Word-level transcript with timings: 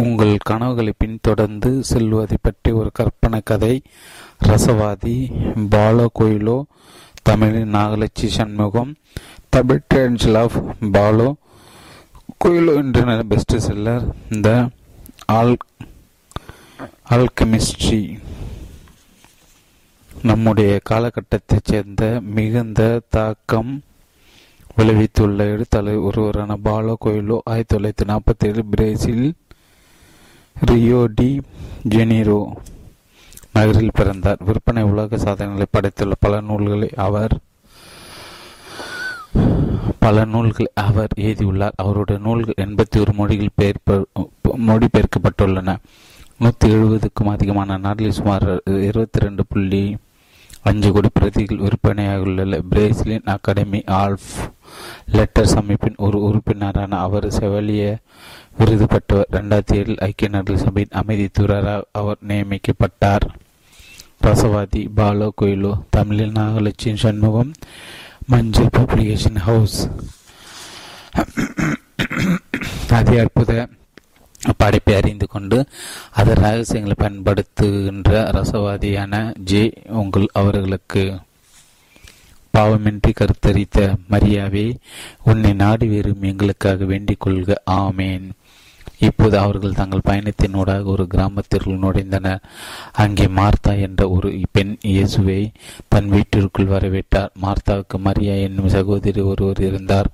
உங்கள் 0.00 0.36
கனவுகளை 0.42 0.92
பின்தொடர்ந்து 0.98 1.84
செல்வதை 1.84 2.36
பற்றி 2.42 2.70
ஒரு 2.72 2.90
கற்பனை 2.92 3.40
கதை. 3.44 3.74
ரசவாதி 4.46 5.16
பாலோ 5.70 6.06
கோயிலோ 6.18 6.56
தமிழின் 7.22 7.74
நாகலட்சி 7.74 8.26
சண்முகம் 8.28 8.92
தமிழ் 9.48 9.82
ட்ரென்ஸில் 9.88 10.38
ஆஃப் 10.38 10.56
பாலோ 10.92 11.28
கோயிலோ 12.44 12.74
என்ற 12.76 13.22
best 13.24 13.56
seller 13.58 14.04
the 14.40 14.50
al 15.26 15.54
alchemistry 17.10 18.02
நம்முடைய 20.24 20.80
காலகட்டத்தைச் 20.90 21.64
சேர்ந்த 21.64 22.04
மிகுந்த 22.34 22.80
தாக்கம் 23.08 23.72
விளைவித்துள்ள 24.76 25.38
எழுத்தாளர் 25.50 26.04
ஒருவரான 26.04 26.56
பாலோ 26.64 26.96
கோயிலோ 27.04 27.38
ஆயிரத்தி 27.44 27.74
தொள்ளாயிரத்தி 27.74 28.08
நாற்பத்தி 28.10 28.46
ஏழு 28.46 28.64
பிரேசில் 28.70 29.24
ரியோ 30.68 30.98
டி 31.18 31.28
ஜெனீரோ 31.88 32.40
நகரில் 33.52 33.96
பிறந்தார். 33.98 34.40
விற்பனை 34.46 34.82
உலக 34.82 35.18
சாதனைகளை 35.18 35.66
படைத்துள்ள 35.76 36.16
பல 36.18 36.40
நூல்களை 36.40 36.88
அவர் 37.06 37.34
பல 39.98 40.24
நூல்களை 40.24 40.68
அவர் 40.74 41.12
எழுதியுள்ளார். 41.16 41.78
அவருடைய 41.82 42.18
நூல்கள் 42.26 42.60
எண்பத்தி 42.66 42.98
ஒரு 43.00 43.12
மொழிகள் 43.12 43.56
பெயர்ப்ப 43.60 44.04
மொழிபெயர்க்கப்பட்டுள்ளன 44.68 45.76
நூற்றி 46.36 46.68
எழுபதுக்கும் 46.74 47.32
அதிகமான 47.32 47.76
நாட்டில் 47.76 48.16
சுமார் 48.18 48.46
இருபத்தி 48.88 49.18
ரெண்டு 49.18 49.42
புள்ளி 49.48 49.84
அஞ்சு 50.62 50.88
கோடி 50.92 51.08
பிரதிகள் 51.12 51.58
விற்பனையாகியுள்ள 51.58 52.58
பிரேசிலின் 52.70 53.28
அகாடமி 53.34 53.80
ஆல்ஃப் 54.02 54.32
லெட்டர்ஸ் 55.12 55.56
அமைப்பின் 55.60 56.00
ஒரு 56.06 56.18
உறுப்பினரான 56.28 56.98
அவர் 57.06 57.26
செவலிய 57.38 57.84
விருது 58.60 58.86
பெற்றவர் 58.86 59.28
இரண்டாயிரத்தி 59.32 59.76
ஏழில் 59.80 60.00
ஐக்கிய 60.06 60.28
நாடுகள் 60.30 60.64
சபையின் 60.64 60.96
அமைதி 61.00 61.26
தூரராக 61.38 61.82
அவர் 61.92 62.18
நியமிக்கப்பட்டார். 62.28 63.24
ரசவாதி 64.24 64.80
பாலோ 64.96 65.28
கோயிலோ 65.40 65.70
தமிழில் 65.90 66.32
நாகலட்சுமி 66.32 66.94
சண்முகம் 66.94 67.52
மஞ்சள் 68.26 68.74
பப்ளிகேஷன் 68.78 69.38
ஹவுஸ். 69.46 69.78
அதி 72.90 73.18
அற்புத 73.18 73.68
படைப்பை 74.56 74.94
அறிந்து 74.94 75.26
கொண்டு 75.26 75.58
அதன் 76.10 76.42
ரகசியங்களை 76.44 76.96
பயன்படுத்துகின்ற 76.98 78.12
ரசவாதியான 78.36 79.38
ஜே. 79.52 79.72
உங்கள் 80.02 80.28
அவர்களுக்கு 80.32 81.04
பாவமின்றி 82.58 83.12
கருத்தரித்த 83.14 83.94
மரியாவே 84.10 84.66
உன்னை 85.24 85.52
நாடி 85.52 85.86
வெறும் 85.86 86.22
எங்களுக்காக 86.22 86.84
வேண்டிக் 86.84 87.20
கொள்க. 87.20 87.62
ஆமேன். 87.70 88.28
இப்போது 89.08 89.36
அவர்கள் 89.38 89.78
தங்கள் 89.80 90.06
பயணத்தினூடாக 90.08 90.82
ஒரு 90.94 91.04
கிராமத்திற்குள் 91.14 91.82
நுழைந்தனர். 91.84 92.42
அங்கே 92.92 93.26
மார்த்தா 93.38 93.72
என்ற 93.86 94.08
ஒரு 94.16 94.30
பெண் 94.52 94.74
இயேசுவை 94.92 95.40
தன் 95.88 96.08
வீட்டிற்குள் 96.08 96.72
வரவேற்றார். 96.74 97.32
மார்த்தாவுக்கு 97.42 97.98
மரியா 98.08 98.34
என்னும் 98.48 98.74
சகோதரி 98.76 99.22
ஒருவர் 99.32 99.62
இருந்தார். 99.68 100.10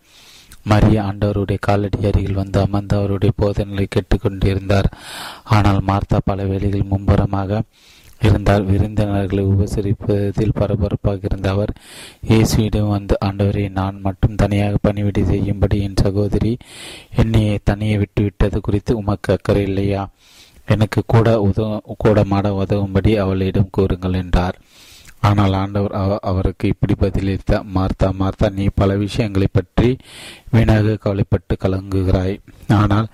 மரியா 0.73 1.01
ஆண்டவருடைய 1.09 1.59
காலடி 1.61 1.99
அருகில் 2.09 2.41
வந்து 2.43 2.59
அமர்ந்து 2.61 2.95
அவருடைய 2.97 3.33
போதனைகளை 3.37 3.87
கேட்டுக்கொண்டிருந்தார். 3.89 4.89
ஆனால் 5.57 5.81
மார்த்தா 5.91 6.19
பல 6.25 6.45
வேளைகள் 6.45 6.91
மும்புறமாக 6.93 7.61
இருந்தால் 8.21 8.65
விருந்தினர்களை 8.65 9.45
உபசரிப்பதில் 9.45 10.55
பரபரப்பாக 10.55 11.19
இருந்த 11.23 11.51
அவர் 11.51 11.73
இயேசுவிடம் 12.29 12.89
வந்து 12.89 13.17
ஆண்டவரை 13.25 13.71
நான் 13.71 14.01
மட்டும் 14.01 14.35
தனியாக 14.35 14.77
பணிவிடை 14.83 15.25
செய்யும்படி 15.25 15.83
என் 15.83 16.01
சகோதரி 16.03 16.57
என்னை 17.17 17.59
தனியே 17.65 17.97
விட்டுவிட்டது 17.97 18.59
குறித்து 18.59 18.97
உமக்கு 18.97 19.33
அக்கறை 19.33 19.63
இல்லையா? 19.63 20.09
எனக்கு 20.67 21.03
கூட 21.07 21.41
உதவ 21.41 21.81
கூட 21.99 22.25
மாட 22.25 22.51
உதவும்படி 22.51 23.17
அவளிடம் 23.17 23.69
கூறுங்கள் 23.71 24.13
என்றார். 24.13 24.59
ஆனால் 25.23 25.55
ஆண்டவர் 25.61 25.95
அவருக்கு 26.31 26.67
இப்படி 26.73 26.95
பதிலளித்த 27.03 27.61
மார்த்தா 27.77 28.09
மார்த்தா 28.21 28.49
நீ 28.59 28.65
பல 28.81 28.97
விஷயங்களை 29.05 29.49
பற்றி 29.53 29.91
வீணாக 30.55 30.97
கவலைப்பட்டு 31.05 31.55
கலங்குகிறாய். 31.65 32.37
ஆனால் 32.81 33.09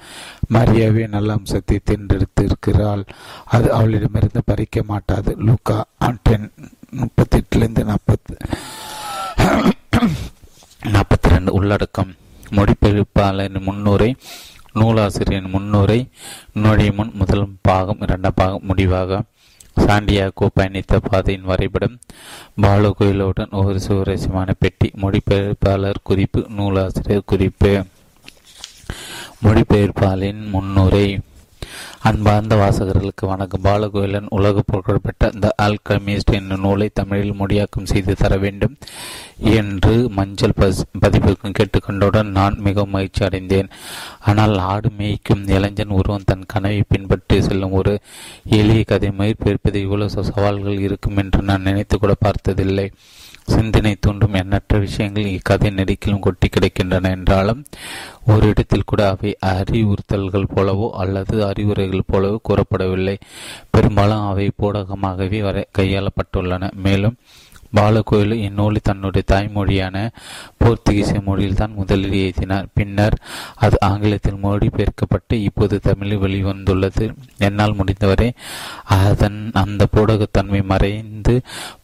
மரியாவே 0.57 1.05
நல்ல 1.15 1.37
அம்சத்தை 1.39 1.79
தேர்ந்தெடுத்திருக்கிறாள். 1.91 3.05
அது 3.55 3.69
அவளிடமிருந்து 3.79 4.43
பறிக்க 4.51 4.85
மாட்டாது. 4.93 5.33
லூக்கா 5.49 5.79
டென் 6.29 6.49
முப்பத்தி 7.01 7.37
எட்டுலேருந்து 7.41 7.85
நாற்பத்தி 7.91 8.35
நாற்பத்தி 10.95 11.29
ரெண்டு 11.35 11.51
உள்ளடக்கம் 11.59 12.11
மொழிபெயர்ப்பாளரின் 12.57 13.67
முன்னுரை 13.67 14.09
நூலாசிரியரின் 14.79 15.53
முன்னுரை 15.55 15.99
நுழைய 16.63 16.93
முன் 16.99 17.13
முதல் 17.21 17.45
பாகம் 17.69 18.03
இரண்டாம் 18.07 18.37
பாகம் 18.41 18.67
முடிவாக 18.71 19.21
சாண்டியாகோ 19.77 20.47
பயணித்த 20.57 21.01
பாதையின் 21.05 21.43
வரைபடம் 21.43 21.97
பாலு 22.61 22.95
கோயிலுடன் 22.95 23.55
ஒரு 23.61 23.81
சுவரசியமான 23.81 24.55
பெட்டி 24.59 24.89
மொழிபெயர்ப்பாளர் 25.03 26.01
குறிப்பு 26.03 26.43
நூலாசிரியர் 26.51 27.25
குறிப்பு 27.25 27.73
மொழிபெயர்ப்பாளரின் 29.45 30.43
முன்னுரை 30.49 31.07
அன்பார்ந்த 32.09 32.55
வாசகர்களுக்கு 32.61 33.25
வணக்கம். 33.31 33.63
பாலகோயிலன் 33.67 34.31
உலக 34.37 34.63
புகழ்பெற்ற 34.71 35.29
த 35.43 35.51
ஆல்கமிஸ்ட் 35.65 36.33
என்னும் 36.39 36.63
நூலை 36.65 36.89
தமிழில் 36.99 37.37
மொழியாக்கம் 37.41 37.89
செய்து 37.91 38.15
தர 38.23 38.37
வேண்டும் 38.45 38.75
என்று 39.59 39.95
மஞ்சள் 40.17 40.57
பதிப்புக்கும் 41.03 41.57
கேட்டுக்கொண்டவுடன் 41.59 42.35
நான் 42.39 42.59
மிகவும் 42.67 42.95
மகிழ்ச்சி 42.97 43.23
அடைந்தேன். 43.27 43.71
ஆனால் 44.31 44.55
ஆடு 44.73 44.91
மேய்க்கும் 44.99 45.45
இளைஞன் 45.57 45.97
ஒருவன் 45.99 46.29
தன் 46.31 46.49
கனவை 46.55 46.83
பின்பற்றி 46.89 47.39
செல்லும் 47.49 47.79
ஒரு 47.81 47.95
எளிய 48.61 48.83
கதை 48.93 49.11
மயிர்பெருப்பது 49.21 49.81
இவ்வளவு 49.87 50.27
சவால்கள் 50.31 50.85
இருக்கும் 50.89 51.21
என்று 51.25 51.43
நான் 51.51 51.69
நினைத்து 51.71 51.99
கூட 51.99 52.17
பார்த்ததில்லை. 52.27 52.89
சிந்தனை 53.47 53.97
தூண்டும் 54.01 54.33
எண்ணற்ற 54.33 54.79
விஷயங்கள் 54.79 55.25
இக்கதை 55.25 55.71
நெடுக்கிலும் 55.71 56.19
கொட்டி 56.19 56.49
கிடைக்கின்றன 56.49 57.11
என்றாலும் 57.11 57.65
ஒரு 58.27 58.49
இடத்தில் 58.49 58.85
கூட 58.85 59.09
அவை 59.09 59.37
அறிவுறுத்தல்கள் 59.47 60.51
போலவோ 60.57 60.91
அல்லது 60.91 61.47
அறிவுரைகள் 61.47 62.09
போலவோ 62.13 62.37
கூறப்படவில்லை. 62.49 63.17
பெரும்பாலும் 63.71 64.27
அவை 64.27 64.51
போடகமாகவே 64.59 65.43
வரை 65.43 65.67
கையாளப்பட்டுள்ளன. 65.79 66.73
மேலும் 66.73 67.17
பாலகோயில் 67.77 68.35
இந்நூலை 68.47 68.81
தன்னுடைய 68.83 69.25
தாய்மொழியான 69.33 69.97
போர்த்துகீசிய 70.65 71.23
மொழியில் 71.25 71.55
தான் 71.55 71.77
முதலில் 71.77 72.17
எழுதினார். 72.23 72.67
பின்னர் 72.75 73.17
அது 73.55 73.77
ஆங்கிலத்தில் 73.81 74.43
மொழிபெயர்க்கப்பட்டு 74.43 75.37
இப்போது 75.49 75.81
தமிழில் 75.81 76.23
வெளிவந்துள்ளது. 76.25 77.07
என்னால் 77.39 77.75
முடிந்தவரை 77.75 78.29
அதன் 78.99 79.41
அந்த 79.63 79.87
போடகத்தன்மை 79.97 80.63
மறைந்து 80.65 81.37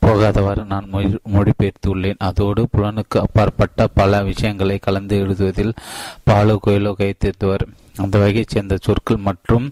போகாதவாறு 0.07 0.65
நான் 0.67 0.91
மொழிபெயர்த்துள்ளேன் 1.35 2.25
அதோடு 2.29 2.69
புலனுக்கு 2.77 3.19
அப்பாற்பட்ட 3.25 3.87
பல 3.95 4.23
விஷயங்களை 4.23 4.79
கலந்து 4.79 5.17
எழுதுவதில் 5.25 5.77
பாலு 6.25 6.55
கோயிலோ 6.67 6.93
கைத்திருந்தவர் 6.99 7.65
அந்த 7.99 8.19
வகையைச் 8.19 8.49
சேர்ந்த 8.49 8.79
சொற்கள் 8.81 9.25
மற்றும் 9.29 9.67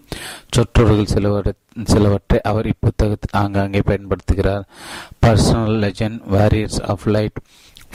சொற்றொடர்கள் 0.55 1.13
சிலவற்றை 1.13 1.53
சிலவற்றை 1.83 2.41
அவர் 2.41 2.67
இப்புத்தகத்தில் 2.67 3.37
ஆங்காங்கே 3.43 3.81
பயன்படுத்துகிறார். 3.87 4.63
Personal 5.25 5.77
legend 5.83 6.19
warriors 6.31 6.81
of 6.93 7.07
light 7.15 7.39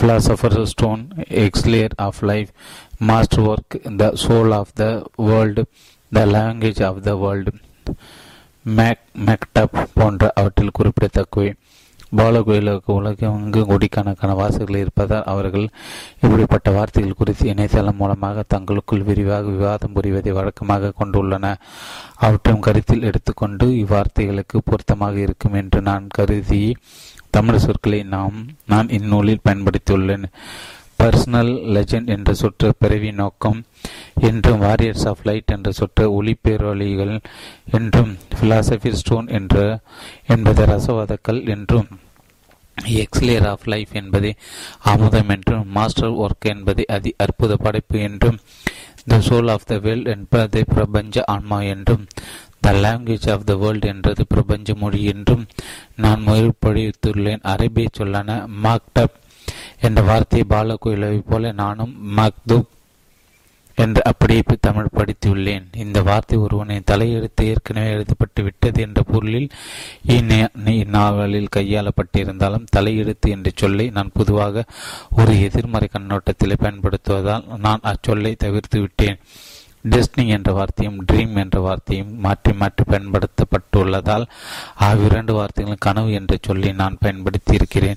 philosopher's 0.00 0.62
stone 0.62 1.00
elixir 1.46 1.94
of 1.96 2.20
life 2.20 2.50
master 2.98 3.44
work 3.44 3.74
the 3.96 4.06
soul 4.22 4.52
of 4.58 4.72
the 4.74 4.86
world 5.16 5.62
the 6.12 6.22
language 6.26 6.82
of 6.84 7.02
the 7.02 7.14
world 7.14 7.52
make 8.62 9.02
மேக்டப் 9.26 9.76
போன்ற 9.94 10.32
அவற்றில் 10.34 10.70
குறிப்பிடத்தக்கவை. 10.72 11.54
பாலகோயிலுக்கு 12.16 13.26
அங்கு 13.26 13.66
கோடிக்கணக்கான 13.66 14.34
வாசகர்கள் 14.34 14.80
இருப்பதால் 14.80 15.22
அவர்கள் 15.24 15.68
இப்படிப்பட்ட 16.20 16.70
வார்த்தைகள் 16.70 17.14
குறித்து 17.14 17.46
இணையதளம் 17.46 17.96
மூலமாக 17.96 18.44
தங்களுக்குள் 18.54 19.02
விரிவாக 19.02 19.42
விவாதம் 19.42 19.92
புரிவதை 19.92 20.32
வழக்கமாக 20.32 20.92
கொண்டுள்ளன. 21.00 21.54
அவற்றையும் 22.16 22.62
கருத்தில் 22.62 23.02
எடுத்துக்கொண்டு 23.02 23.66
இவ்வார்த்தைகளுக்கு 23.66 24.58
பொருத்தமாக 24.64 25.18
இருக்கும் 25.18 25.52
என்று 25.52 25.80
நான் 25.80 26.06
கருதி 26.08 26.76
தமிழ் 27.30 27.58
சொற்களை 27.58 28.02
நாம் 28.02 28.34
நான் 28.66 28.88
இந்நூலில் 28.88 29.44
பயன்படுத்தியுள்ளேன். 29.44 30.24
பர்சனல் 31.02 31.52
லெஜண்ட் 31.74 32.10
என்ற 32.10 32.30
சொற்று 32.34 32.68
பிறவி 32.78 33.10
நோக்கம் 33.14 33.58
என்றும் 34.22 34.62
வாரியர்ஸ் 34.62 35.06
ஆஃப் 35.08 35.24
லைட் 35.24 35.52
என்ற 35.52 35.70
சொற்று 35.78 36.04
ஒளிப்பேரொலிகள் 36.16 37.14
என்றும் 37.72 38.12
பிலாசபி 38.34 38.92
ஸ்டோன் 39.00 39.28
என்ற 39.38 39.56
என்பது 40.26 40.64
ரசவாதக்கல் 40.66 41.40
என்றும் 41.46 41.88
எக்ஸ்லேயர் 42.96 43.48
ஆஃப் 43.48 43.66
லைஃப் 43.68 43.92
என்பது 43.92 44.30
அமுதம் 44.84 45.28
என்றும் 45.28 45.66
மாஸ்டர் 45.72 46.14
ஒர்க் 46.22 46.48
என்பது 46.52 46.84
அதி 46.88 47.10
அற்புத 47.16 47.56
படைப்பு 47.56 47.98
என்றும் 48.00 48.38
the 49.08 49.18
soul 49.26 49.50
of 49.50 49.66
the 49.66 49.76
world 49.78 50.10
என்பது 50.14 50.60
பிரபஞ்ச 50.72 51.24
ஆன்மா 51.26 51.58
என்றும் 51.72 52.04
the 52.60 52.72
language 52.78 53.28
of 53.30 53.46
the 53.46 53.54
world 53.56 53.88
என்றது 53.92 54.24
பிரபஞ்ச 54.26 54.74
மொழி 54.74 55.00
என்றும் 55.12 55.44
நான் 55.96 56.22
மொழிபொழித்துள்ளேன் 56.26 57.44
அரேபிய 57.52 57.88
சொல்லான 57.92 58.36
மாக்டப் 58.64 59.16
என்ற 59.86 60.00
வார்த்தையை 60.10 60.46
பாலகோயிலை 60.50 61.10
போல 61.30 61.52
நானும் 61.62 61.94
மக்தூப் 62.18 62.68
என்று 63.82 64.02
அப்படியே 64.04 64.42
தமிழ் 64.60 64.94
படித்துள்ளேன். 64.96 65.64
இந்த 65.84 65.98
வார்த்தை 66.08 66.36
ஒருவனின் 66.38 66.88
தலையெழுத்து 66.90 67.42
ஏற்கனவே 67.42 67.90
எழுதப்பட்டு 67.92 68.42
விட்டது 68.42 68.80
என்ற 68.80 69.02
பொருளில் 69.02 69.48
இந்நாவலில் 70.06 71.52
கையாளப்பட்டிருந்தாலும் 71.56 72.66
தலையெழுத்து 72.76 73.30
என்ற 73.36 73.50
சொல்லை 73.54 73.86
நான் 73.90 74.16
பொதுவாக 74.18 74.64
ஒரு 75.18 75.34
எதிர்மறை 75.42 75.88
கண்ணோட்டத்தில் 75.92 76.60
பயன்படுத்துவதால் 76.62 77.46
நான் 77.66 77.86
அச்சொல்லை 77.92 78.34
தவிர்த்து 78.36 78.80
விட்டேன். 78.80 79.18
டெஸ்டினி 79.84 80.26
என்ற 80.26 80.52
வார்த்தையும் 80.52 81.04
ட்ரீம் 81.12 81.36
என்ற 81.36 81.60
வார்த்தையும் 81.60 82.18
மாற்றி 82.18 82.52
மாற்றி 82.52 82.84
பயன்படுத்தப்பட்டுள்ளதால் 82.84 84.26
அவ்விரண்டு 84.80 85.34
வார்த்தைகளும் 85.34 85.78
கனவு 85.78 86.12
என்ற 86.12 86.38
சொல்லி 86.42 86.72
நான் 86.72 86.98
பயன்படுத்தி 87.00 87.54
இருக்கிறேன் 87.54 87.96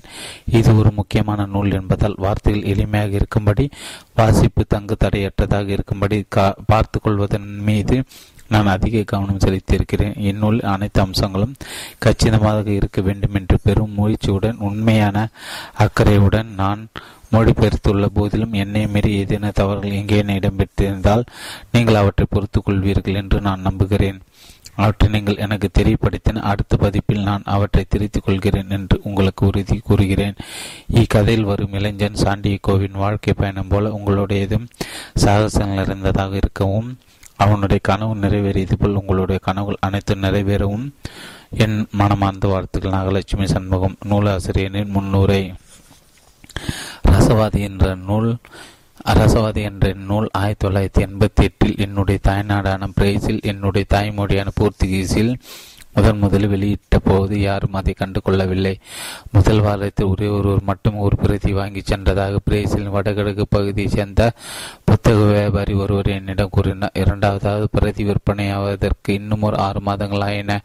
இது 0.50 0.76
ஒரு 0.76 0.90
முக்கியமான 0.90 1.46
நூல் 1.46 1.72
என்பதால் 1.72 2.14
வார்த்தைகள் 2.18 2.68
எளிமையாக 2.74 3.12
இருக்கும்படி 3.12 3.70
வாசிப்பு 4.14 4.66
தங்கு 4.66 4.96
தடையற்றதாக 5.04 5.68
இருக்கும்படி 5.68 6.24
பார்த்து 6.66 7.00
கொள்வதன் 7.00 7.58
மீது 7.58 8.04
நான் 8.48 8.66
அதிக 8.66 9.02
கவனம் 9.02 9.38
செலுத்தியிருக்கிறேன். 9.38 10.18
இந்நூல் 10.18 10.60
அனைத்து 10.60 11.00
அம்சங்களும் 11.00 11.54
கச்சிதமாக 11.98 12.70
இருக்க 12.70 13.00
வேண்டும் 13.00 13.34
என்று 13.34 13.58
பெரும் 13.62 13.96
முயற்சியுடன் 13.98 14.58
உண்மையான 14.58 15.28
அக்கறையுடன் 15.78 16.46
நான் 16.54 16.88
மொழிபெயர்த்துள்ள 17.32 18.06
போதிலும் 18.06 18.52
என்னை 18.52 18.86
மீறி 18.86 19.16
ஏதேனும் 19.16 19.50
தவறுகள் 19.54 19.90
எங்கே 19.90 20.22
இடம்பெற்றிருந்தால் 20.22 21.24
நீங்கள் 21.72 21.94
அவற்றை 21.94 22.26
பொறுத்துக் 22.30 22.68
கொள்வீர்கள் 22.68 23.14
என்று 23.14 23.40
நான் 23.40 23.60
நம்புகிறேன். 23.60 24.20
அவற்றை 24.74 25.10
நீங்கள் 25.10 25.36
எனக்கு 25.36 25.68
தெரியப்படுத்தின 25.78 26.40
அடுத்த 26.40 26.76
பதிப்பில் 26.76 27.22
நான் 27.22 27.42
அவற்றை 27.44 27.84
திருத்திக் 27.88 28.24
கொள்கிறேன் 28.24 28.70
என்று 28.70 29.00
உங்களுக்கு 29.02 29.46
உறுதி 29.46 29.78
கூறுகிறேன். 29.78 30.34
இக்கதையில் 30.90 31.44
வரும் 31.44 31.72
இளைஞன் 31.72 32.22
சாண்டியகோவின் 32.24 33.00
வாழ்க்கை 33.04 33.34
பயணம் 33.34 33.68
போல 33.68 33.88
உங்களுடையதும் 33.88 34.66
சாகசங்கள் 35.24 35.74
நிறைந்ததாக 35.74 36.36
இருக்கவும் 36.36 36.98
அவனுடைய 37.36 37.80
கனவு 37.82 38.14
நிறைவேறியது 38.16 38.72
போல் 38.78 38.94
உங்களுடைய 38.94 39.40
கனவுகள் 39.44 39.76
அனைத்தும் 39.80 40.22
நிறைவேறவும். 40.22 40.88
என் 41.50 41.86
மனமார்ந்த 41.90 42.48
வாழ்த்துக்கள். 42.48 42.92
நாகலட்சுமி 42.92 43.44
சண்முகம் 43.44 43.96
நூலாசிரியனின் 44.08 44.88
முன்னுரை. 44.88 45.54
ரசவாதி 47.10 47.60
என்ற 47.60 47.94
நூல் 48.08 48.30
அரசவாதி 49.04 49.62
என்ற 49.62 49.92
நூல் 50.08 50.28
ஆயிரத்தி 50.32 50.66
தொள்ளாயிரத்தி 50.66 51.02
எண்பத்தி 51.06 51.42
எட்டில் 51.42 51.76
என்னுடைய 51.76 52.18
தாய்நாடான 52.24 52.88
பிரேசில் 52.94 53.40
என்னுடைய 53.42 53.86
தாய்மொழியான 53.94 54.52
போர்த்துகீஸில் 54.60 55.32
முதன் 55.94 56.18
முதலில் 56.18 56.50
வெளியிட்ட 56.50 56.96
போது 56.98 57.34
யாரும் 57.40 57.72
அதை 57.72 57.92
கண்டு 57.92 58.22
கொள்ளவில்லை 58.22 58.72
முதல் 59.32 59.60
வாரத்தில் 59.60 60.06
ஒரே 60.06 60.26
ஒருவர் 60.28 60.62
மட்டும் 60.62 60.96
ஒரு 60.96 61.16
பிரதி 61.16 61.52
வாங்கி 61.52 61.82
சென்றதாக 61.90 62.40
பிரேசிலின் 62.44 62.90
வடகிழக்கு 62.90 63.46
பகுதியை 63.48 63.88
சேர்ந்த 63.88 64.32
புத்தக 64.84 65.22
வியாபாரி 65.32 65.74
ஒருவர் 65.74 66.06
என்னிடம் 66.06 66.50
கூறினார். 66.50 66.94
இரண்டாவதாவது 66.94 67.68
பிரதி 67.70 68.04
விற்பனையாவதற்கு 68.04 69.10
இன்னும் 69.10 69.42
ஒரு 69.42 69.56
ஆறு 69.56 69.80
மாதங்கள் 69.80 70.20
ஆயின 70.20 70.60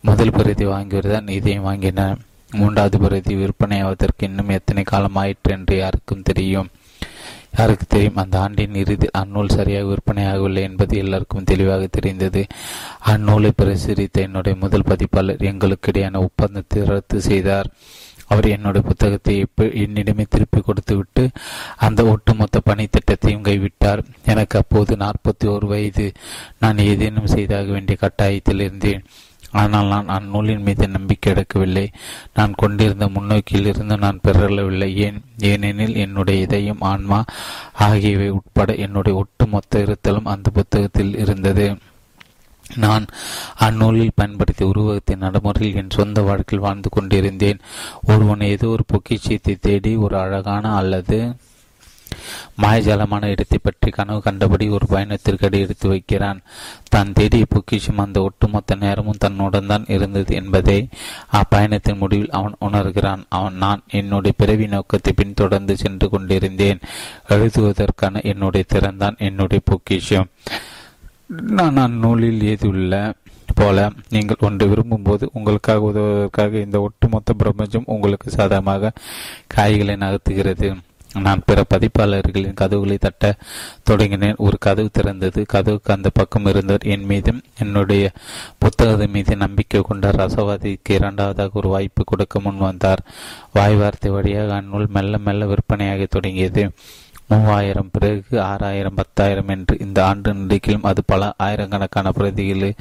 முதல் 0.00 0.30
பிரதி 0.30 0.64
வாங்கியவர் 0.64 1.12
தான் 1.12 1.36
இதையும் 1.38 1.68
வாங்கின 1.68 2.08
மூன்றாவது 2.50 2.98
பிரதி 2.98 3.34
விற்பனையாவதற்கு 3.34 4.22
இன்னும் 4.22 4.48
எத்தனை 4.48 4.82
காலம் 4.82 5.14
ஆயிற்று 5.14 5.52
என்று 5.52 5.76
யாருக்கும் 5.76 6.22
தெரியும். 6.22 6.68
யாருக்கு 7.58 7.84
தெரியும்? 7.88 8.16
அந்த 8.16 8.40
ஆண்டின் 8.40 8.74
இறுதி 8.74 9.06
அந்நூல் 9.12 9.48
சரியாக 9.48 9.94
விற்பனையாகவில்லை 9.94 10.60
என்பது 10.60 10.96
எல்லாருக்கும் 10.96 11.44
தெளிவாக 11.44 11.86
தெரிந்தது. 11.86 12.46
அந்நூலை 13.06 13.50
பிரசுரித்த 13.62 14.12
என்னுடைய 14.12 14.58
முதல் 14.60 14.82
பதிப்பாளர் 14.82 15.36
எங்களுக்கிடையான 15.36 16.16
ஒப்பந்தத்தை 16.16 16.84
ரத்து 16.84 17.20
செய்தார். 17.20 17.70
அவர் 18.26 18.48
என்னுடைய 18.48 18.88
புத்தகத்தை 18.88 19.46
என்னிடமே 19.60 20.24
திருப்பி 20.28 20.60
கொடுத்துவிட்டு 20.60 21.30
அந்த 21.76 22.04
ஒட்டுமொத்த 22.04 22.60
பணி 22.60 22.86
திட்டத்தையும் 22.86 23.46
கைவிட்டார். 23.48 24.04
எனக்கு 24.24 24.58
அப்போது 24.58 24.96
நாற்பத்தி 24.96 25.44
ஓரு 25.44 25.66
வயது. 25.66 26.12
நான் 26.58 26.78
ஏதேனும் 26.78 27.26
செய்தாக 27.26 27.72
வேண்டிய 27.72 27.98
கட்டாயத்தில் 28.00 28.60
இருந்தேன். 28.60 29.04
ஆனால் 29.52 29.86
நான் 29.86 30.08
அந்நூலின் 30.08 30.62
மீது 30.62 30.88
நம்பிக்கை 30.88 31.32
எடுக்கவில்லை. 31.32 31.92
நான் 32.34 32.54
கொண்டிருந்த 32.54 33.06
முன்னோக்கிலிருந்து 33.06 33.98
நான் 33.98 34.20
பெறவில்லை. 34.22 34.96
ஏன் 34.96 35.22
ஏனெனில் 35.38 35.96
என்னுடைய 35.96 36.40
இதயம் 36.40 36.80
ஆன்மா 36.80 37.24
ஆகியவை 37.72 38.28
உட்பட 38.28 38.74
என்னுடைய 38.74 39.18
ஒட்டுமொத்த 39.18 39.78
இருத்தலும் 39.78 40.24
அந்த 40.24 40.50
புத்தகத்தில் 40.50 41.18
இருந்தது. 41.18 41.76
நான் 42.76 43.06
அந்நூலில் 43.58 44.10
பயன்படுத்திய 44.14 44.68
உருவகத்தின் 44.68 45.18
நடைமுறையில் 45.18 45.76
என் 45.76 45.90
சொந்த 45.90 46.22
வாழ்க்கையில் 46.22 46.66
வாழ்ந்து 46.66 46.88
கொண்டிருந்தேன். 46.88 47.60
ஒருவன் 48.06 48.40
ஏதோ 48.40 48.68
ஒரு 48.68 48.84
பொக்கிச்சியத்தை 48.92 49.58
தேடி 49.60 49.96
ஒரு 49.96 50.18
அழகான 50.18 50.74
அல்லது 50.74 51.34
மாயஜாலமான 52.62 53.28
இடத்தை 53.34 53.58
பற்றி 53.62 53.90
கனவு 53.90 54.20
கண்டபடி 54.26 54.68
ஒரு 54.68 54.86
பயணத்திற்கு 54.86 55.46
அடி 55.48 55.60
எடுத்து 55.60 55.86
வைக்கிறான். 55.88 56.40
தான் 56.94 57.12
தேடிய 57.12 57.44
பொக்கிஷம் 57.48 58.02
அந்த 58.04 58.20
ஒட்டுமொத்த 58.22 58.78
நேரமும் 58.84 59.20
தன்னுடன் 59.24 59.70
தான் 59.72 59.84
இருந்தது 59.96 60.34
என்பதை 60.34 60.78
அப்பயணத்தின் 61.40 62.00
முடிவில் 62.02 62.36
அவன் 62.40 62.58
உணர்கிறான். 62.68 63.22
அவன் 63.28 63.58
நான் 63.64 63.82
என்னுடைய 64.00 64.34
பிறவி 64.42 64.66
நோக்கத்தை 64.66 65.14
பின்தொடர்ந்து 65.22 65.76
சென்று 65.76 66.08
கொண்டிருந்தேன். 66.08 66.82
எழுதுவதற்கான 67.36 68.22
என்னுடைய 68.32 68.64
திறன்தான் 68.74 69.20
என்னுடைய 69.28 69.62
பொக்கிஷம். 69.64 70.30
நான் 71.58 71.76
அந்நூலில் 71.86 72.44
ஏதுள்ள 72.52 72.94
போல 73.58 73.78
நீங்கள் 74.14 74.42
ஒன்று 74.46 74.64
விரும்பும்போது 74.70 75.24
உங்களுக்காக 75.36 75.88
உதவுவதற்காக 75.90 76.60
இந்த 76.66 76.78
ஒட்டுமொத்த 76.86 77.32
பிரபஞ்சம் 77.32 77.88
உங்களுக்கு 77.94 78.28
சாதகமாக 78.30 78.92
காய்களை 79.54 79.94
நகர்த்துகிறது. 80.02 80.68
நான் 81.14 81.42
பிற 81.46 81.64
பதிப்பாளர்களின் 81.74 82.54
கதவுகளை 82.54 82.98
தட்ட 82.98 83.36
தொடங்கினேன். 83.90 84.36
ஒரு 84.36 84.56
கதவு 84.58 84.90
திறந்தது. 84.98 85.44
கதவுக்கு 85.46 85.92
அந்த 85.92 86.10
பக்கம் 86.12 86.46
இருந்தவர் 86.46 86.82
என் 86.82 87.04
மீதும் 87.04 87.42
என்னுடைய 87.58 88.12
புத்தகத்தின் 88.58 89.10
மீது 89.10 89.36
நம்பிக்கை 89.36 89.80
கொண்ட 89.80 90.10
ரசவாதிக்கு 90.10 90.90
இரண்டாவதாக 90.90 91.50
ஒரு 91.52 91.68
வாய்ப்பு 91.68 92.04
கொடுக்க 92.04 92.40
முன் 92.40 92.56
வந்தார். 92.56 93.04
வாய் 93.52 93.74
வார்த்தை 93.74 94.10
வழியாக 94.10 94.54
அந்நூல் 94.54 94.86
மெல்ல 94.86 95.18
மெல்ல 95.18 95.46
விற்பனையாக 95.46 96.06
தொடங்கியது. 96.10 96.70
மூவாயிரம் 97.28 97.88
பிறகு 97.92 98.40
ஆறாயிரம் 98.40 98.94
பத்தாயிரம் 98.94 99.48
என்று 99.48 99.76
இந்த 99.80 100.06
ஆண்டு 100.06 100.32
நடிக்கிலும் 100.34 100.82
அது 100.82 101.02
பல 101.06 101.34
ஆயிரக்கணக்கான 101.36 102.12
பிரதிகள் 102.12 102.74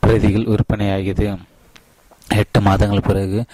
பிரதிகள் 0.00 0.44
விற்பனையாகியது. 0.44 1.36
எட்டு 2.36 2.60
மாதங்கள் 2.60 3.06
பிறகு 3.06 3.44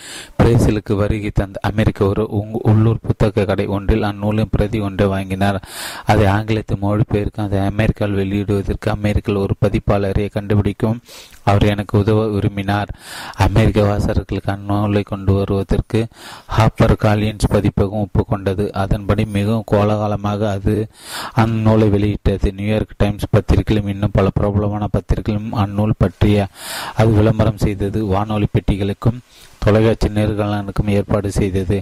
பிரேசிலுக்கு 0.43 0.95
வருகை 0.95 1.31
தந்த 1.31 1.59
அமெரிக்க 1.63 2.05
ஒரு 2.05 2.27
உள்ளூர் 2.63 3.05
புத்தக 3.07 3.45
கடை 3.45 3.67
ஒன்றில் 3.67 4.03
அந்நூலின் 4.03 4.51
பிரதி 4.51 4.81
ஒன்றை 4.81 5.09
வாங்கினார். 5.09 5.63
அதை 6.05 6.27
ஆங்கிலத்தில் 6.27 6.83
மொழிபெயர்க்கும் 6.83 7.45
அதை 7.45 7.59
அமெரிக்காவில் 7.59 8.21
வெளியிடுவதற்கு 8.23 8.89
அமெரிக்காவில் 8.89 9.43
ஒரு 9.43 9.55
பதிப்பாளரை 9.67 10.31
கண்டுபிடிக்கும் 10.31 11.01
அவர் 11.49 11.65
எனக்கு 11.73 11.95
உதவ 11.99 12.27
விரும்பினார். 12.35 12.91
அமெரிக்க 13.47 13.81
வாசகர்களுக்கு 13.83 14.55
அந்நூலை 14.55 15.03
கொண்டு 15.05 15.33
வருவதற்கு 15.33 16.01
ஹாப்பர் 16.57 16.95
காலியன்ஸ் 17.05 17.53
பதிப்பகம் 17.55 18.05
ஒப்புக்கொண்டது. 18.05 18.67
அதன்படி 18.85 19.25
மிகவும் 19.37 19.69
கோலாகலமாக 19.73 20.51
அது 20.57 20.77
அந்நூலை 21.45 21.89
வெளியிட்டது. 21.97 22.51
நியூயார்க் 22.53 22.99
டைம்ஸ் 23.03 23.33
பத்திரிகையிலும் 23.37 23.91
இன்னும் 23.95 24.17
பல 24.19 24.29
பிரபலமான 24.35 24.87
பத்திரிகைகளும் 24.97 25.53
அந்நூல் 25.65 26.01
பற்றிய 26.05 26.49
அது 26.95 27.11
விளம்பரம் 27.19 27.63
செய்தது. 27.67 28.01
வானொலி 28.15 28.49
பெட்டிகளுக்கும் 28.53 29.19
தொலைக்காட்சி 29.65 30.09
நேர்காணலுக்கும் 30.09 30.93
ஏற்பாடு 30.97 31.29
செய்தது. 31.39 31.77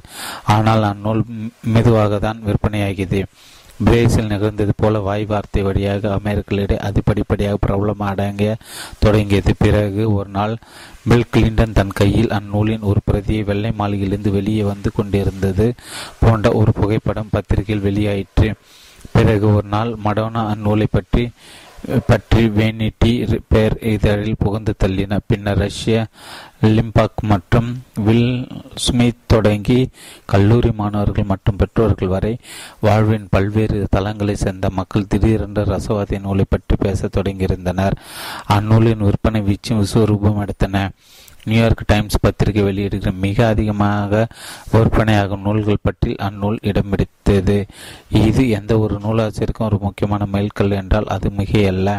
ஆனால் 0.54 0.84
அந்நூல் 0.92 1.22
மெதுவாக 1.74 2.18
தான் 2.18 2.40
விற்பனையாகியது. 2.46 3.20
பிரேசில் 3.84 4.26
நிகழ்ந்தது 4.26 4.72
போல 4.76 4.98
வாய் 4.98 5.24
வார்த்தை 5.24 5.62
வழியாக 5.62 6.20
அமெரிக்கர்களிடையே 6.24 6.78
அது 6.78 7.00
படிப்படியாக 7.04 7.58
பிரபலம் 7.66 8.04
அடங்கிய 8.10 8.56
தொடங்கியது. 8.98 9.54
பிறகு 9.58 10.14
ஒரு 10.14 10.30
நாள் 10.30 10.56
பில் 11.08 11.30
கிளின்டன் 11.32 11.72
தன் 11.72 11.92
கையில் 11.92 12.30
அந்நூலின் 12.30 12.80
ஒரு 12.80 13.00
பிரதியை 13.04 13.42
வெள்ளை 13.42 13.72
மாளிகையிலிருந்து 13.78 14.30
வெளியே 14.30 14.62
வந்து 14.62 14.90
கொண்டிருந்தது 14.92 15.74
போன்ற 16.20 16.52
ஒரு 16.52 16.72
புகைப்படம் 16.72 17.32
பத்திரிகையில் 17.32 17.86
வெளியாயிற்று. 17.86 18.52
பிறகு 19.12 19.54
ஒரு 19.54 19.68
நாள் 19.68 19.96
மடோனா 20.04 20.42
அந்நூலை 20.52 20.86
பற்றி 20.90 21.30
பற்றி 22.06 22.48
வேனிட்டி 22.48 23.12
பேர் 23.48 23.76
இதழில் 23.80 24.36
புகுந்து 24.38 24.74
தள்ளின. 24.84 25.18
பின்னர் 25.26 25.58
ரஷ்ய 25.58 26.06
லிம்பாக் 26.62 27.22
மற்றும் 27.22 27.82
வில் 27.94 28.48
ஸ்மித் 28.74 29.24
தொடங்கி 29.26 29.90
கல்லூரி 30.24 30.72
மாணவர்கள் 30.72 31.24
மற்றும் 31.24 31.56
பெற்றோர்கள் 31.56 32.08
வரை 32.08 32.38
வாழ்வின் 32.80 33.28
பல்வேறு 33.30 33.86
தளங்களை 33.90 34.36
சேர்ந்த 34.36 34.70
மக்கள் 34.70 35.06
திடீரென்று 35.06 35.64
ரசவாதி 35.64 36.20
நூலை 36.20 36.44
பற்றி 36.48 36.76
பேச 36.78 37.08
தொடங்கியிருந்தனர். 37.16 37.96
அந்நூலின் 38.46 39.04
விற்பனை 39.08 39.40
வீச்சும் 39.40 39.84
விஸ்வரூபம் 39.84 40.42
எடுத்தன. 40.44 40.88
நியூயார்க் 41.48 41.82
டைம்ஸ் 41.86 42.20
பத்திரிகை 42.20 42.62
வெளியிடுகிற 42.62 43.10
மிக 43.24 43.46
அதிகமாக 43.46 44.26
விற்பனையாகும் 44.72 45.44
நூல்கள் 45.46 45.84
பற்றி 45.88 46.12
அந்நூல் 46.26 46.58
இடம் 46.60 46.90
பிடித்தது. 46.90 47.58
இது 48.26 48.44
எந்த 48.58 48.72
ஒரு 48.78 48.96
நூலாசிரியருக்கும் 48.98 49.68
ஒரு 49.70 49.78
முக்கியமான 49.80 50.24
மைல்கல் 50.32 50.76
என்றால் 50.80 51.12
அது 51.16 51.28
மிகையல்ல. 51.38 51.90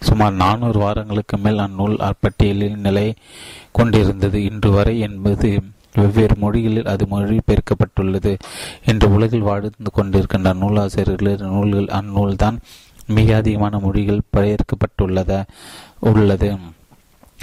சுமார் 0.00 0.34
நானூறு 0.42 0.78
வாரங்களுக்கு 0.78 1.36
மேல் 1.38 1.58
அந்நூல் 1.58 1.96
அப்பட்டியலில் 2.08 2.82
நிலை 2.86 3.06
கொண்டிருந்தது. 3.72 4.38
இன்று 4.44 4.70
வரை 4.70 4.94
என்பது 4.98 5.50
வெவ்வேறு 5.94 6.34
மொழிகளில் 6.38 6.90
அது 6.92 7.04
மொழிபெயர்க்கப்பட்டுள்ளது 7.10 8.32
இன்று 8.86 9.06
உலகில் 9.12 9.46
வாழ்ந்து 9.48 9.90
கொண்டிருக்கின்ற 9.98 10.50
நூலாசிரியர்களின் 10.62 11.46
நூல்கள் 11.54 11.94
அந்நூல்தான் 11.98 12.56
மிக 13.06 13.36
அதிகமான 13.36 13.78
மொழிகள் 13.78 14.28
பெயர்க்கப்பட்டுள்ளத 14.36 15.42
உள்ளது. 16.00 16.50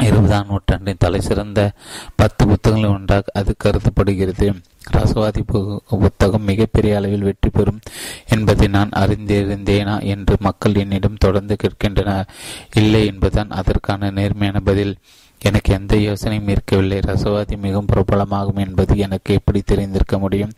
இருபதாம் 0.01 0.47
நூற்றாண்டின் 0.47 0.99
தலை 0.99 1.21
சிறந்த 1.21 1.71
பத்து 2.15 2.47
புத்தகங்கள் 2.47 2.89
ஒன்றாக 2.89 3.23
அது 3.33 3.55
கருதப்படுகிறது. 3.57 4.53
ரசவாதி 4.93 5.41
புத்தகம் 5.87 6.43
மிகப்பெரிய 6.43 6.97
அளவில் 6.97 7.21
வெற்றி 7.21 7.49
பெறும் 7.49 7.79
என்பதை 8.27 8.67
நான் 8.67 8.89
அறிந்திருந்தேனா 8.89 10.03
என்று 10.03 10.35
மக்கள் 10.39 10.75
என்னிடம் 10.75 11.21
தொடர்ந்து 11.25 11.55
கேட்கின்றனர். 11.55 12.29
இல்லை 12.73 13.05
என்பதுதான் 13.05 13.49
அதற்கான 13.49 14.09
நேர்மையான 14.09 14.59
பதில். 14.59 14.95
எனக்கு 15.41 15.73
எந்த 15.73 15.95
யோசனையும் 15.95 16.49
இருக்கவில்லை. 16.49 16.97
ரசவாதி 16.97 17.57
மிகவும் 17.57 17.89
பிரபலமாகும் 17.93 18.59
என்பது 18.65 18.97
எனக்கு 18.97 19.33
எப்படி 19.33 19.61
தெரிந்திருக்க 19.61 20.17
முடியும்? 20.17 20.53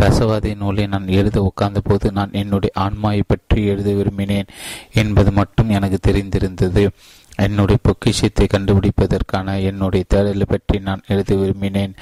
ரசவாதி 0.00 0.56
நூலை 0.56 0.86
நான் 0.86 1.08
எழுத 1.08 1.42
உட்கார்ந்த 1.42 1.80
போது 1.80 2.12
நான் 2.12 2.32
என்னுடைய 2.32 2.74
ஆன்மாவை 2.74 3.22
பற்றி 3.26 3.66
எழுத 3.66 3.90
விரும்பினேன் 3.90 4.48
என்பது 4.92 5.32
மட்டும் 5.32 5.70
எனக்கு 5.70 5.98
தெரிந்திருந்தது. 5.98 6.90
என்னுடைய 7.36 7.80
பொக்கிஷத்தை 7.82 8.46
கண்டுபிடிப்பதற்கான 8.50 9.62
என்னுடைய 9.62 10.04
தேடலை 10.14 10.42
பற்றி 10.46 10.78
நான் 10.78 11.02
எழுத 11.08 11.34
விரும்பினேன். 11.34 11.92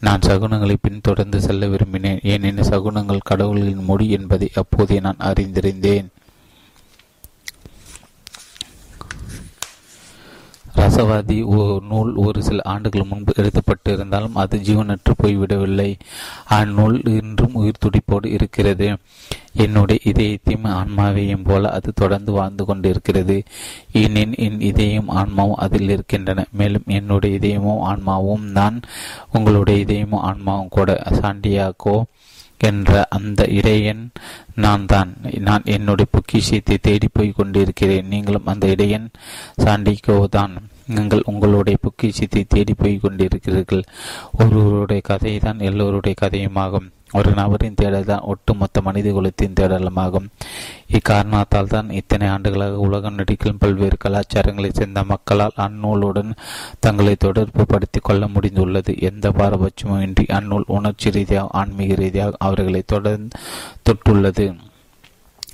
நான் 0.00 0.20
சகுனங்களை 0.20 0.76
பின்தொடர்ந்து 0.80 1.40
செல்ல 1.40 1.66
விரும்பினேன். 1.66 2.18
ஏனெனில் 2.22 2.68
சகுனங்கள் 2.68 3.18
கடவுளின் 3.24 3.84
மொழி 3.84 4.10
என்பதை 4.10 4.50
அப்போதே 4.54 5.00
நான் 5.00 5.16
அறிந்திருந்தேன். 5.18 6.06
ரசவாதி 10.76 11.36
நூல் 11.88 12.14
ஒரு 12.14 12.42
சில 12.42 12.60
ஆண்டுகள் 12.64 13.06
முன்பு 13.08 13.32
எழுதப்பட்டிருந்தாலும் 13.36 14.32
அது 14.34 14.58
ஜீவனற்று 14.58 15.12
போய்விடவில்லை. 15.22 15.94
அந்நூல் 16.50 17.08
இன்றும் 17.08 17.54
உயிர் 17.54 17.78
துடிப்போடு 17.78 18.26
இருக்கிறது. 18.26 18.96
என்னுடைய 19.52 20.00
இதயத்தையும் 20.12 20.66
ஆன்மாவையும் 20.68 21.44
போல 21.44 21.70
அது 21.70 21.92
தொடர்ந்து 21.94 22.32
வாழ்ந்து 22.32 22.64
கொண்டிருக்கிறது. 22.64 23.42
ஏனென் 23.92 24.36
என் 24.36 24.60
இதயம் 24.60 25.08
ஆன்மாவும் 25.08 25.54
அதில் 25.54 25.90
இருக்கின்றன. 25.90 26.46
மேலும் 26.50 26.82
என்னுடைய 26.86 27.38
இதயமும் 27.38 27.80
ஆன்மாவும் 27.80 28.44
நான் 28.44 28.80
உங்களுடைய 29.32 29.84
இதயமும் 29.84 30.24
ஆன்மாவும் 30.30 30.68
கூட 30.68 31.02
சாண்டியாகோ 31.10 32.02
என்ற 32.70 32.92
அந்த 33.16 33.40
இடையன் 33.58 34.02
நான் 34.64 34.84
தான் 34.92 35.10
நான் 35.48 35.68
என்னுடைய 35.76 36.08
பொக்கிஷத்தை 36.14 36.76
தேடி 36.88 37.08
போய் 37.16 37.36
கொண்டிருக்கிறேன். 37.38 38.10
நீங்களும் 38.12 38.50
அந்த 38.52 38.66
இடையன் 38.74 39.08
சாண்டிக்கோ 39.64 40.16
தான் 40.36 40.54
நீங்கள் 40.96 41.26
உங்களுடைய 41.32 41.76
பொக்கிஷத்தை 41.84 42.42
தேடி 42.54 42.74
போய் 42.82 43.02
கொண்டிருக்கிறீர்கள். 43.04 43.84
ஒருவருடைய 44.40 45.02
கதை 45.10 45.34
தான் 45.46 45.60
எல்லோருடைய 45.70 46.14
கதையுமாகும். 46.22 46.88
ஒரு 47.12 47.30
நபரின் 47.30 47.74
தேடல் 47.74 48.04
தான் 48.04 48.20
ஒட்டுமொத்த 48.20 48.80
மனித 48.80 49.12
குலத்தின் 49.12 49.52
தேடலமாகும். 49.52 50.26
இக்காரணத்தால் 50.88 51.66
தான் 51.66 51.90
இத்தனை 51.90 52.28
ஆண்டுகளாக 52.28 52.78
உலகம் 52.78 53.14
நடிக்கும் 53.14 53.58
பல்வேறு 53.58 53.96
கலாச்சாரங்களை 54.04 54.70
சேர்ந்த 54.72 55.04
மக்களால் 55.04 55.52
அந்நூலுடன் 55.56 56.32
தங்களை 56.80 57.14
தொடர்பு 57.14 57.66
படுத்திக் 57.66 58.04
கொள்ள 58.04 58.26
முடிந்துள்ளது. 58.26 59.00
எந்த 59.00 59.30
பாரபட்சமும் 59.30 60.00
இன்றி 60.00 60.24
அந்நூல் 60.28 60.64
உணர்ச்சி 60.66 61.10
ரீதியாக 61.10 61.48
ஆன்மீக 61.50 61.94
ரீதியாக 61.94 62.36
அவர்களை 62.38 62.82
தொடர்ந்து 62.86 63.38
தொட்டுள்ளது. 63.90 64.56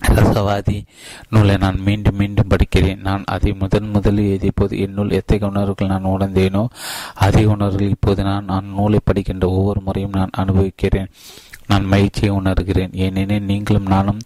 ரசவாதி 0.08 0.84
நூலை 1.28 1.56
நான் 1.56 1.80
மீண்டும் 1.80 2.16
மீண்டும் 2.16 2.48
படிக்கிறேன். 2.48 3.00
நான் 3.00 3.22
அதை 3.26 3.52
முதன் 3.52 3.90
முதலில் 3.90 4.28
எழுதிய 4.28 4.52
போது 4.54 4.78
என்னுள் 4.78 5.10
எத்தகைய 5.10 5.54
உணர்வுகள் 5.54 5.88
நான் 5.88 6.04
உணர்ந்தேனோ 6.04 6.68
அதே 7.14 7.44
உணர்வுகள் 7.44 7.88
இப்போது 7.88 8.22
நான் 8.22 8.44
நான் 8.44 8.66
நூலை 8.66 8.98
படிக்கின்ற 9.04 9.48
ஒவ்வொரு 9.48 9.80
முறையும் 9.80 10.14
நான் 10.14 10.30
அனுபவிக்கிறேன். 10.30 11.10
நான் 11.70 11.88
மகிழ்ச்சியை 11.92 12.30
உணர்கிறேன். 12.36 12.92
ஏனெனில் 13.04 13.48
நீங்களும் 13.50 13.88
நானும் 13.94 14.20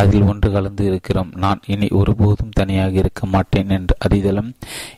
அதில் 0.00 0.28
ஒன்று 0.30 0.48
கலந்து 0.52 0.84
இருக்கிறோம். 0.84 1.30
நான் 1.44 1.60
இனி 1.66 1.88
ஒருபோதும் 2.00 2.54
தனியாக 2.60 2.94
இருக்க 3.02 3.26
மாட்டேன் 3.26 3.70
என்று 3.76 3.96
அறிதலும் 4.06 4.50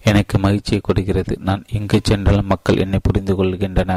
எனக்கு 0.04 0.38
மகிழ்ச்சியை 0.38 0.80
கொடுக்கிறது. 0.82 1.34
நான் 1.48 1.62
எங்கு 1.72 2.00
சென்றாலும் 2.02 2.50
மக்கள் 2.54 2.82
என்னை 2.84 2.98
புரிந்து 3.02 3.34
கொள்கின்றன. 3.38 3.92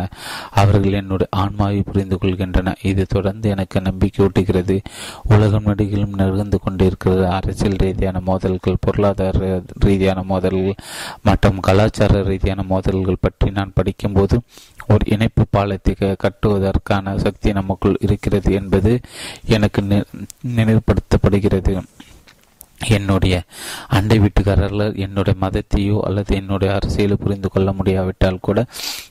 அவர்கள் 0.51 0.98
என்னுடைய 1.01 1.30
ஆன்மாவை 1.42 1.82
புரிந்து 1.82 2.18
கொள்கின்றன. 2.22 2.75
இது 2.92 3.06
தொடர்ந்து 3.16 3.48
எனக்கு 3.56 3.77
நம்பிக்கை 3.82 4.25
ஊட்டுகிறது. 4.25 4.77
உலகம் 5.36 5.70
நடிகளும் 5.70 6.16
நிகழ்ந்து 6.22 6.60
கொண்டிருக்கிறது. 6.60 7.25
அரசியல் 7.38 7.82
ரீதியான 7.86 8.22
மோதல்கள் 8.30 8.84
பொருளாதார 8.86 9.62
ரீதியான 9.86 10.20
மோதல்கள் 10.30 10.82
மற்றும் 11.24 11.60
கலாச்சார 11.60 12.22
ரீதியான 12.24 12.62
மோதல்கள் 12.70 13.24
பற்றி 13.25 13.48
நான் 13.51 13.75
படிக்கும்போது 13.75 14.36
ஒரு 14.94 15.03
இணைப்பு 15.13 15.46
பாலத்தை 15.50 15.94
கட்டுவதற்கான 16.24 17.15
சக்தி 17.25 17.51
நமக்குள் 17.51 18.01
இருக்கிறது 18.01 18.51
என்பது 18.53 18.94
எனக்கு 19.58 19.82
நினைவுபடுத்தப்படுகிறது. 20.58 21.75
என்னுடைய 22.96 23.36
அண்டை 23.88 24.15
வீட்டுக்காரர்கள் 24.20 24.91
என்னுடைய 25.03 25.36
மதத்தையோ 25.44 25.96
அல்லது 26.00 26.32
என்னுடைய 26.36 26.70
அரசியலோ 26.74 27.15
புரிந்து 27.24 27.50
கொள்ள 27.50 27.70
முடியாவிட்டால் 27.72 28.38
கூட 28.41 28.65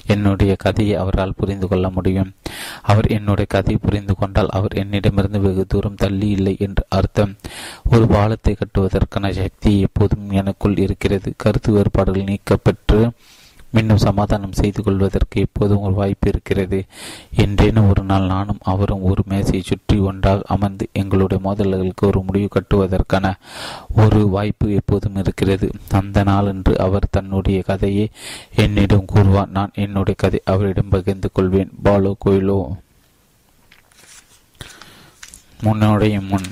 என்னுடைய 0.07 0.53
கதையை 0.65 0.95
அவரால் 1.03 1.35
புரிந்து 1.37 1.69
கொள்ள 1.69 1.87
முடியும். 1.91 2.31
அவர் 2.83 3.09
என்னுடைய 3.17 3.47
கதையை 3.55 3.79
புரிந்து 3.87 4.15
கொண்டால் 4.15 4.53
அவர் 4.59 4.77
என்னிடமிருந்து 4.83 5.41
வெகு 5.41 5.65
தூரம் 5.67 6.01
தள்ளி 6.03 6.29
இல்லை 6.37 6.55
என்று 6.67 6.85
அர்த்தம். 6.99 7.33
ஒரு 7.91 8.07
பாலத்தை 8.07 8.55
கட்டுவதற்கான 8.55 9.33
சக்தி 9.41 9.73
எப்போதும் 9.81 10.31
எனக்குள் 10.43 10.77
இருக்கிறது. 10.77 11.33
கருத்து 11.37 11.73
வேறுபாடுகள் 11.73 12.31
நீக்கப்பெற்று 12.31 13.01
மீண்டும் 13.71 13.97
சமாதானம் 13.97 14.53
செய்து 14.53 14.83
கொள்வதற்கு 14.83 15.41
எப்போதும் 15.41 15.81
ஒரு 15.81 15.95
வாய்ப்பு 15.95 16.29
இருக்கிறது? 16.29 16.85
என்றேனும் 17.37 17.89
ஒரு 17.89 18.03
நாள் 18.03 18.27
நானும் 18.27 18.59
அவரும் 18.63 19.03
ஒரு 19.03 19.23
மேசையை 19.27 19.63
சுற்றி 19.63 19.99
ஒன்றாக 19.99 20.43
அமர்ந்து 20.45 20.89
எங்களுடைய 20.93 21.51
மோதல்களுக்கு 21.51 22.07
ஒரு 22.07 22.23
முடிவு 22.23 22.49
கட்டுவதற்கான 22.49 23.35
ஒரு 23.97 24.29
வாய்ப்பு 24.29 24.75
எப்போதும் 24.75 25.17
இருக்கிறது. 25.17 25.71
அந்த 25.91 26.23
நாளன்று 26.23 26.79
அவர் 26.79 27.09
தன்னுடைய 27.11 27.63
கதையை 27.63 28.11
என்னிடம் 28.57 29.05
கூறுவார். 29.05 29.49
நான் 29.49 29.71
என்னுடைய 29.75 30.15
கதை 30.17 30.41
அவரிடம் 30.45 30.89
பகிர்ந்து 30.89 31.33
கொள்வேன். 31.33 31.71
பாலோ 31.85 32.17
கோயிலோ. 32.25 32.69
முன்னோடைய 35.63 36.21
முன். 36.29 36.45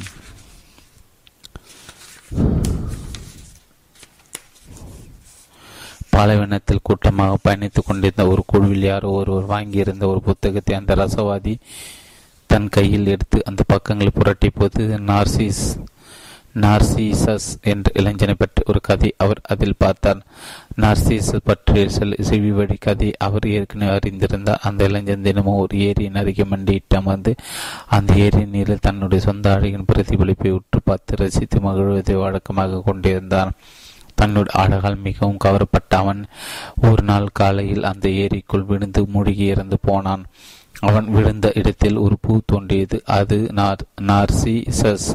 பாலைவனத்தில் 6.14 6.84
கூட்டமாக 6.88 7.42
பயணித்துக் 7.46 7.88
கொண்டிருந்த 7.88 8.24
ஒரு 8.32 8.42
குழுவில் 8.52 8.86
யாரோ 8.90 9.08
ஒருவர் 9.20 9.50
வாங்கியிருந்த 9.54 10.04
ஒரு 10.12 10.22
புத்தகத்தை 10.28 10.74
அந்த 10.80 10.94
ரசவாதி 11.02 11.54
தன் 12.50 12.68
கையில் 12.68 13.10
எடுத்து 13.14 13.38
அந்த 13.50 13.62
பக்கங்களை 13.72 14.12
புரட்டிய 14.18 14.52
போது 14.58 14.84
நார்சிஸ் 15.10 15.64
நார்சிசஸ் 16.62 17.46
என்ற 17.70 17.86
இளைஞனை 18.00 18.34
பற்றி 18.38 18.62
ஒரு 18.70 18.80
கதை 18.88 19.08
அவர் 19.22 19.40
அதில் 19.52 19.80
பார்த்தார். 19.84 20.20
நார்சிசஸ் 20.82 21.46
பற்றிய 21.48 21.84
செவி 22.28 22.50
வழி 22.58 22.76
கதை 22.86 23.08
அவர் 23.26 23.46
ஏற்கனவே 23.54 23.92
அறிந்திருந்தார். 23.96 24.62
அந்த 24.68 24.80
இளைஞன் 24.88 25.26
தினமும் 25.26 25.60
ஒரு 25.62 25.76
ஏரியின் 25.88 26.18
அருகே 26.20 26.44
மண்டியிட்டு 26.52 26.96
அமர்ந்து 27.00 27.32
அந்த 27.96 28.14
ஏரியின் 28.26 28.54
நீரில் 28.56 28.84
தன்னுடைய 28.86 29.22
சொந்த 29.28 29.48
அழகின் 29.56 29.88
பிரதிபலிப்பை 29.92 30.52
உற்று 30.58 30.80
பார்த்து 30.84 31.18
ரசித்து 31.22 31.60
மகிழ்வதை 31.66 32.16
வழக்கமாக 32.22 32.82
கொண்டிருந்தான். 32.88 33.52
தன்னுடைய 34.14 34.56
அழகால் 34.62 35.04
மிகவும் 35.06 35.42
கவரப்பட்ட 35.44 35.92
அவன் 35.96 36.20
ஒரு 36.88 37.02
நாள் 37.02 37.28
காலையில் 37.32 37.88
அந்த 37.92 38.08
ஏரிக்குள் 38.24 38.68
விழுந்து 38.70 39.02
மூழ்கி 39.14 39.46
இறந்து 39.46 39.78
போனான். 39.88 40.24
அவன் 40.80 41.06
விழுந்த 41.14 41.46
இடத்தில் 41.54 41.96
ஒரு 41.96 42.16
பூ 42.20 42.32
தோன்றியது. 42.46 42.96
அது 43.16 43.36
நார் 43.58 43.82
நார்சிசஸ் 44.02 45.06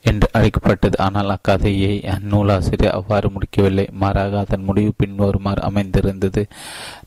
என்று 0.00 0.26
அழைக்கப்பட்டது. 0.32 0.96
ஆனால் 0.98 1.32
அக்கதையை 1.36 1.94
அந்நூலாசிரியர் 2.14 2.96
அவ்வாறு 2.98 3.28
முடிக்கவில்லை. 3.30 3.86
மாறாக 4.02 4.38
அதன் 4.38 4.66
முடிவு 4.68 4.92
பின்வருமாறு 4.96 5.62
அமைந்திருந்தது. 5.62 6.44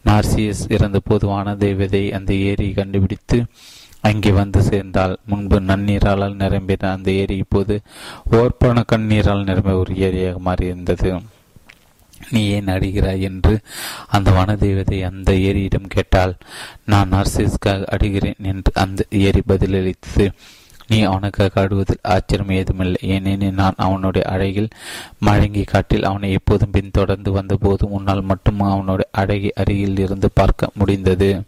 நார்சியஸ் 0.10 0.64
இறந்தபோது 0.68 1.28
வான 1.28 1.56
தேவதை 1.56 2.04
அந்த 2.20 2.34
ஏரியை 2.50 2.74
கண்டுபிடித்து 2.74 3.40
அங்கே 4.10 4.32
வந்து 4.32 4.60
சேர்ந்தால் 4.62 5.12
முன்பு 5.26 5.58
நன்னீரால் 5.62 6.38
நிரம்பின 6.40 6.90
அந்த 6.92 7.10
ஏரி 7.12 7.36
இப்போது 7.38 7.76
ஓர்பான 8.32 8.84
கண்ணீரால் 8.92 9.44
நிரம்பிய 9.44 9.76
ஒரு 9.78 9.94
ஏரியாக 10.08 10.40
மாறியிருந்தது. 10.48 11.10
நீ 12.30 12.50
ஏன் 12.50 12.66
அடிகிறாய் 12.66 13.20
என்று 13.20 13.60
அந்த 14.08 14.32
வனதேவதை 14.32 15.02
அந்த 15.02 15.34
ஏரியிடம் 15.34 15.88
கேட்டாள். 15.88 16.36
நான் 16.86 17.12
நர்சிஸ்க்காக 17.12 17.86
அடிகிறேன் 17.92 18.40
என்று 18.42 18.72
அந்த 18.74 19.06
ஏரி 19.10 19.42
பதிலளித்தது. 19.48 20.32
நீ 20.88 21.02
அவனுக்காக 21.02 21.62
ஆடுவதில் 21.62 22.02
ஆச்சரியம் 22.02 22.56
ஏதுமில்லை. 22.56 22.96
ஏனெனில் 23.02 23.54
நான் 23.54 23.74
அவனுடைய 23.78 24.30
அழகில் 24.30 24.68
மழங்கி 25.20 25.64
காட்டில் 25.64 26.04
அவனை 26.04 26.32
எப்போதும் 26.32 26.72
பின்தொடர்ந்து 26.72 27.32
வந்தபோதும் 27.32 27.90
உன்னால் 27.90 28.22
மட்டும் 28.22 28.60
அவனுடைய 28.60 29.10
அழகி 29.12 29.52
அருகில் 29.54 30.00
இருந்து 30.00 30.30
பார்க்க 30.34 30.70
முடிந்தது. 30.74 31.42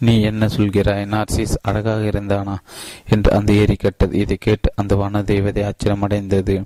நீ 0.00 0.20
என்ன 0.22 0.46
சொல்கிறாய்? 0.46 1.06
நார்சிஸ் 1.06 1.56
அழகாக 1.62 2.02
இருந்தானா? 2.02 2.56
என்று 3.08 3.32
அந்த 3.32 3.52
ஏரி 3.52 3.74
கேட்டது. 3.74 4.18
இதை 4.18 4.36
கேட்டு 4.40 4.72
அந்த 4.76 4.96
வன 4.96 5.22
தெய்வதை 5.22 5.62
ஆச்சரியமடைந்தது. 5.62 6.62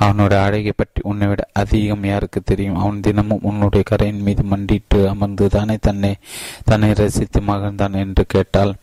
அவனோட 0.00 0.42
அழகை 0.42 0.72
பற்றி 0.76 1.00
உன்னை 1.02 1.26
விட 1.26 1.48
அதிகம் 1.52 2.04
யாருக்கு 2.04 2.40
தெரியும்? 2.40 2.76
அவன் 2.76 3.00
தினமும் 3.00 3.38
உன்னுடைய 3.42 3.82
கரையின் 3.84 4.22
மீது 4.22 4.42
மண்டிட்டு 4.42 5.06
அமர்ந்து 5.06 5.48
தானே 5.48 5.76
தன்னை 5.80 6.16
தன்னை 6.64 6.92
ரசித்து 6.92 7.40
மகிழ்ந்தான் 7.40 7.96
என்று 7.96 8.24
கேட்டால் 8.28 8.74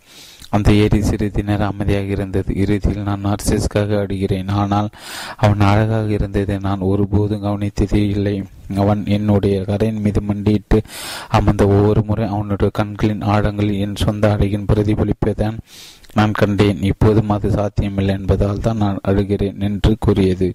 அந்த 0.51 0.73
ஏரி 0.73 1.01
சிறிது 1.01 1.43
நேரம் 1.43 1.71
அமைதியாக 1.71 2.05
இருந்தது. 2.05 2.55
இறுதியில் 2.55 3.07
நான் 3.09 3.25
நார்சிஸ்காக 3.25 3.99
அடுகிறேன் 4.03 4.49
ஆனால் 4.51 4.89
அவன் 5.37 5.59
அழகாக 5.59 6.11
இருந்ததை 6.11 6.57
நான் 6.57 6.79
ஒருபோதும் 6.79 7.43
கவனித்ததே 7.43 8.01
இல்லை. 8.09 8.43
அவன் 8.75 9.05
என்னுடைய 9.05 9.63
கரையின் 9.63 10.01
மீது 10.01 10.21
மண்டியிட்டு 10.21 10.81
அமர்ந்த 11.29 11.67
ஒவ்வொரு 11.67 12.03
முறை 12.03 12.27
அவனுடைய 12.27 12.71
கண்களின் 12.73 13.21
ஆழங்களில் 13.21 13.79
என் 13.79 13.95
சொந்த 13.95 14.31
அழகின் 14.35 14.67
பிரதிபலிப்பதான் 14.73 15.57
நான் 16.13 16.31
கண்டேன். 16.31 16.81
இப்போதும் 16.81 17.29
அது 17.29 17.51
சாத்தியமில்லை 17.51 18.15
என்பதால் 18.15 18.59
தான் 18.59 18.77
நான் 18.77 18.99
அழுகிறேன் 19.07 19.59
என்று 19.59 19.95
கூறியது. 19.99 20.49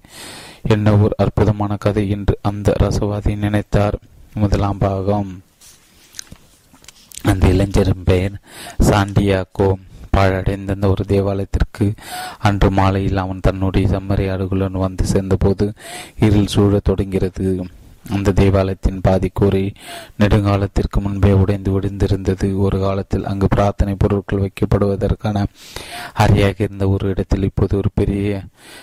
என்ன 0.67 0.95
ஒரு 0.97 1.13
அற்புதமான 1.17 1.75
கதை 1.75 2.09
என்று 2.09 2.37
அந்த 2.41 2.73
ரசவாதி 2.83 3.35
நினைத்தார். 3.37 3.97
முதலாம் 4.33 4.77
பாகம். 4.77 5.31
அந்த 7.23 7.47
இளைஞரின் 7.47 8.03
பெயர் 8.05 8.35
சாண்டியாகோ. 8.83 9.69
பாழடைந்த 10.17 10.75
ஒரு 10.87 11.03
தேவாலயத்திற்கு 11.05 11.85
அன்று 12.41 12.69
மாலையில் 12.71 13.17
அவன் 13.17 13.39
தன்னுடைய 13.39 13.87
செம்மறியாடுகளுடன் 13.87 14.79
வந்து 14.79 15.05
சேர்ந்தபோது 15.05 15.65
இருள் 16.19 16.53
சூழத் 16.55 16.87
தொடங்கிறது 16.89 17.47
அந்த 18.09 18.31
தேவாலயத்தின் 18.31 19.01
பாதி 19.01 19.29
கூரை 19.33 19.71
நெடுங்காலத்திற்கு 20.19 20.99
முன்பே 20.99 21.31
உடைந்து 21.31 21.79
விடுந்திருந்தது 21.79 22.57
ஒரு 22.57 22.79
காலத்தில் 22.79 23.25
அங்கு 23.25 23.47
பிரார்த்தனை 23.47 23.95
பொருட்கள் 23.97 24.39
வைக்கப்படுவதற்கான 24.39 25.45
அறையாக 26.17 26.61
இருந்த 26.61 26.89
ஒரு 26.89 27.09
இடத்தில் 27.09 27.43
இப்போது 27.43 27.77
ஒரு 27.77 27.89
பெரிய 27.93 28.41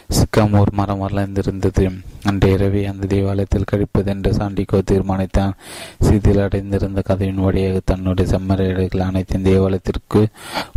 சிக்கமூர் 0.09 0.73
மரம் 0.73 1.09
வளர்ந்திருந்தது. 1.09 1.99
அன்று 2.23 2.53
இரவே 2.53 2.85
அந்த 2.85 3.07
தேவாலயத்தில் 3.07 3.65
கழிப்பதென்று 3.73 4.31
சாண்டிகோ 4.31 4.81
தீர்மானித்தான். 4.91 5.53
சிதில் 6.01 6.43
அடைந்திருந்த 6.43 7.01
கதையின் 7.01 7.35
வழியாக 7.35 7.81
தன்னுடைய 7.85 8.39
செம்மறைகள் 8.39 9.01
அனைத்தையும் 9.01 9.51
தேவாலயத்திற்கு 9.53 10.27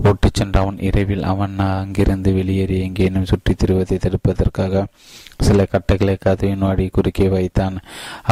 ஓட்டிச் 0.04 0.34
சென்ற 0.34 0.60
அவன் 0.60 0.80
இரவில் 0.80 1.24
அவன் 1.24 1.60
அங்கிருந்து 1.60 2.34
வெளியேறி 2.34 2.80
எங்கேனும் 2.80 3.25
சுற்றித் 3.25 3.63
திருவதை 3.63 3.98
தடுப்பதற்காக 3.98 4.86
சில 5.38 5.66
கட்டைகளை 5.66 6.16
கதையின் 6.16 6.58
வாடி 6.58 6.88
குறுக்கே 6.88 7.27
வைத்தான். 7.27 7.80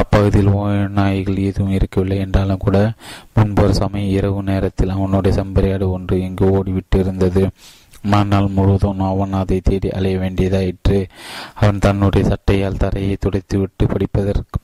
அப்பகுதியில் 0.05 0.51
நாய்கள் 0.97 1.37
எதுவும் 1.49 1.75
இருக்கவில்லை 1.75 2.17
என்றாலும் 2.23 2.61
கூட 2.65 2.77
முன்பொரு 3.35 3.73
சமயம் 3.79 4.13
இரவு 4.17 4.39
நேரத்தில் 4.43 4.93
அவனுடைய 4.95 5.31
செம்பரியாடு 5.37 5.85
ஒன்று 5.95 6.15
எங்கு 6.27 6.45
ஓடிவிட்டு 6.57 6.97
இருந்தது. 7.03 7.43
மறுநாள் 8.11 8.47
முழுவதும் 8.55 8.99
அவன் 9.11 9.31
அதை 9.39 9.57
தேடி 9.61 9.89
அலைய 9.89 10.17
வேண்டியதாயிற்று. 10.17 10.97
அவன் 11.53 11.79
தன்னுடைய 11.79 12.23
சட்டையால் 12.31 12.81
தரையை 12.83 13.15
துடைத்துவிட்டு 13.19 13.85
படிப்பதற்கு 13.93 14.59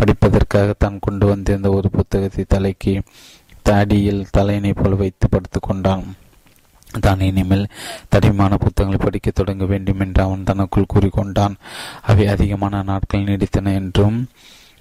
படிப்பதற்காக 0.00 0.74
தான் 0.78 0.98
கொண்டு 1.00 1.26
வந்திருந்த 1.26 1.68
ஒரு 1.70 1.88
புத்தகத்தை 1.90 2.44
தலைக்கு 2.48 2.92
தடியில் 3.62 4.22
தலையினை 4.36 4.72
போல் 4.74 5.00
வைத்து 5.02 5.26
படுத்து 5.28 5.60
கொண்டான். 5.60 6.04
தான் 7.00 7.20
இனிமேல் 7.20 7.64
தடிமான 8.12 8.52
புத்தகங்களை 8.56 9.00
படிக்க 9.04 9.30
தொடங்க 9.30 9.64
வேண்டும் 9.64 10.02
என்று 10.04 10.22
அவன் 10.22 10.46
தனக்குள் 10.50 10.92
கூறிக்கொண்டான். 10.94 11.56
அவை 12.02 12.26
அதிகமான 12.34 12.82
நாட்கள் 12.82 13.26
நீடித்தன 13.30 13.74
என்றும் 13.80 14.18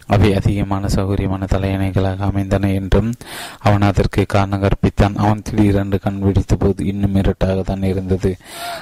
அவை 0.08 0.34
அதிகமான 0.34 0.88
சௌகரியமான 0.88 1.48
தலையணைகளாக 1.52 2.20
அமைந்தன 2.20 2.72
என்றும் 2.72 3.14
அவன் 3.60 3.82
அதற்கு 3.82 4.26
காரணம் 4.26 4.64
கற்பித்தான். 4.64 5.16
அவன் 5.16 5.42
திடீரென்று 5.42 6.00
கண் 6.00 6.20
விழித்த 6.20 6.56
போது 6.56 6.86
இன்னும் 6.86 7.16
இருட்டாகத்தான் 7.16 7.84
இருந்தது. 7.84 8.38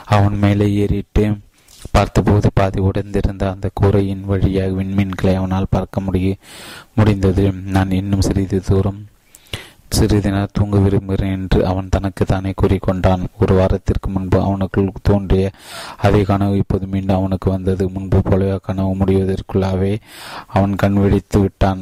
அவன் 0.06 0.38
மேலே 0.38 0.74
ஏறிட்டு 0.74 1.26
பார்த்தபோது 1.92 2.50
பாதி 2.54 2.80
உடைந்திருந்த 2.82 3.44
அந்த 3.52 3.70
கூரையின் 3.74 4.24
வழியாக 4.26 4.84
விண்மீன்களை 4.84 5.36
அவனால் 5.36 5.74
பார்க்க 5.76 6.00
முடிய 6.00 6.36
முடிந்தது. 6.96 7.52
நான் 7.52 7.92
இன்னும் 7.92 8.22
சிறிது 8.22 8.62
தூரம் 8.62 9.02
சிறிது 9.96 10.30
நேரம் 10.32 10.56
தூங்க 10.58 10.78
விரும்புகிறேன் 10.78 11.36
என்று 11.36 11.60
அவன் 11.66 11.92
தனக்கு 11.96 12.24
தானே 12.26 12.52
கூறிக்கொண்டான். 12.62 13.24
ஒரு 13.42 13.54
வாரத்திற்கு 13.56 14.10
முன்பு 14.10 14.38
அவனுக்குள் 14.48 14.90
தோன்றிய 15.02 15.52
அதே 15.98 16.22
கனவு 16.24 16.56
இப்போது 16.58 16.86
மீண்டும் 16.88 17.18
அவனுக்கு 17.18 17.50
வந்தது. 17.50 17.84
முன்பு 17.90 18.22
போலவே 18.22 18.58
கனவு 18.62 18.92
முடிவதற்குள்ளாவே 18.96 19.94
அவன் 20.48 20.76
கண் 20.76 20.94
விழித்து 20.94 21.40
விட்டான். 21.40 21.82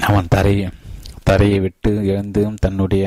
அவன் 0.00 0.32
தரையை 0.36 0.68
தரையை 1.22 1.58
விட்டு 1.60 1.90
எழுந்து 2.06 2.42
தன்னுடைய 2.60 3.04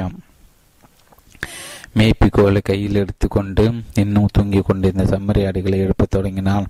மேய்ப்பிக்கோலை 1.95 2.61
கையில் 2.63 2.95
எடுத்துக்கொண்டு 2.95 3.63
இன்னும் 3.93 4.33
தூங்கிக் 4.33 4.65
கொண்டிருந்த 4.65 5.05
செம்மறி 5.11 5.41
ஆடுகளை 5.47 5.79
எழுப்பத் 5.79 6.13
தொடங்கினான். 6.15 6.67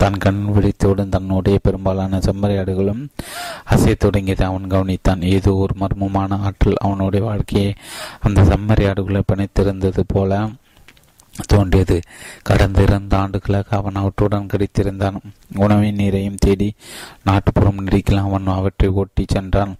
தான் 0.00 0.22
கண் 0.24 0.40
விழித்தவுடன் 0.54 1.14
தன்னுடைய 1.14 1.56
பெரும்பாலான 1.62 2.20
செம்மறையாடுகளும் 2.26 3.02
அசைய 3.72 3.94
தொடங்கியதை. 4.04 4.44
அவன் 4.48 4.70
கவனித்தான் 4.70 5.22
ஏதோ 5.34 5.52
ஒரு 5.64 5.74
மர்மமான 5.80 6.38
ஆற்றல் 6.46 6.82
அவனுடைய 6.86 7.22
வாழ்க்கையை 7.26 7.70
அந்த 8.20 8.42
செம்மறையாடுகளை 8.50 9.22
பிணைத்திருந்தது 9.30 10.04
போல 10.06 10.40
தோன்றியது. 11.46 11.96
கடந்த 12.48 12.78
இரண்டு 12.86 13.14
ஆண்டுகளாக 13.16 13.76
அவன் 13.76 14.00
அவற்றுடன் 14.00 14.50
கிடைத்திருந்தான். 14.52 15.18
உணவின் 15.54 16.00
நீரையும் 16.00 16.42
தேடி 16.44 16.68
நாட்டுப்புறம் 17.24 17.80
நெடுக்கில் 17.80 18.24
அவன் 18.26 18.54
அவற்றை 18.58 18.90
ஓட்டி 19.00 19.24
சென்றான். 19.28 19.74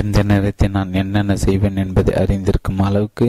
எந்த 0.00 0.18
நேரத்தில் 0.30 0.74
நான் 0.76 0.98
என்னென்ன 1.00 1.36
செய்வேன் 1.44 1.80
என்பதை 1.82 2.12
அறிந்திருக்கும் 2.20 2.82
அளவுக்கு 2.88 3.26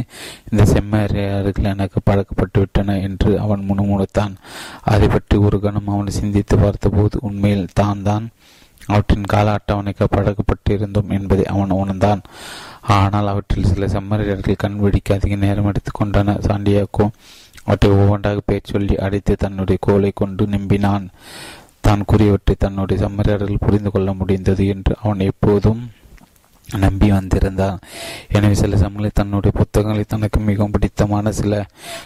இந்த 0.50 0.64
செம்மறியாடுகள் 0.74 1.72
எனக்கு 1.72 2.00
பழக்கப்பட்டு 2.10 2.60
விட்டன 2.62 2.98
என்று 3.08 3.32
அவன் 3.46 3.66
முணுமுணுத்தான். 3.70 4.34
அதை 4.92 5.08
பற்றி 5.08 5.38
ஒரு 5.48 5.58
கணம் 5.66 5.90
அவன் 5.94 6.18
சிந்தித்து 6.20 6.58
பார்த்தபோது 6.64 7.18
உண்மையில் 7.30 7.74
தான் 7.82 8.04
தான் 8.10 8.28
அவற்றின் 8.94 9.32
கால 9.34 9.48
அட்டவணைக்கு 9.58 10.06
பழக்கப்பட்டிருந்தோம் 10.16 11.12
என்பதை 11.18 11.44
அவன் 11.54 11.78
உணர்ந்தான். 11.82 12.22
ஆனால் 12.98 13.32
அவற்றில் 13.34 13.70
சில 13.72 13.88
செம்மறியாடுகள் 13.94 14.62
கண் 14.64 14.80
வெடிக்க 14.84 15.18
அதிக 15.20 15.36
நேரம் 15.44 15.70
எடுத்துக்கொண்டன 15.72 16.36
சாண்டியாக்கோ 16.48 17.06
அவற்றை 17.66 17.90
ஒவ்வொன்றாக 17.98 18.40
பெயர் 18.50 18.72
சொல்லி 18.72 18.96
அடைத்து 19.06 19.34
தன்னுடைய 19.44 19.80
கோலை 19.88 20.12
கொண்டு 20.22 20.46
நம்பினான். 20.56 21.06
தான் 21.88 22.08
கூறியவற்றை 22.12 22.56
தன்னுடைய 22.66 22.98
செம்மறியாடுகள் 23.04 23.64
புரிந்து 23.66 23.90
கொள்ள 23.92 24.10
முடிந்தது 24.20 24.66
என்று 24.74 24.94
அவன் 25.04 25.22
எப்போதும் 25.32 25.82
நம்பி 26.78 27.08
வந்திருந்தான் 27.12 27.80
எனவே 28.30 28.54
சில 28.54 28.78
சமயங்களில் 28.78 29.18
தன்னுடைய 29.20 29.52
புத்தகங்களை 29.60 30.04
தனக்கு 30.08 30.40
மிகவும் 30.40 30.72
பிடித்தமான 30.72 31.32
சில 31.32 31.66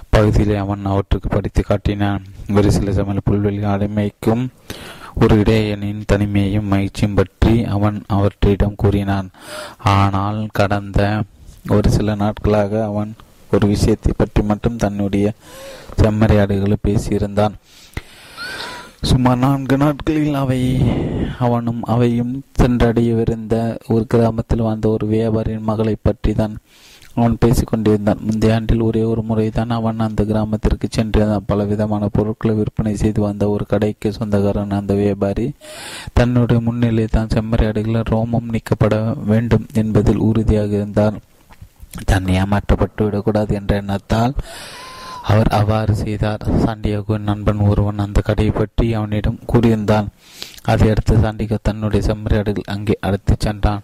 பகுதிகளை 0.10 0.58
அவன் 0.58 0.90
அவற்றுக்கு 0.92 1.30
படித்து 1.30 1.64
காட்டினான். 1.64 2.24
ஒரு 2.56 2.72
சில 2.72 2.92
சமயம் 2.92 3.28
புல்வெளி 3.30 3.62
அடிமைக்கும் 3.74 4.44
ஒரு 5.22 5.36
இடையனின் 5.40 6.04
தனிமையையும் 6.06 6.68
மகிழ்ச்சியும் 6.68 7.14
பற்றி 7.14 7.54
அவன் 7.76 7.98
அவற்றிடம் 8.18 8.76
கூறினான். 8.76 9.30
ஆனால் 9.96 10.42
கடந்த 10.52 11.02
ஒரு 11.70 11.90
சில 11.90 12.16
நாட்களாக 12.16 12.84
அவன் 12.86 13.14
ஒரு 13.52 13.68
விஷயத்தை 13.68 14.12
பற்றி 14.18 14.42
மட்டும் 14.42 14.78
தன்னுடைய 14.78 15.34
செம்மறையாடுகளை 16.02 16.78
பேசியிருந்தான். 16.88 17.56
சுமார் 19.04 19.40
நான்கு 19.40 19.76
நாட்களில் 19.78 20.36
அவை 20.36 20.60
அவனும் 21.40 21.82
அவையும் 21.86 22.32
சென்றடையவிருந்த 22.60 23.56
ஒரு 23.88 24.04
கிராமத்தில் 24.08 24.64
வாழ்ந்த 24.64 24.88
ஒரு 24.90 25.06
வியாபாரியின் 25.08 25.68
மகளை 25.70 25.96
பற்றி 26.00 26.32
தான் 26.34 26.56
அவன் 27.16 27.36
பேசிக்கொண்டிருந்தான் 27.44 28.24
முந்தைய 28.24 28.56
ஆண்டில் 28.56 28.82
ஒரே 28.82 29.04
ஒரு 29.04 29.22
முறை 29.22 29.46
தான் 29.50 29.72
அவன் 29.72 30.00
அந்த 30.00 30.24
கிராமத்திற்கு 30.24 30.88
சென்றிருந்தான் 30.90 31.48
பலவிதமான 31.48 32.10
பொருட்களை 32.10 32.54
விற்பனை 32.56 32.94
செய்து 32.96 33.22
வந்த 33.22 33.46
ஒரு 33.50 33.66
கடைக்கு 33.66 34.10
சொந்தக்காரன் 34.12 34.78
அந்த 34.78 34.96
வியாபாரி 34.96 35.48
தன்னுடைய 36.14 36.60
முன்னிலை 36.62 37.08
தான் 37.10 37.34
செம்மறியாடுகள் 37.34 38.12
ரோமம் 38.12 38.52
நீக்கப்பட 38.52 38.98
வேண்டும் 39.26 39.66
என்பதில் 39.74 40.24
உறுதியாக 40.24 40.72
இருந்தார் 40.74 41.18
தன்னை 42.08 42.34
ஏமாற்றப்பட்டு 42.36 43.04
விடக்கூடாது 43.04 43.54
என்ற 43.56 43.74
எண்ணத்தால் 43.78 44.36
அவர் 45.32 45.50
அவ்வாறு 45.58 45.94
செய்தார். 46.02 46.44
சாண்டியாகோவின் 46.64 47.28
நண்பன் 47.30 47.62
ஒருவன் 47.72 48.04
அந்த 48.04 48.20
கடையை 48.28 48.52
பற்றி 48.52 48.86
அவனிடம் 48.98 49.40
கூறியிருந்தான். 49.52 50.08
அதையடுத்து 50.72 51.16
சாண்டிகோ 51.24 51.58
தன்னுடைய 51.68 52.02
செம்மறியாடுகள் 52.10 52.72
அங்கே 52.76 52.96
அழைத்துச் 53.08 53.46
சென்றான். 53.46 53.84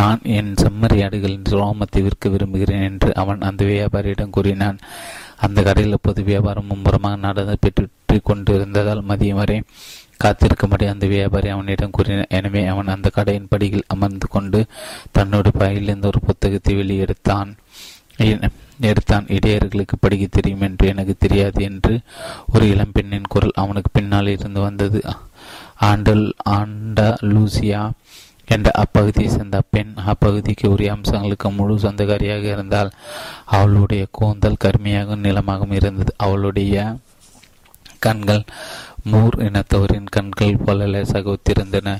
நான் 0.00 0.22
என் 0.36 0.52
செம்மறியாடுகளின் 0.62 1.50
ரோமத்தை 1.58 2.00
விற்க 2.06 2.28
விரும்புகிறேன் 2.28 2.86
என்று 2.90 3.10
அவன் 3.22 3.44
அந்த 3.48 3.62
வியாபாரியிடம் 3.72 4.34
கூறினான். 4.36 4.78
அந்த 5.46 5.58
கடையில் 5.68 5.96
அப்போது 5.96 6.22
வியாபாரம் 6.30 6.70
மும்முரமாக 6.70 7.22
நடந்து 7.26 7.56
பெற்று 7.64 7.86
கொண்டிருந்ததால் 8.30 9.06
மதியம் 9.10 9.40
வரை 9.40 9.58
காத்திருக்கும்படி 10.22 10.84
அந்த 10.90 11.04
வியாபாரி 11.12 11.48
அவனிடம் 11.54 11.94
கூறினான். 11.96 12.34
எனவே 12.38 12.62
அவன் 12.72 12.92
அந்த 12.94 13.08
கடையின் 13.16 13.50
படியில் 13.52 13.88
அமர்ந்து 13.94 14.26
கொண்டு 14.34 14.60
தன்னோட 15.18 15.48
பையிலிருந்து 15.62 16.10
ஒரு 16.12 16.20
புத்தகத்தை 16.28 16.74
வெளியெடுத்தான். 16.80 17.50
எடுத்தான். 18.80 19.26
இடையர்களுக்கு 19.28 19.98
படிக்க 20.00 20.26
தெரியும் 20.30 20.60
என்று 20.60 20.88
எனக்கு 20.88 21.14
தெரியாது 21.18 21.62
என்று 21.62 22.00
ஒரு 22.54 22.66
இளம்பெண்ணின் 22.66 23.28
குரல் 23.28 23.50
அவனுக்கு 23.54 23.90
பின்னால் 23.92 24.26
இருந்து 24.26 24.60
வந்தது. 24.60 25.02
ஆண்டல் 25.80 26.30
ஆண்டா 26.50 27.08
லூசியா 27.20 27.90
என்ற 28.46 28.70
அப்பகுதியை 28.76 29.26
சேர்ந்த 29.26 29.62
பெண் 29.70 29.94
அப்பகுதிக்கு 30.06 30.66
உரிய 30.66 30.92
அம்சங்களுக்கு 30.92 31.54
முழு 31.56 31.76
சொந்தக்காரியாக 31.76 32.42
இருந்தால் 32.42 32.90
அவளுடைய 33.44 34.06
கூந்தல் 34.10 34.62
கருமையாகவும் 34.64 35.22
நிலமாகவும் 35.22 35.72
இருந்தது. 35.72 36.14
அவளுடைய 36.16 36.96
கண்கள் 37.98 38.44
மூர் 39.04 39.34
இனத்தவரின் 39.38 40.06
கண்கள் 40.10 40.56
போல 40.56 40.86
லேசாக 40.86 41.30
ஒத்திருந்தன 41.30 41.96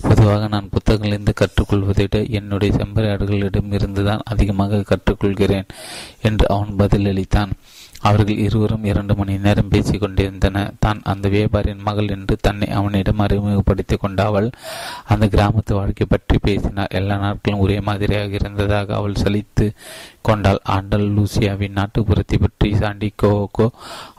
பொதுவாக 0.00 0.48
நான் 0.48 0.68
புத்தகங்களிலிருந்து 0.68 1.34
கற்றுக்கொள்வதை 1.34 1.96
விட 1.96 2.22
என்னுடைய 2.30 2.76
செம்பரையாடுகளிடம் 2.76 3.72
இருந்துதான் 3.72 4.20
அதிகமாக 4.24 4.82
கற்றுக்கொள்கிறேன் 4.90 5.68
என்று 6.22 6.46
அவன் 6.48 6.74
பதிலளித்தான். 6.78 7.50
அவர்கள் 8.00 8.42
இருவரும் 8.44 8.84
இரண்டு 8.84 9.14
மணி 9.16 9.34
நேரம் 9.38 9.68
பேசிக் 9.68 10.00
கொண்டிருந்தன. 10.00 10.56
தான் 10.78 11.00
அந்த 11.12 11.28
வியாபாரியின் 11.28 11.86
மகள் 11.88 12.08
என்று 12.08 12.34
தன்னை 12.40 12.68
அவனிடம் 12.68 13.22
அறிமுகப்படுத்திக் 13.24 14.02
கொண்ட 14.02 14.24
அவள் 14.24 14.48
அந்த 15.12 15.26
கிராமத்து 15.26 15.72
வாழ்க்கை 15.78 16.06
பற்றி 16.08 16.38
பேசினார் 16.38 16.94
எல்லா 17.00 17.16
நாட்களும் 17.16 17.62
ஒரே 17.64 17.78
மாதிரியாக 17.80 18.38
இருந்ததாக 18.40 18.94
அவள் 18.94 19.20
சலித்து 19.22 19.66
கொண்டாள். 20.28 20.60
ஆண்டல் 20.76 21.06
லூசியாவின் 21.16 21.78
நாட்டுப்புறத்தை 21.80 22.38
பற்றி 22.40 22.70
சாண்டி 22.76 23.10
கோகோ 23.22 23.66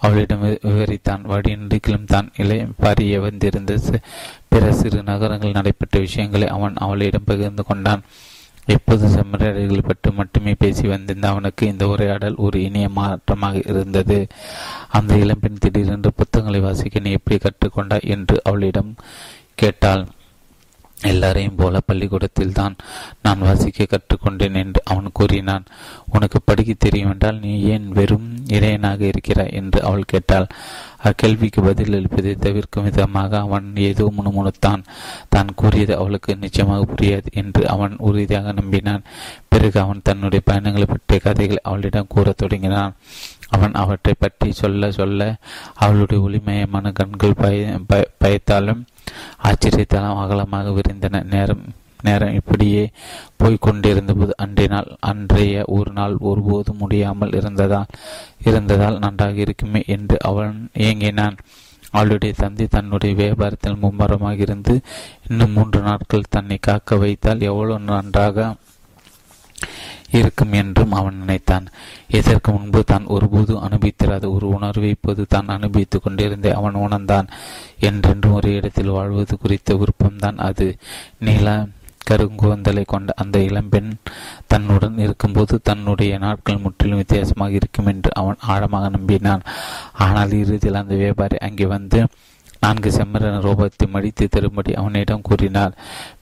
அவளிடம் 0.06 0.46
விவரித்தான். 0.68 1.24
வழியின்றிக்கிலும் 1.34 2.10
தான் 2.13 2.30
இளைய 2.36 2.65
பாரிய 2.84 3.20
வந்திருந்த 3.20 3.78
பிற 4.54 4.72
சிறு 4.74 5.00
நகரங்கள் 5.04 5.58
நடைபெற்ற 5.58 5.96
விஷயங்களை 6.00 6.48
அவன் 6.48 6.76
அவளிடம் 6.86 7.28
பகிர்ந்து 7.32 7.63
கொண்டான். 7.63 8.04
எப்போது 8.76 9.06
செம்மறியாடுகள் 9.14 9.88
பற்றி 9.88 10.10
மட்டுமே 10.18 10.54
பேசி 10.64 10.86
வந்திருந்த 10.88 11.28
அவனுக்கு 11.30 11.64
இந்த 11.68 11.84
உரையாடல் 11.88 12.36
ஒரு 12.46 12.58
இனிய 12.68 12.88
மாற்றமாக 13.00 13.62
இருந்தது. 13.72 14.20
அந்த 14.98 15.14
இளம்பெண் 15.24 15.62
திடீரென்று 15.64 16.12
புத்தகங்களை 16.20 16.60
வாசிக்க 16.60 17.06
நீ 17.06 17.12
எப்படி 17.12 17.38
கற்றுக்கொண்டாய் 17.38 18.10
என்று 18.16 18.38
அவளிடம் 18.44 18.92
கேட்டாள். 19.62 20.06
எல்லாரையும் 21.12 21.58
போல 21.60 21.80
பள்ளிக்கூடத்தில் 21.80 22.56
தான் 22.60 22.74
நான் 23.26 23.46
வாசிக்க 23.48 23.86
கற்றுக்கொண்டேன் 23.86 24.58
என்று 24.62 24.80
அவன் 24.92 25.16
கூறினான். 25.20 25.66
உனக்கு 26.16 26.40
படிக்க 26.42 26.72
தெரியும் 26.78 27.12
என்றால் 27.14 27.40
நீ 27.40 27.52
ஏன் 27.74 27.86
வெறும் 27.98 28.30
இறையனாக 28.58 29.02
இருக்கிறாய் 29.12 29.56
என்று 29.60 29.80
அவள் 29.90 30.12
கேட்டாள். 30.14 30.48
அக்கேள்விக்கு 31.04 31.60
பதில் 31.64 31.96
அளிப்பதை 31.98 32.32
தவிர்க்கும் 32.46 32.84
விதமாக 32.84 33.40
அவன் 33.40 33.68
ஏதோ 33.76 34.06
முணுமுணுத்தான். 34.18 34.82
தான் 35.30 35.56
கூறியது 35.56 35.94
அவளுக்கு 35.98 36.36
நிச்சயமாக 36.36 36.88
புரியாது 36.94 37.30
என்று 37.42 37.68
அவன் 37.68 37.96
உறுதியாக 37.98 38.52
நம்பினான். 38.52 39.06
பிறகு 39.48 39.80
அவன் 39.80 40.02
தன்னுடைய 40.04 40.42
பயணங்களை 40.46 40.86
பற்றிய 40.86 41.22
கதைகள் 41.24 41.66
அவளிடம் 41.70 42.12
கூறத் 42.16 42.38
தொடங்கினான். 42.38 42.96
அவன் 43.50 43.74
அவற்றை 43.74 44.14
பற்றி 44.20 44.50
சொல்ல 44.52 44.92
சொல்ல 44.92 45.36
அவளுடைய 45.76 46.20
ஒளிமயமான 46.28 46.92
கண்கள் 46.92 47.40
பய 47.42 47.80
பயத்தாலும் 48.24 48.82
ஆச்சரியத்தாலும் 49.44 50.22
அகலமாக 50.24 50.74
விரிந்தன. 50.78 51.24
நேரம் 51.36 51.64
நேரம் 52.02 52.34
இப்படியே 52.34 52.90
போய்கொண்டிருந்தபோது 53.44 54.34
அன்றைய 54.36 54.70
நாள் 54.70 54.96
அன்றைய 55.00 55.64
ஒரு 55.68 55.92
நாள் 55.92 56.16
ஒருபோதும் 56.20 56.78
முடியாமல் 56.78 57.34
இருந்ததால் 57.34 57.92
இருந்ததால் 58.44 59.00
நன்றாக 59.00 59.34
இருக்குமே 59.34 59.84
என்று 59.86 60.18
அவன் 60.22 60.70
ஏங்கினான். 60.78 61.38
அவளுடைய 61.92 62.34
தந்தை 62.38 62.68
தன்னுடைய 62.68 63.16
வியாபாரத்தில் 63.16 63.82
மும்மரமாக 63.82 64.40
இருந்து 64.40 64.82
இன்னும் 65.30 65.52
மூன்று 65.52 65.80
நாட்கள் 65.80 66.30
தன்னை 66.30 66.58
காக்க 66.62 66.96
வைத்தால் 66.96 67.40
எவ்வளவு 67.40 67.80
நன்றாக 67.80 68.56
இருக்கும் 70.12 70.52
என்றும் 70.52 70.92
அவன் 70.92 71.18
நினைத்தான். 71.18 71.66
இதற்கு 72.08 72.52
முன்பு 72.52 72.84
தான் 72.84 73.06
ஒருபோது 73.06 73.54
அனுபவித்திராத 73.58 74.26
ஒரு 74.34 74.48
உணர்வை 74.48 74.90
இப்போது 74.90 75.26
தான் 75.30 75.48
அனுபவித்துக் 75.48 76.04
கொண்டிருந்தே 76.04 76.52
அவன் 76.52 76.74
உணர்ந்தான். 76.74 77.28
என்றென்றும் 77.80 78.34
ஒரு 78.34 78.56
இடத்தில் 78.56 78.90
வாழ்வது 78.90 79.38
குறித்த 79.38 79.76
விருப்பம்தான் 79.76 80.38
அது. 80.38 80.78
நீல 81.20 81.68
கருங்கோந்தலை 82.10 82.84
கொண்ட 82.93 83.13
அந்த 83.24 83.38
இளம்பெண் 83.50 83.91
தன்னுடன் 84.54 85.04
இருக்கும்போது 85.06 85.56
தன்னுடைய 85.69 86.13
நாட்கள் 86.26 86.63
முற்றிலும் 86.63 87.02
வித்தியாசமாக 87.02 87.60
இருக்கும் 87.60 87.91
என்று 87.93 88.12
அவன் 88.22 88.41
ஆழமாக 88.54 88.89
நம்பினான். 88.98 89.45
ஆனால் 90.08 90.39
இறுதியில் 90.41 90.82
அந்த 90.82 90.95
வியாபாரி 91.04 91.39
அங்கே 91.50 91.67
வந்து 91.76 92.02
நான்கு 92.63 92.89
செம்மரன் 92.95 93.43
ரூபத்தை 93.43 93.86
மடித்து 93.91 94.24
தரும்படி 94.28 94.72
அவனிடம் 94.80 95.24
கூறினார் 95.28 95.76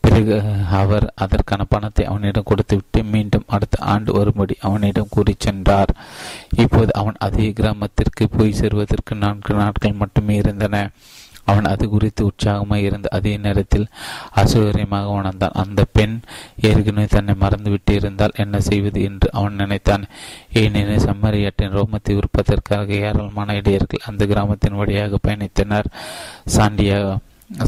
பிறகு 0.03 0.35
அவர் 0.79 1.05
அதற்கான 1.23 1.61
பணத்தை 1.71 2.03
அவனிடம் 2.11 2.47
கொடுத்துவிட்டு 2.49 2.99
மீண்டும் 3.13 3.47
அடுத்த 3.55 3.77
ஆண்டு 3.93 4.11
வரும்படி 4.17 4.55
அவனிடம் 4.67 5.13
கூறி 5.15 5.33
சென்றார். 5.45 5.93
இப்போது 6.63 6.91
அவன் 7.01 7.17
அதே 7.27 7.47
கிராமத்திற்கு 7.59 8.25
போய் 8.35 8.57
சேருவதற்கு 8.59 9.15
நான்கு 9.23 9.55
நாட்கள் 9.61 9.99
மட்டுமே 10.01 10.35
இருந்தன. 10.35 10.83
அவன் 11.49 11.69
அது 11.71 11.85
குறித்து 11.89 12.21
உற்சாகமாக 12.29 12.87
இருந்த 12.87 13.07
அதே 13.17 13.33
நேரத்தில் 13.45 13.85
அசௌகரியமாக 14.41 15.13
உணர்ந்தான். 15.19 15.57
அந்த 15.63 15.81
பெண் 15.97 16.15
ஏற்கனவே 16.69 17.07
தன்னை 17.15 17.35
மறந்துவிட்டு 17.43 17.93
இருந்தால் 17.99 18.37
என்ன 18.43 18.61
செய்வது 18.69 19.01
என்று 19.09 19.29
அவன் 19.39 19.59
நினைத்தான். 19.61 20.03
ஏனெனில் 20.61 21.05
செம்மறியாட்டின் 21.07 21.75
ரோமத்தை 21.77 22.15
விற்பதற்காக 22.19 22.99
ஏராளமான 23.01 23.55
இடையர்கள் 23.61 24.07
அந்த 24.11 24.25
கிராமத்தின் 24.33 24.79
வழியாக 24.81 25.19
பயணித்தனர். 25.27 25.89
சாண்டியா 26.57 26.99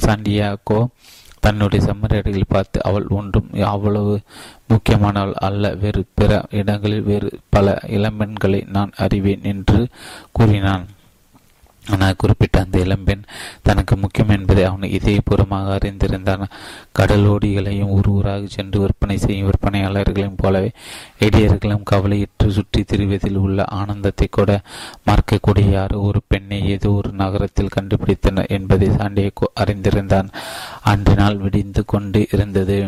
சாண்டியாகோ 0.06 0.82
தன்னுடைய 1.46 1.82
செம்மறியாடுகளை 1.86 2.46
பார்த்து 2.48 2.78
அவள் 2.88 3.06
ஒன்றும் 3.18 3.50
அவ்வளவு 3.74 4.14
முக்கியமானவள் 4.72 5.38
அல்ல. 5.48 5.74
வேறு 5.84 6.02
பிற 6.20 6.32
இடங்களில் 6.60 7.08
வேறு 7.10 7.30
பல 7.56 7.78
இளம்பெண்களை 7.98 8.60
நான் 8.76 8.92
அறிவேன் 9.06 9.46
என்று 9.52 9.82
கூறினான். 10.38 10.86
ஆனால் 11.92 12.18
குறிப்பிட்ட 12.18 12.58
அந்த 12.60 12.78
இளம்பெண் 12.80 13.24
தனக்கு 13.62 13.98
முக்கியம் 13.98 14.30
என்பதை 14.30 14.64
அவன் 14.64 14.94
இதயபூர்வமாக 14.98 15.76
அறிந்திருந்தான். 15.78 16.44
கடலோடிகளையும் 17.00 17.92
ஊர் 17.98 18.08
ஊராக 18.08 18.48
சென்று 18.48 18.80
விற்பனை 18.80 19.18
செய்யும் 19.18 19.50
விற்பனையாளர்களையும் 19.50 20.38
போலவே 20.38 20.72
இடையர்களும் 21.20 21.88
கவலையிட்டு 21.92 22.48
சுற்றி 22.50 22.84
திரிவதில் 22.84 23.36
உள்ள 23.36 23.66
ஆனந்தத்தை 23.80 24.28
கூட 24.32 24.62
மறக்கக்கூடிய 25.10 25.70
யார் 25.70 25.96
ஒரு 26.08 26.22
பெண்ணை 26.28 26.62
ஏதோ 26.70 26.92
ஒரு 26.92 27.12
நகரத்தில் 27.12 27.76
கண்டுபிடித்தனர் 27.78 28.54
என்பதை 28.58 28.90
சாண்டியை 28.90 29.32
அறிந்திருந்தான். 29.60 30.30
அன்று 30.84 31.16
நாள் 31.16 31.38
விடிந்து 31.38 31.84
கொண்டு 31.86 32.28
இருந்தது. 32.32 32.80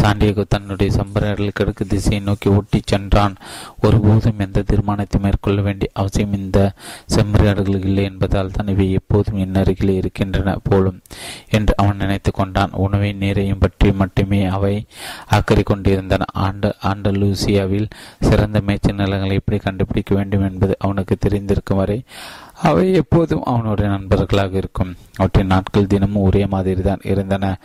சாண்டியகோ 0.00 0.42
தன்னுடைய 0.48 0.90
சம்பரர்கள் 0.96 1.54
கிழக்கு 1.58 1.84
திசையை 1.86 2.20
நோக்கி 2.20 2.48
ஓட்டிச் 2.50 2.90
சென்றான். 2.92 3.34
ஒருபோதும் 3.80 4.42
எந்த 4.44 4.64
தீர்மானத்தை 4.70 5.18
மேற்கொள்ள 5.20 5.60
வேண்டிய 5.60 5.90
அவசியம் 6.00 6.32
இந்த 6.32 6.58
செம்மறியாடுகளுக்கு 7.14 7.88
இல்லை 7.92 8.04
என்பதால் 8.04 8.54
தான் 8.56 8.72
இவை 8.74 8.86
எப்போதும் 8.92 9.40
என் 9.44 9.58
அருகிலே 9.62 9.94
இருக்கின்றன 9.94 10.56
போலும் 10.68 10.98
என்று 11.58 11.74
அவன் 11.76 11.96
நினைத்து 11.96 12.32
கொண்டான். 12.32 12.76
உணவை 12.86 13.10
நீரையும் 13.22 13.62
பற்றி 13.64 13.92
மட்டுமே 13.92 14.40
அவை 14.56 14.74
அக்கறை 15.38 15.62
கொண்டிருந்தன. 15.62 16.28
ஆண்ட 16.46 16.74
ஆண்டலூசியாவில் 16.90 17.88
சிறந்த 18.28 18.60
மேய்ச்சல் 18.68 19.00
நிலங்களை 19.02 19.36
எப்படி 19.40 19.60
கண்டுபிடிக்க 19.66 20.14
வேண்டும் 20.14 20.46
என்பது 20.50 20.76
அவனுக்கு 20.78 21.16
தெரிந்திருக்கும் 21.26 21.80
வரை 21.82 21.98
அவை 22.68 22.86
எப்போதும் 23.00 23.44
அவனுடைய 23.50 23.88
நண்பர்களாக 23.90 24.56
இருக்கும். 24.60 24.94
அவற்றின் 25.16 25.52
நாட்கள் 25.52 25.90
தினமும் 25.92 26.24
ஒரே 26.28 26.46
மாதிரி 26.46 26.82
தான் 26.82 27.04
இருந்தன. 27.04 27.56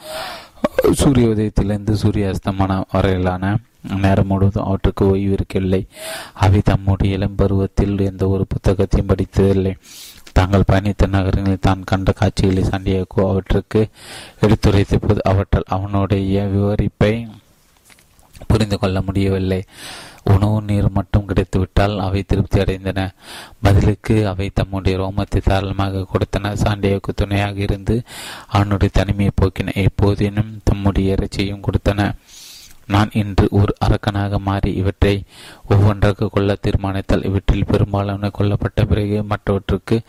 சூரிய 0.81 1.27
உதயத்திலிருந்து 1.27 1.91
சூரிய 1.91 2.33
அஸ்தமான 2.33 2.83
வரையிலான 2.91 3.57
நேரம் 4.01 4.27
முழுவதும் 4.27 4.63
அவற்றுக்கு 4.63 5.07
ஓய்வு 5.07 5.31
இருக்கவில்லை. 5.31 5.87
அவை 6.33 6.61
தம்முடைய 6.63 7.15
இளம் 7.15 7.35
பருவத்தில் 7.35 7.99
எந்த 7.99 8.27
ஒரு 8.27 8.45
புத்தகத்தையும் 8.47 9.09
படித்ததில்லை. 9.09 9.73
தாங்கள் 10.33 10.69
பயணித்த 10.71 11.07
நகரங்களில் 11.07 11.65
தான் 11.67 11.83
கண்ட 11.83 12.11
காட்சிகளை 12.11 12.63
சண்டியாகோ 12.63 13.27
அவற்றுக்கு 13.29 13.87
எடுத்துரைத்த 14.41 14.97
போது 14.97 15.21
அவற்றால் 15.23 15.71
அவனுடைய 15.75 16.43
விவரிப்பை 16.53 17.27
புரிந்து 18.47 18.79
கொள்ள 18.79 19.01
முடியவில்லை. 19.01 19.63
உணவு 20.23 20.61
நீர் 20.61 20.89
மட்டும் 20.89 21.25
கிடைத்துவிட்டால் 21.25 21.99
அவை 21.99 22.23
திருப்தி 22.23 22.59
அடைந்தன. 22.59 23.09
பதிலுக்கு 23.61 24.27
அவை 24.27 24.51
தம்முடைய 24.53 24.97
ரோமத்தை 24.97 25.41
தாராளமாக 25.41 26.05
கொடுத்தன. 26.13 26.53
சாண்டியாவுக்கு 26.53 27.13
துணையாக 27.15 27.59
இருந்து 27.59 28.01
அவனுடைய 28.47 28.93
தனிமையை 28.93 29.31
போக்கின. 29.41 29.87
எப்போதேனும் 29.87 30.57
தம்முடைய 30.63 31.15
இறைச்சியும் 31.15 31.63
கொடுத்தன. 31.63 32.13
நான் 32.87 33.09
இன்று 33.13 33.47
ஒரு 33.51 33.73
அரக்கனாக 33.79 34.39
மாறி 34.39 34.73
இவற்றை 34.73 35.23
ஒவ்வொன்றாக 35.69 36.27
கொள்ள 36.27 36.55
தீர்மானித்தால் 36.55 37.23
இவற்றில் 37.23 37.65
பெரும்பாலான 37.65 38.31
கொல்லப்பட்ட 38.39 38.85
பிறகு 38.87 39.25
மற்றவற்றுக்கு 39.29 39.99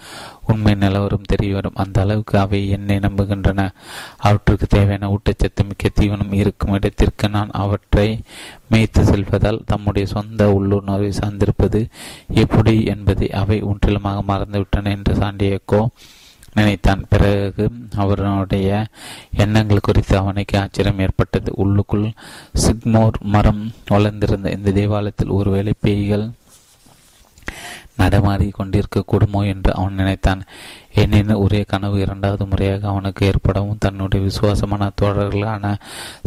உண்மை 0.46 0.74
நிலவரம் 0.74 1.28
தெரியவரும். 1.28 1.74
அந்த 1.74 2.00
அளவுக்கு 2.00 2.38
அவை 2.38 2.68
என்னை 2.68 2.96
நம்புகின்றன. 2.96 3.70
அவற்றுக்கு 4.18 4.66
தேவையான 4.66 5.08
ஊட்டச்சத்து 5.08 5.64
மிக்க 5.68 5.90
தீவனம் 6.00 6.32
இருக்கும் 6.32 6.72
இடத்திற்கு 6.72 7.28
நான் 7.28 7.50
அவற்றை 7.52 8.20
மேய்த்து 8.68 9.04
செல்வதால் 9.04 9.62
தம்முடைய 9.66 10.08
சொந்த 10.08 10.52
உள்ளுணர்வை 10.52 11.12
சார்ந்திருப்பது 11.18 11.88
எப்படி 12.28 12.84
என்பதை 12.84 13.30
அவை 13.30 13.62
ஒன்றிலுமாக 13.62 14.20
மறந்துவிட்டன 14.28 14.90
என்று 14.90 15.14
சாண்டியக்கோ 15.14 15.86
நினைத்தான். 16.54 17.04
பிறகு 17.08 17.70
அவனுடைய 17.96 18.86
எண்ணங்கள் 19.36 19.80
குறித்து 19.80 20.16
அவனுக்கு 20.16 20.58
ஆச்சரியம் 20.58 20.98
ஏற்பட்டது. 20.98 21.52
உள்ளுக்குள் 21.56 22.12
சிக்மோர் 22.52 23.18
மரம் 23.20 23.72
வளர்ந்திருந்த 23.88 24.50
இந்த 24.50 24.70
தேவாலயத்தில் 24.70 25.28
ஒருவேளை 25.28 25.72
பேய்கள் 25.80 26.30
நடமாடி 27.98 28.46
கொண்டிருக்க 28.50 29.04
கூடுமோ 29.12 29.40
என்று 29.46 29.70
அவன் 29.74 29.94
நினைத்தான். 29.94 30.40
ஏனெனில் 30.94 31.40
ஒரே 31.44 31.60
கனவு 31.62 31.96
இரண்டாவது 32.00 32.44
முறையாக 32.46 32.88
அவனுக்கு 32.88 33.26
ஏற்படவும் 33.26 33.78
தன்னுடைய 33.78 34.24
விசுவாசமான 34.24 34.90
தோழர்களான 35.02 35.74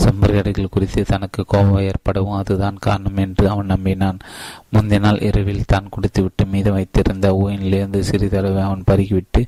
செம்பரியாடுகள் 0.03 0.71
குறித்து 0.71 1.03
தனக்கு 1.03 1.43
கோபம் 1.47 1.85
ஏற்படவும் 1.89 2.37
அதுதான் 2.37 2.79
காரணம் 2.79 3.17
என்று 3.17 3.49
அவன் 3.49 3.71
நம்பினான். 3.73 4.19
முந்தைய 4.69 4.99
நாள் 4.99 5.19
இரவில் 5.19 5.61
தான் 5.65 5.89
குடித்துவிட்டு 5.89 6.45
மீதம் 6.45 6.73
வைத்திருந்த 6.73 7.29
ஓயினிலிருந்து 7.43 7.99
சிறிதளவு 7.99 8.61
அவன் 8.61 8.87
பருகிவிட்டு 8.91 9.43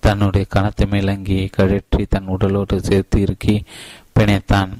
தன்னுடைய 0.00 0.46
கனத்த 0.48 0.86
மேலங்கியை 0.86 1.46
கழற்றி 1.50 2.04
தன் 2.06 2.32
உடலோடு 2.36 2.78
சேர்த்து 2.80 3.20
இறுக்கி 3.20 3.56
பிணைத்தான். 4.18 4.72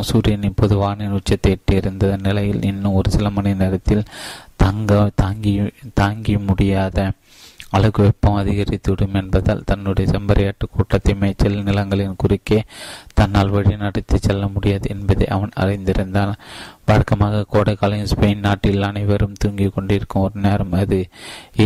சூரியன் 0.00 0.42
இப்போது 0.42 0.74
வானின் 0.76 1.14
உச்சத்தை 1.16 1.50
எட்டியிருந்த 1.52 2.16
நிலையில் 2.22 2.62
இன்னும் 2.62 2.92
ஒரு 2.92 3.08
சில 3.10 3.30
மணி 3.30 3.54
நேரத்தில் 3.54 4.02
தங்க 4.62 5.10
தாங்கி 5.14 5.54
தாங்கி 5.94 6.34
முடியாத 6.48 6.98
அழகு 7.76 8.00
வெப்பம் 8.02 8.38
அதிகரித்துவிடும் 8.38 9.12
என்பதால் 9.12 9.66
தன்னுடைய 9.66 10.06
செம்பறையாட்டு 10.12 10.66
கூட்டத்தை 10.70 11.12
மேய்ச்சல் 11.14 11.58
நிலங்களின் 11.62 12.16
குறுக்கே 12.16 12.58
தன்னால் 13.14 13.52
வழி 13.54 13.74
நடத்தி 13.76 14.16
செல்ல 14.18 14.44
முடியாது 14.46 14.86
என்பதை 14.94 15.26
அவன் 15.36 15.52
அறிந்திருந்தான். 15.56 16.32
வழக்கமாக 16.86 17.44
கோடைக்காலம் 17.48 18.10
ஸ்பெயின் 18.12 18.44
நாட்டில் 18.46 18.82
அனைவரும் 18.82 19.38
தூங்கிக் 19.38 19.74
கொண்டிருக்கும் 19.74 20.22
ஒரு 20.22 20.36
நேரம் 20.46 20.76
அது. 20.82 21.00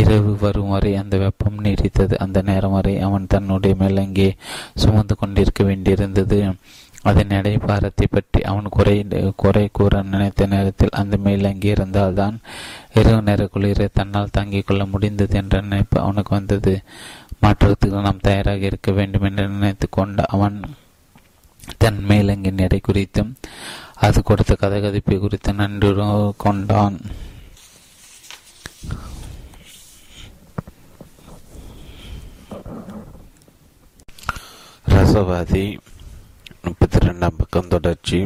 இரவு 0.01 0.33
வரும் 0.39 0.73
வரை 0.75 0.93
அந்த 0.95 1.17
வெப்பம் 1.17 1.61
நீடித்தது. 1.63 2.15
அந்த 2.25 2.41
நேரம் 2.51 2.77
வரை 2.77 2.95
அவன் 2.99 3.31
தன்னுடைய 3.35 3.75
மேலங்கே 3.79 4.29
சுமந்து 4.75 5.15
கொண்டிருக்க 5.15 5.63
வேண்டியிருந்தது. 5.63 6.39
அதன் 7.09 7.33
பாரத்தை 7.65 8.05
பற்றி 8.11 8.39
அவன் 8.51 8.67
குறை 8.75 8.95
குறை 9.35 9.65
கூற 9.71 10.01
நினைத்த 10.11 10.45
நேரத்தில் 10.53 10.95
அந்த 11.01 11.15
மேலங்கி 11.25 11.67
இருந்தால்தான் 11.67 12.37
இரவு 12.99 13.21
நேர 13.21 13.49
குளிரை 13.53 13.87
தன்னால் 13.93 14.31
தாங்கிக் 14.31 14.67
கொள்ள 14.67 14.85
முடிந்தது 14.85 15.35
என்ற 15.41 15.61
நினைப்பு 15.61 16.01
அவனுக்கு 16.01 16.35
வந்தது. 16.35 16.73
மாற்றத்துக்கு 17.41 18.01
நாம் 18.01 18.25
தயாராக 18.27 18.65
இருக்க 18.69 18.91
வேண்டும் 18.91 19.25
என்று 19.29 19.47
நினைத்து 19.47 19.87
கொண்ட 19.89 20.25
அவன் 20.35 20.57
தன் 21.77 21.99
மேலங்கின் 22.09 22.63
எடை 22.65 22.81
குறித்தும் 22.87 23.31
அது 24.05 24.23
கொடுத்த 24.23 24.57
கதகதிப்பை 24.59 25.19
குறித்து 25.19 25.53
நன்று 25.53 26.33
கொண்டான். 26.37 26.99
ரசவாதி 34.89 35.65
முப்பத்தி 36.61 36.97
ரெண்டாம் 37.07 37.37
பக்கம் 37.37 37.67
தொடர்ச்சி. 37.67 38.19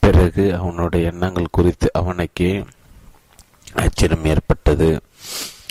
பிறகு 0.00 0.44
அவனுடைய 0.60 1.10
எண்ணங்கள் 1.10 1.54
குறித்து 1.58 1.90
அவனுக்கு 1.92 2.48
ஆச்சரியம் 3.74 4.24
ஏற்பட்டது. 4.24 5.00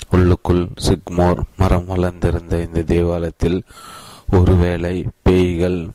உள்ளுக்குள் 0.09 0.69
சிக்மோர் 0.75 1.41
மரம் 1.57 1.85
வளர்ந்திருந்த 1.85 2.61
இந்த 2.61 2.81
தேவாலயத்தில் 2.81 3.63
ஒருவேளை 4.31 5.05
பேய்கள் 5.21 5.89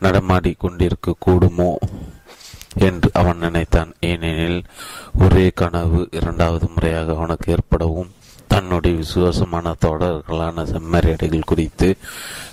நடமாடி 0.00 0.54
கொண்டிருக்க 0.58 1.14
கூடுமோ 1.26 1.76
என்று 2.78 3.10
அவன் 3.12 3.38
நினைத்தான். 3.38 3.92
ஏனெனில் 4.00 4.64
ஒரே 5.18 5.50
கனவு 5.54 6.08
இரண்டாவது 6.10 6.68
முறையாக 6.68 7.14
அவனுக்கு 7.14 7.52
ஏற்படவும் 7.52 8.10
தன்னுடைய 8.48 8.96
விசுவாசமான 8.96 9.74
தொடர்களான 9.84 10.64
செம்மறியடைகள் 10.64 11.50
குறித்து 11.52 11.88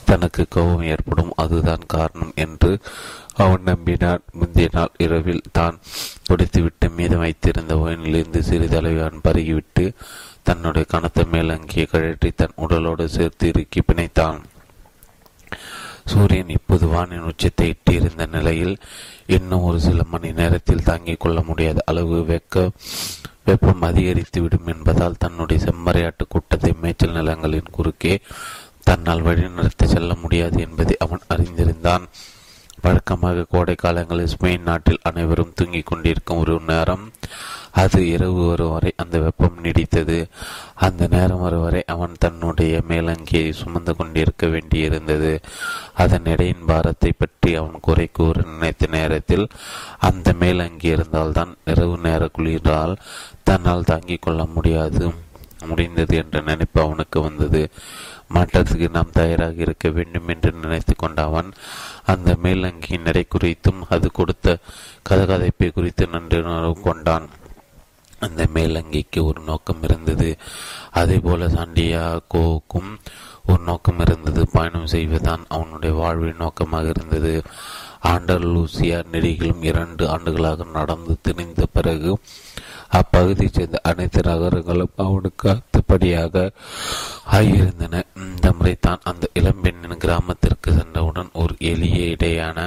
தனக்கு 0.05 0.45
கோபம் 0.49 0.85
ஏற்படும் 0.93 1.33
அதுதான் 1.35 1.85
காரணம் 1.87 2.33
என்று 2.35 2.71
அவன் 3.35 3.63
நம்பினான். 3.65 4.23
முந்தைய 4.31 4.69
நாள் 4.71 4.97
இரவில் 4.97 5.43
தான் 5.51 5.79
குடித்துவிட்டு 6.27 6.89
மீதம் 6.89 7.23
வைத்திருந்த 7.25 7.75
ஒயினிலிருந்து 7.75 8.39
சிறிதளவு 8.39 8.99
அவன் 9.03 9.23
பருகிவிட்டு 9.23 9.85
தன்னுடைய 10.43 10.87
கனத்த 10.89 11.25
மேலங்கியை 11.31 11.85
கழற்றி 11.87 12.31
தன் 12.35 12.57
உடலோடு 12.57 13.05
சேர்த்து 13.09 13.47
இறுக்கி 13.47 13.81
பிணைத்தான். 13.81 14.39
சூரியன் 16.05 16.49
இப்போது 16.49 16.87
வானின் 16.87 17.27
உச்சத்தை 17.27 17.73
இட்டிருந்த 17.73 18.25
நிலையில் 18.27 18.77
இன்னும் 19.27 19.61
ஒரு 19.61 19.79
சில 19.79 20.01
மணி 20.11 20.31
நேரத்தில் 20.31 20.83
தாங்கிக் 20.83 21.19
கொள்ள 21.19 21.41
முடியாத 21.41 21.81
அளவு 21.85 22.17
வெக்க 22.21 22.69
வெப்பம் 23.43 23.81
அதிகரித்துவிடும் 23.81 24.65
என்பதால் 24.65 25.17
தன்னுடைய 25.17 25.65
செம்மறையாட்டு 25.65 26.23
கூட்டத்தை 26.29 26.73
மேய்ச்சல் 26.81 27.11
நிலங்களின் 27.11 27.71
குறுக்கே 27.71 28.19
தன்னால் 28.79 29.23
வழிநடத்தி 29.23 29.85
செல்ல 29.85 30.13
முடியாது 30.21 30.61
என்பதை 30.61 30.95
அவன் 30.97 31.19
அறிந்திருந்தான். 31.29 32.05
வழக்கமாக 32.81 33.45
கோடை 33.49 33.75
காலங்களில் 33.75 34.31
ஸ்பெயின் 34.33 34.61
நாட்டில் 34.61 35.03
அனைவரும் 35.03 35.53
தூங்கிக் 35.55 35.85
கொண்டிருக்கும் 35.85 36.37
ஒரு 36.37 36.59
நேரம் 36.67 37.11
அது 37.73 37.99
இரவு 38.07 38.41
வரும் 38.47 38.71
வரை 38.71 38.91
அந்த 38.95 39.15
வெப்பம் 39.19 39.57
நீடித்தது. 39.63 40.17
அந்த 40.75 41.07
நேரம் 41.07 41.39
வரும் 41.39 41.61
வரை 41.61 41.81
அவன் 41.87 42.15
தன்னுடைய 42.19 42.73
மேலங்கியை 42.87 43.51
சுமந்து 43.51 43.95
கொண்டிருக்க 43.95 44.47
வேண்டியிருந்தது. 44.47 45.31
அதன் 45.93 46.25
எடையின் 46.25 46.65
பாரத்தை 46.65 47.11
பற்றி 47.11 47.51
அவன் 47.55 47.79
குறை 47.81 48.07
கூற 48.11 48.35
நினைத்த 48.51 48.87
நேரத்தில் 48.91 49.45
அந்த 49.99 50.33
மேலங்கி 50.33 50.87
இருந்தால்தான் 50.87 51.53
இரவு 51.65 51.97
நேர 51.97 52.29
குளிரால் 52.37 52.95
தன்னால் 53.43 53.83
தாங்கிக் 53.83 54.21
கொள்ள 54.21 54.45
முடியாது 54.45 55.05
முடிந்தது 55.65 56.13
என்ற 56.17 56.37
நினைப்பு 56.41 56.79
அவனுக்கு 56.81 57.21
வந்தது. 57.21 57.61
மாற்றத்துக்கு 58.33 58.87
நாம் 58.89 59.11
தயாராக 59.11 59.61
இருக்க 59.65 59.89
வேண்டும் 59.89 60.27
என்று 60.27 60.51
நினைத்து 60.51 60.93
கொண்ட 60.95 61.19
அவன் 61.23 61.49
அந்த 62.05 62.31
மேலங்கியின் 62.43 63.07
நிறை 63.07 63.23
குறித்தும் 63.27 63.81
அது 63.89 64.11
கொடுத்த 64.11 64.57
கதகதைப்பை 65.09 65.69
குறித்து 65.71 66.07
நன்றி 66.07 66.41
கொண்டான். 66.81 67.27
அந்த 68.23 68.47
மேலங்கிக்கு 68.53 69.21
ஒரு 69.23 69.41
நோக்கம் 69.41 69.83
இருந்தது. 69.83 70.29
அதே 70.91 71.17
போல 71.19 71.47
சாண்டியாகோக்கும் 71.47 72.91
ஒரு 73.47 73.61
நோக்கம் 73.65 73.99
இருந்தது. 73.99 74.41
பயணம் 74.53 74.87
செய்வதுதான் 74.87 75.45
அவனுடைய 75.47 75.95
வாழ்வின் 75.95 76.41
நோக்கமாக 76.43 76.91
இருந்தது. 76.95 77.33
ஆண்டலூசியா 78.07 78.99
நெறிகளும் 79.11 79.63
இரண்டு 79.63 80.09
ஆண்டுகளாக 80.09 80.65
நடந்து 80.73 81.13
திணிந்த 81.21 81.65
பிறகு 81.73 82.11
அப்பகுதியைச் 82.97 83.53
சேர்ந்த 83.53 83.79
அனைத்து 83.83 84.21
நகரங்களும் 84.23 84.93
அவனுக்கு 84.95 85.49
அத்துப்படியாக 85.49 86.51
ஆகியிருந்தன 87.31 88.01
இந்த 88.15 88.51
முறை 88.51 88.75
தான் 88.79 88.99
அந்த 89.03 89.29
இளம்பெண்ணின் 89.33 89.97
கிராமத்திற்கு 89.97 90.73
சென்றவுடன் 90.73 91.29
ஒரு 91.33 91.55
எளிய 91.59 91.99
இடையான 92.15 92.59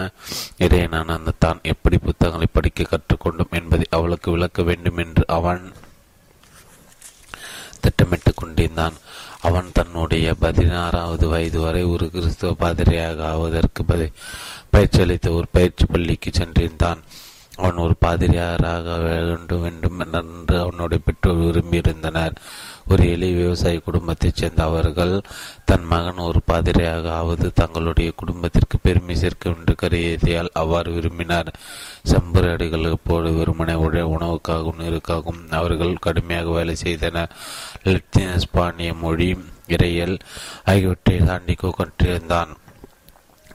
இடையனான 0.59 1.15
அந்த 1.19 1.35
தான் 1.39 1.61
எப்படி 1.63 1.99
புத்தகங்களை 1.99 2.47
படிக்க 2.53 2.89
கற்றுக்கொண்டும் 2.91 3.51
என்பதை 3.51 3.87
அவளுக்கு 3.91 4.31
விளக்க 4.31 4.63
வேண்டும் 4.63 4.97
என்று 4.97 5.25
அவன் 5.27 5.73
திட்டமிட்டுக் 7.81 8.37
கொண்டிருந்தான். 8.37 8.97
அவன் 9.41 9.69
தன்னுடைய 9.73 10.35
பதினாறாவது 10.35 11.29
வயது 11.29 11.61
வரை 11.61 11.83
ஒரு 11.85 12.11
கிறிஸ்துவ 12.11 12.53
பாதிரியாக 12.61 13.25
ஆவதற்கு 13.27 13.85
பயிற்சி 14.71 15.01
அளித்த 15.01 15.31
ஒரு 15.31 15.47
பயிற்சி 15.53 15.85
பள்ளிக்கு 15.85 16.31
சென்றிருந்தான். 16.31 17.01
அவன் 17.57 17.77
ஒரு 17.77 17.95
பாதிரியாராக 17.99 18.99
வேண்டும் 18.99 19.63
வேண்டும் 19.63 19.99
என்று 20.01 20.61
அவனுடைய 20.61 21.03
பெற்றோர் 21.05 21.37
விரும்பியிருந்தனர். 21.37 22.35
ஒரு 22.89 23.11
எளிய 23.11 23.35
விவசாய 23.35 23.81
குடும்பத்தைச் 23.81 24.37
சேர்ந்த 24.37 24.63
அவர்கள் 24.63 25.23
தன் 25.65 25.85
மகன் 25.85 26.17
ஒரு 26.17 26.41
பாதிரியாக 26.47 27.13
ஆவது 27.13 27.53
தங்களுடைய 27.53 28.13
குடும்பத்திற்கு 28.17 28.79
பெருமை 28.83 29.17
சேர்க்க 29.17 29.51
என்று 29.51 29.75
கருதியால் 29.83 30.51
அவ்வாறு 30.53 30.93
விரும்பினார். 30.93 31.55
செம்பரு 32.11 32.53
அடிகள் 32.53 32.95
போடு 33.05 33.31
வெறுமனை 33.31 33.75
உணவுக்காகவும் 34.15 34.81
நீருக்காகவும் 34.83 35.51
அவர்கள் 35.51 35.95
கடுமையாக 35.95 36.51
வேலை 36.51 36.75
செய்தனர். 36.75 37.35
லத்தீன் 37.83 38.41
ஸ்பானிய 38.45 38.93
மொழி 38.99 39.39
இறையல் 39.69 40.19
ஆகியவற்றை 40.65 41.17
தாண்டி 41.19 41.55
கொண்டிருந்தான் 41.55 42.57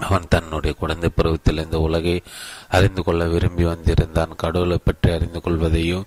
அவன் 0.06 0.30
தன்னுடைய 0.34 0.74
குழந்தை 0.82 1.10
பருவத்தில் 1.16 1.64
இந்த 1.64 1.80
உலகை 1.88 2.16
அறிந்து 2.78 3.02
கொள்ள 3.04 3.26
விரும்பி 3.34 3.66
வந்திருந்தான். 3.72 4.34
கடவுளை 4.44 4.78
பற்றி 4.84 5.10
அறிந்து 5.18 5.40
கொள்வதையும் 5.42 6.06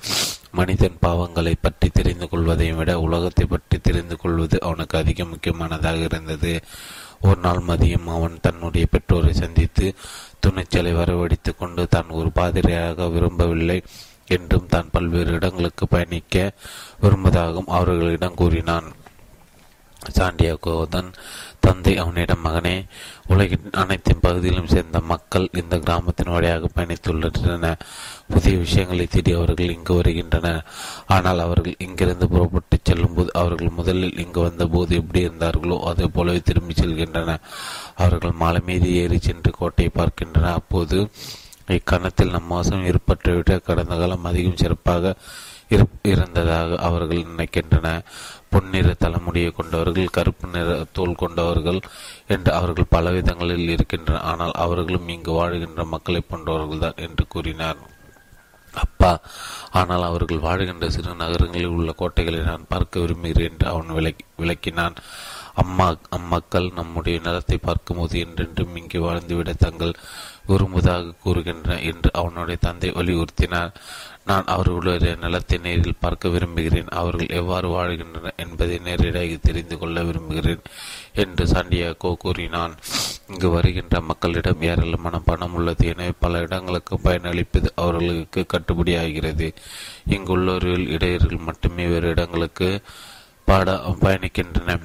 மனிதன் 0.59 0.99
பாவங்களை 1.05 1.55
பற்றி 1.61 1.89
தெரிந்து 1.99 2.27
கொள்வதையும் 2.33 2.79
விட 2.81 2.93
உலகத்தை 3.07 3.45
பற்றி 3.47 3.77
தெரிந்து 3.79 4.17
கொள்வது 4.17 4.57
அவனுக்கு 4.67 4.97
அதிக 4.99 5.25
முக்கியமானதாக 5.25 6.07
இருந்தது. 6.09 6.53
ஒரு 7.29 7.39
நாள் 7.41 7.61
மதியம் 7.69 8.09
அவன் 8.17 8.43
தன்னுடைய 8.47 8.87
பெற்றோரை 8.95 9.33
சந்தித்து 9.43 9.87
துணிச்சலை 10.45 10.93
வரவழைத்து 10.95 11.53
கொண்டு 11.55 11.85
தான் 11.95 12.11
ஒரு 12.19 12.31
பாதிரியாக 12.39 13.09
விரும்பவில்லை 13.15 13.79
என்றும் 14.37 14.69
தான் 14.75 14.93
பல்வேறு 14.93 15.33
இடங்களுக்கு 15.39 15.85
பயணிக்க 15.89 16.53
விரும்புவதாகவும் 17.03 17.73
அவர்களிடம் 17.77 18.39
கூறினான். 18.43 18.89
சாண்டியாகோதன் 20.19 21.11
தந்தை 21.61 21.93
அவனிடம் 21.99 22.45
மகனே 22.45 22.87
உலகின் 23.27 23.71
அனைத்து 23.73 24.13
பகுதியிலும் 24.17 24.67
சேர்ந்த 24.67 25.01
மக்கள் 25.01 25.47
இந்த 25.53 25.79
கிராமத்தின் 25.79 26.33
வழியாக 26.33 26.69
பயணித்துள்ளனர். 26.75 27.81
புதிய 28.29 28.59
விஷயங்களை 28.59 29.07
தேடி 29.07 29.33
அவர்கள் 29.33 29.75
இங்கு 29.75 29.95
வருகின்றனர். 29.95 30.65
ஆனால் 31.07 31.39
அவர்கள் 31.39 31.77
இங்கிருந்து 31.79 32.29
புறப்பட்டு 32.29 32.79
செல்லும்போது 32.83 33.31
அவர்கள் 33.33 33.77
முதலில் 33.79 34.19
இங்கு 34.19 34.41
வந்த 34.41 34.67
போது 34.67 34.95
எப்படி 34.97 35.21
இருந்தார்களோ 35.21 35.79
அதே 35.85 36.07
போலவே 36.07 36.43
திரும்பி 36.45 36.75
செல்கின்றனர். 36.83 37.43
அவர்கள் 37.95 38.39
மாலை 38.43 38.63
மீது 38.67 38.95
ஏறி 38.95 39.19
சென்று 39.19 39.53
கோட்டையை 39.59 39.93
பார்க்கின்றனர். 39.95 40.53
அப்போது 40.53 41.09
இக்கணத்தில் 41.69 42.31
நம் 42.31 42.47
மோசம் 42.47 42.87
ஏற்பட்டுவிட 42.87 43.59
கடந்த 43.59 43.95
காலம் 43.97 44.25
அதிகம் 44.25 44.57
சிறப்பாக 44.57 45.15
இருந்ததாக 46.03 46.77
அவர்கள் 46.77 47.29
நினைக்கின்றனர். 47.31 48.03
பொன்னிற 48.55 48.89
தலைமுடியை 49.05 49.51
கொண்டவர்கள் 49.53 50.15
கருப்பு 50.17 50.49
நிற 50.55 50.77
தோல் 50.99 51.21
கொண்டவர்கள் 51.23 51.81
என்று 52.35 52.51
அவர்கள் 52.59 52.93
பல 52.97 53.13
விதங்களில் 53.17 53.73
இருக்கின்றனர் 53.75 54.27
ஆனால் 54.33 54.55
அவர்களும் 54.65 55.11
இங்கு 55.17 55.33
வாழ்கின்ற 55.41 55.85
மக்களை 55.95 56.23
போன்றவர்கள்தான் 56.31 57.03
என்று 57.07 57.27
கூறினார். 57.35 57.81
அப்பா 58.75 59.11
ஆனால் 59.81 60.05
அவர்கள் 60.09 60.45
வாழ்கின்ற 60.47 60.87
சிறு 60.95 61.13
நகரங்களில் 61.21 61.75
உள்ள 61.77 61.91
கோட்டைகளை 61.93 62.41
நான் 62.49 62.71
பார்க்க 62.73 63.03
விரும்புகிறேன் 63.03 63.49
என்று 63.51 63.67
அவன் 63.73 63.95
விளக்கி 63.99 64.25
விளக்கினான். 64.43 64.97
அம்மா 65.63 65.87
அம்மக்கள் 66.17 66.67
நம்முடைய 66.79 67.17
நிலத்தை 67.27 67.59
பார்க்கும்போது 67.67 68.15
என்றென்றும் 68.25 68.77
இங்கே 68.81 69.01
வாழ்ந்துவிட 69.05 69.51
தங்கள் 69.57 69.93
விரும்புவதாக 70.47 71.15
கூறுகின்றன 71.25 71.77
என்று 71.91 72.09
அவனுடைய 72.21 72.57
தந்தை 72.67 72.91
வலியுறுத்தினார். 72.91 73.73
நான் 74.27 74.45
அவர்களுடைய 74.45 75.15
நிலத்தை 75.15 75.59
நேரில் 75.59 76.01
பார்க்க 76.01 76.29
விரும்புகிறேன். 76.29 76.89
அவர்கள் 76.89 77.35
எவ்வாறு 77.41 77.69
வாழ்கின்றனர் 77.69 78.35
என்பதை 78.37 78.79
நேரடியாக 78.79 79.37
தெரிந்து 79.43 79.79
கொள்ள 79.79 80.03
விரும்புகிறேன் 80.03 80.63
என்று 81.15 81.45
சாண்டியாகோ 81.47 82.15
கூறினான். 82.15 82.75
இங்கு 83.29 83.51
வருகின்ற 83.51 84.01
மக்களிடம் 84.01 84.63
ஏராளமான 84.63 85.19
பணம் 85.19 85.55
உள்ளது. 85.55 85.87
எனவே 85.87 86.13
பல 86.19 86.41
இடங்களுக்கு 86.41 86.99
பயனளிப்பது 87.05 87.71
அவர்களுக்கு 87.75 88.47
கட்டுப்படியாகிறது. 88.55 89.49
இங்குள்ளவர்கள் 90.09 90.89
இடையர்கள் 90.89 91.47
மட்டுமே 91.51 91.87
வேறு 91.87 92.09
இடங்களுக்கு 92.09 92.81
பாட 93.45 93.77
பயணிக்கின்றன 94.01 94.81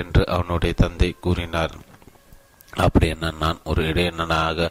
என்று 0.00 0.22
அவனுடைய 0.28 0.74
தந்தை 0.74 1.14
கூறினார். 1.20 1.76
அப்படி 2.76 3.08
என்ன? 3.08 3.32
நான் 3.40 3.60
ஒரு 3.64 3.82
இடையனாக 3.88 4.68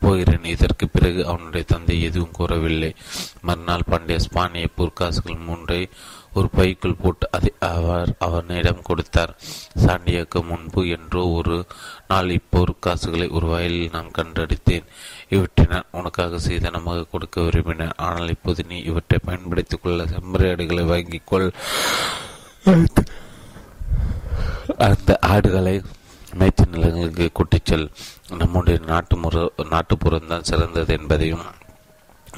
போகிறேன். 0.00 0.44
இதற்கு 0.44 0.88
பிறகு 0.88 1.26
அவனுடைய 1.26 1.66
தந்தை 1.66 2.02
எதுவும் 2.02 2.30
கூறவில்லை. 2.30 2.94
மறுநாள் 3.42 3.88
பண்டைய 3.88 4.20
ஸ்பானிய 4.20 4.66
பொற்காசுகள் 4.78 5.44
மூன்றை 5.44 5.88
ஒரு 6.34 6.48
பைக்குள் 6.48 7.00
போட்டு 7.02 7.28
அதை 7.30 7.52
அவர் 7.60 8.14
அவனிடம் 8.18 8.82
கொடுத்தார். 8.82 9.36
சாண்டியாக்கு 9.78 10.44
முன்பு 10.44 10.88
என்றோ 10.88 11.28
ஒரு 11.28 11.66
நாள் 12.08 12.40
இப்பொற்காசுகளை 12.40 13.30
ஒரு 13.30 13.46
வயலில் 13.46 13.90
நான் 13.92 14.10
கண்டடித்தேன். 14.18 14.84
இவற்றை 15.28 15.66
நான் 15.66 15.84
உனக்காக 15.90 16.38
சீதனமாக 16.38 17.10
கொடுக்க 17.10 17.40
விரும்பினேன். 17.40 17.92
ஆனால் 17.96 18.28
இப்போது 18.28 18.64
நீ 18.68 18.78
இவற்றை 18.78 19.18
பயன்படுத்திக் 19.24 19.82
கொள்ள 19.82 20.04
செம்பரையாடுகளை 20.04 20.84
வாங்கிக் 20.84 21.26
கொள். 21.26 21.52
அந்த 24.78 25.18
ஆடுகளை 25.20 25.82
மேய்ச்சல் 26.34 26.72
நிலங்களுக்கு 26.72 27.26
கூட்டிச்சல். 27.32 27.86
நம்முடைய 28.38 28.78
நாட்டு 28.86 29.16
முற 29.16 29.46
நாட்டுப்புறம்தான் 29.72 30.48
சிறந்தது 30.50 30.98
என்பதையும் 31.00 31.44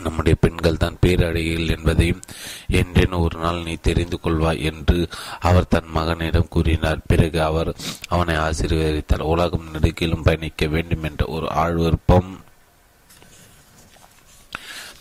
நம்முடைய 0.03 0.39
பெண்கள் 0.41 0.77
தான் 0.77 0.97
பேரழகிகள் 1.07 1.75
என்பதையும் 1.77 2.21
என்றேன் 2.69 3.13
ஒரு 3.13 3.39
நாள் 3.39 3.63
நீ 3.63 3.75
தெரிந்து 3.81 4.19
கொள்வாய் 4.23 4.65
என்று 4.71 5.09
அவர் 5.41 5.69
தன் 5.69 5.91
மகனிடம் 5.95 6.51
கூறினார். 6.51 7.07
பிறகு 7.07 7.43
அவர் 7.43 7.71
அவனை 8.09 8.35
ஆசீர்வதித்தார். 8.37 9.31
உலகம் 9.35 9.69
நெடுக்கிலும் 9.73 10.23
பயணிக்க 10.23 10.67
வேண்டும் 10.67 11.03
என்ற 11.03 11.25
ஒரு 11.27 11.47
ஆழ்விருப்பம் 11.47 12.29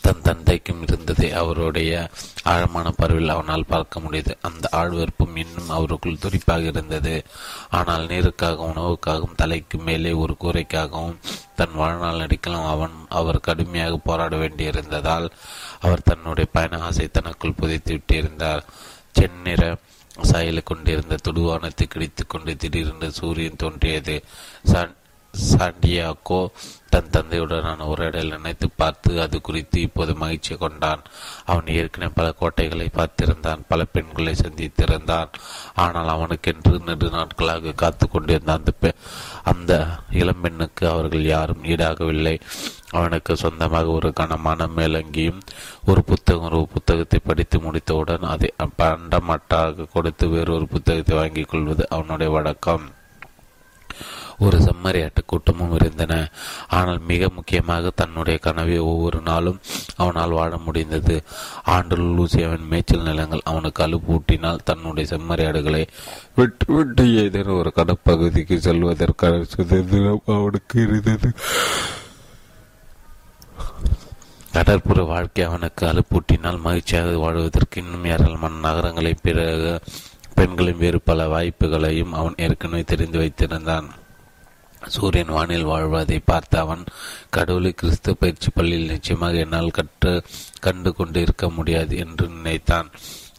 தன் 0.06 0.26
தந்தைக்கும் 0.28 0.82
இருந்ததை 0.86 1.28
அவருடைய 1.42 1.92
ஆழமான 2.52 2.88
பருவில் 2.98 3.34
அவனால் 3.36 3.70
பார்க்க 3.74 4.04
முடியுது 4.06 4.34
அந்த 4.42 4.66
ஆழ்வெறுப்பும் 4.82 5.38
இன்னும் 5.44 5.72
அவருக்குள் 5.78 6.22
துடிப்பாக 6.24 6.72
இருந்தது. 6.72 7.16
ஆனால் 7.70 8.06
நீருக்காக 8.12 8.66
உணவுக்காகவும் 8.70 9.40
தலைக்கு 9.42 9.80
மேலே 9.88 10.12
ஒரு 10.24 10.36
கூரைக்காகவும் 10.44 11.18
தன் 11.56 11.76
வாழ்நாள் 11.76 12.22
நடிக்கலாம் 12.22 12.70
அவன் 12.74 12.96
அவர் 13.20 13.46
கடுமையாக 13.48 14.00
போராட 14.04 14.36
வேண்டியிருந்ததால் 14.36 15.28
அவர் 15.80 16.08
தன்னுடைய 16.10 16.50
பயண 16.56 16.82
ஆசை 16.88 17.08
தனக்குள் 17.12 17.60
புதைத்து 17.62 17.94
விட்டிருந்தார். 17.96 18.64
செந்நிற 19.18 19.64
சாயலை 20.22 20.62
கொண்டிருந்த 20.66 21.16
துடுவானத்தை 21.24 21.86
கிடைத்துக் 21.88 22.30
கொண்டு 22.30 22.52
திடீரென்று 22.56 23.10
சூரியன் 23.12 23.62
தோன்றியது. 23.64 24.18
சாண்டியாக்கோ 25.34 26.42
தன் 26.96 27.14
தந்தையுடனான 27.16 27.86
உரையாடல் 27.92 28.34
நினைத்து 28.34 28.68
பார்த்து 28.82 29.12
அது 29.24 29.38
குறித்து 29.42 29.78
இப்போது 29.82 30.12
மகிழ்ச்சி 30.22 30.54
கொண்டான். 30.56 31.02
அவன் 31.46 31.68
ஏற்கனவே 31.80 32.14
பல 32.20 32.28
கோட்டைகளை 32.32 32.88
பார்த்திருந்தான் 32.98 33.66
பல 33.68 33.84
பெண்களை 33.96 34.34
சந்தித்திருந்தான். 34.44 35.32
ஆனால் 35.86 36.14
அவனுக்கென்று 36.16 36.74
நெடு 36.88 37.10
நாட்களாக 37.10 37.76
காத்து 37.84 38.08
கொண்டிருந்த 38.08 38.54
அந்த 38.58 38.94
அந்த 39.52 39.74
இளம்பெண்ணுக்கு 40.22 40.86
அவர்கள் 40.94 41.26
யாரும் 41.36 41.64
ஈடாகவில்லை. 41.64 42.36
அவனுக்கு 42.92 43.34
சொந்தமாக 43.36 43.88
ஒரு 43.98 44.10
கனமான 44.14 44.68
மேலங்கியும் 44.78 45.42
ஒரு 45.86 46.02
புத்தகம் 46.04 46.46
ஒரு 46.50 46.60
புத்தகத்தை 46.74 47.20
படித்து 47.24 47.58
முடித்தவுடன் 47.60 48.32
அதை 48.34 48.50
பண்டமட்டாக 48.82 49.88
கொடுத்து 49.96 50.28
வேறொரு 50.28 50.68
புத்தகத்தை 50.68 51.16
வாங்கிக் 51.18 51.50
கொள்வது 51.50 51.86
அவனுடைய 51.90 52.32
வழக்கம். 52.38 52.86
ஒரு 54.38 54.58
செம்மறியாட்டு 54.58 55.22
கூட்டமும் 55.26 55.74
இருந்தன. 55.74 56.14
ஆனால் 56.68 57.00
மிக 57.00 57.30
முக்கியமாக 57.36 57.92
தன்னுடைய 57.96 58.38
கனவை 58.38 58.78
ஒவ்வொரு 58.80 59.22
நாளும் 59.22 59.60
அவனால் 59.96 60.38
வாழ 60.40 60.58
முடிந்தது. 60.58 61.24
ஆண்டு 61.64 61.98
லூசியாவின் 61.98 62.70
மேய்ச்சல் 62.72 63.08
நிலங்கள் 63.10 63.48
அவனுக்கு 63.52 63.84
அலுப்பூட்டினால் 63.88 64.64
தன்னுடைய 64.64 65.18
செம்மறியாடுகளை 65.18 65.84
விட்டு 66.36 66.74
விட்டு 66.74 67.06
ஏதேனும் 67.24 67.58
ஒரு 67.58 67.72
கடற்பகுதிக்கு 67.76 68.58
செல்வதற்கான 68.68 69.44
சுதந்திரம் 69.44 70.24
அவனுக்கு 70.26 70.82
இருந்தது. 70.82 71.32
கடற்புற 74.54 75.00
வாழ்க்கை 75.08 75.46
அவனுக்கு 75.46 75.84
அலுப்பூட்டினால் 75.88 76.60
மகிழ்ச்சியாக 76.66 77.18
வாழ்வதற்கு 77.18 77.82
இன்னும் 77.82 78.06
ஏராளமான 78.06 78.60
நகரங்களை 78.60 79.14
பிறகு 79.22 79.74
பெண்களின் 80.36 80.82
வேறு 80.84 81.00
பல 81.02 81.28
வாய்ப்புகளையும் 81.28 82.16
அவன் 82.20 82.40
ஏற்கனவே 82.46 82.84
தெரிந்து 82.84 83.20
வைத்திருந்தான். 83.20 83.88
சூரியன் 84.88 85.28
வானில் 85.28 85.64
வாழ்வதை 85.64 86.20
பார்த்த 86.20 86.60
அவன் 86.60 86.84
கடவுளை 87.30 87.72
கிறிஸ்து 87.72 88.18
பயிற்சி 88.18 88.50
பள்ளியில் 88.54 88.92
நிச்சயமாக 88.92 89.34
என்னால் 89.34 89.72
கற்று 89.72 90.24
கண்டு 90.60 90.96
கொண்டு 90.96 91.22
இருக்க 91.22 91.50
முடியாது 91.50 91.98
என்று 91.98 92.28
நினைத்தான். 92.28 92.90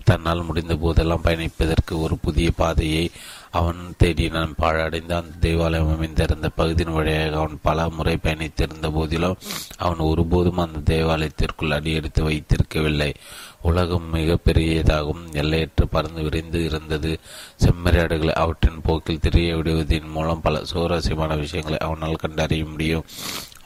தன்னால் 0.05 0.45
முடிந்த 0.45 0.75
போதெல்லாம் 0.75 1.25
பயணிப்பதற்கு 1.25 1.93
ஒரு 1.93 2.19
புதிய 2.19 2.51
பாதையை 2.51 3.11
அவன் 3.51 3.95
தேடினான் 4.03 4.55
பாழடைந்த 4.59 5.17
அந்த 5.17 5.37
தேவாலயம் 5.41 5.95
அமைந்திருந்த 5.95 6.49
பகுதியின் 6.49 6.93
வழியாக 6.93 7.37
அவன் 7.37 7.59
பல 7.63 7.89
முறை 7.89 8.19
பயணித்திருந்த 8.23 8.93
போதிலும் 8.93 9.37
அவன் 9.77 9.99
ஒருபோதும் 9.99 10.59
அந்த 10.59 10.95
தேவாலயத்திற்குள் 10.95 11.71
அடியெடுத்து 11.71 12.31
வைத்திருக்கவில்லை. 12.31 13.15
உலகம் 13.61 14.11
மிக 14.11 14.37
பெரியதாகவும் 14.37 15.33
எல்லையற்று 15.33 15.85
பறந்து 15.91 16.23
விரைந்து 16.23 16.65
இருந்தது. 16.65 17.19
செம்மறியாடுகளை 17.65 18.31
அவற்றின் 18.31 18.81
போக்கில் 18.83 19.21
தெரிய 19.21 19.57
விடுவதன் 19.57 20.09
மூலம் 20.09 20.41
பல 20.41 20.65
சுவாரஸ்யமான 20.65 21.37
விஷயங்களை 21.37 21.79
அவனால் 21.79 22.15
கண்டறிய 22.15 22.65
முடியும். 22.65 23.05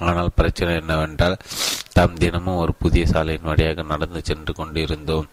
ஆனால் 0.00 0.30
பிரச்சனை 0.34 0.72
என்னவென்றால் 0.74 1.36
தாம் 1.92 2.14
தினமும் 2.14 2.60
ஒரு 2.62 2.72
புதிய 2.74 3.04
சாலையின் 3.06 3.48
வழியாக 3.48 3.82
நடந்து 3.82 4.20
சென்று 4.24 4.52
கொண்டிருந்தோம் 4.54 5.26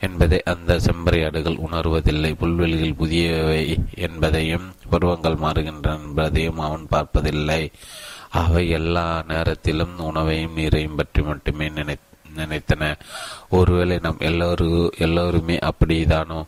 என்பதை 0.00 0.38
அந்த 0.52 0.78
செம்பறையாடுகள் 0.78 1.62
உணர்வதில்லை. 1.66 2.30
புல்வெளிகள் 2.34 3.00
புதியவை 3.02 3.62
என்பதையும் 4.06 4.66
பருவங்கள் 4.90 5.42
மாறுகின்றன 5.44 5.98
என்பதையும் 6.06 6.58
அவன் 6.58 6.86
பார்ப்பதில்லை. 6.88 7.62
அவை 8.42 8.64
எல்லா 8.70 9.06
நேரத்திலும் 9.28 9.96
உணவையும் 9.98 10.56
நீரையும் 10.56 10.96
பற்றி 10.96 11.22
மட்டுமே 11.22 11.68
நினை 11.68 11.96
நினைத்தன. 12.36 12.82
ஒருவேளை 13.50 13.96
நாம் 14.02 14.22
எல்லோரும் 14.28 14.92
எல்லோருமே 14.98 15.56
அப்படிதானோ 15.70 16.40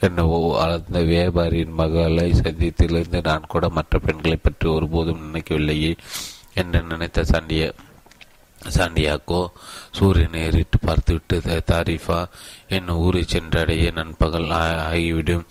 என்னவோ 0.00 0.38
அந்த 0.62 0.98
வியாபாரியின் 1.10 1.76
மகளை 1.80 2.28
சந்தித்திலிருந்து 2.40 3.20
நான் 3.22 3.50
கூட 3.52 3.68
மற்ற 3.68 3.98
பெண்களை 3.98 4.36
பற்றி 4.36 4.66
ஒருபோதும் 4.68 5.24
நினைக்கவில்லையே. 5.26 5.92
என்று 6.60 6.80
நினைத்த 6.92 7.24
சாண்டிய 7.32 7.64
சாண்டியாக்கோ 8.74 9.40
சூரியனை 9.96 10.38
ஏறிட்டு 10.46 10.78
பார்த்துவிட்டு 10.78 11.36
தாரிஃபா 11.70 12.20
என் 12.76 12.88
ஊரை 13.02 13.22
சென்றடைய 13.32 13.90
நண்பகல் 13.98 14.48
ஆகிவிடும் 14.86 15.44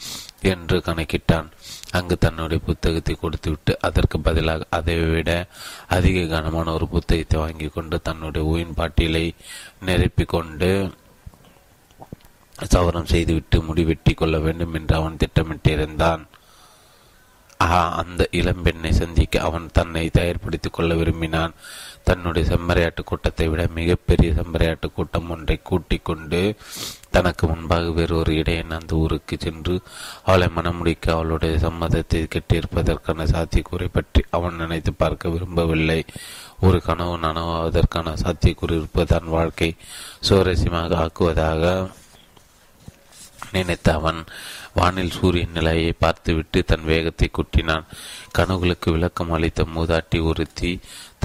என்று 0.51 0.77
கணக்கிட்டான். 0.87 1.47
அங்கு 1.97 2.15
தன்னுடைய 2.17 2.59
புத்தகத்தை 2.65 3.13
கொடுத்துவிட்டு 3.15 3.73
அதற்கு 3.87 4.17
பதிலாக 4.19 4.67
அதை 4.77 4.95
விட 5.13 5.31
அதிக 5.97 6.25
கனமான 6.33 6.73
ஒரு 6.77 6.87
புத்தகத்தை 6.95 7.39
வாங்கி 7.39 7.67
கொண்டு 7.67 7.97
தன்னுடைய 8.07 8.49
ஊயின் 8.51 8.77
பாட்டியலை 8.79 9.25
நிரப்பிக்கொண்டு 9.87 10.71
சவரம் 12.73 13.11
செய்துவிட்டு 13.13 13.57
முடிவெட்டி 13.69 14.13
கொள்ள 14.13 14.35
வேண்டும் 14.45 14.75
என்று 14.79 14.93
அவன் 14.99 15.21
திட்டமிட்டிருந்தான். 15.23 16.23
அந்த 17.57 18.27
இளம்பெண்ணை 18.31 18.91
சந்திக்க 18.91 19.41
அவன் 19.41 19.67
தன்னை 19.73 20.09
தயார்படுத்திக் 20.13 20.73
கொள்ள 20.73 20.93
விரும்பினான். 20.93 21.53
தன்னுடைய 22.03 22.49
செம்மறையாட்டு 22.49 23.03
கூட்டத்தை 23.03 23.47
விட 23.47 23.67
மிகப்பெரிய 23.73 24.31
செம்மறையாட்டு 24.31 24.93
கூட்டம் 24.93 25.29
ஒன்றை 25.29 25.59
கூட்டிக் 25.63 26.05
கொண்டு 26.05 26.55
தனக்கு 27.09 27.47
முன்பாக 27.47 27.89
வேறொரு 27.89 28.35
இடையன் 28.35 28.71
அந்த 28.71 28.95
ஊருக்கு 28.95 29.35
சென்று 29.39 29.81
அவளை 30.23 30.47
மனமுடிக்க 30.55 31.11
அவளுடைய 31.11 31.57
சம்மதத்தை 31.57 32.21
கெட்டியிருப்பதற்கான 32.27 33.27
சாத்தியக்கூறை 33.33 33.87
பற்றி 33.91 34.23
அவன் 34.29 34.55
நினைத்து 34.55 34.93
பார்க்க 34.93 35.29
விரும்பவில்லை. 35.29 36.05
ஒரு 36.59 36.81
கனவு 36.81 37.17
நனவாவதற்கான 37.17 38.15
சாத்தியக்கூறு 38.23 38.71
இருப்பதான் 38.71 39.25
வாழ்க்கை. 39.25 39.75
சுவாரஸ்யமாக 40.29 41.07
ஆக்குவதாக 41.07 41.91
நினைத்த 43.51 43.93
அவன் 43.93 44.23
வானில் 44.77 45.15
சூரியன் 45.17 45.55
நிலையை 45.57 45.91
பார்த்துவிட்டு 45.99 46.59
தன் 46.63 46.83
வேகத்தை 46.83 47.27
குட்டினான். 47.31 47.85
கனவுகளுக்கு 48.37 48.89
விளக்கம் 48.91 49.31
அளித்த 49.31 49.63
மூதாட்டி 49.75 50.19
ஒருத்தி 50.23 50.71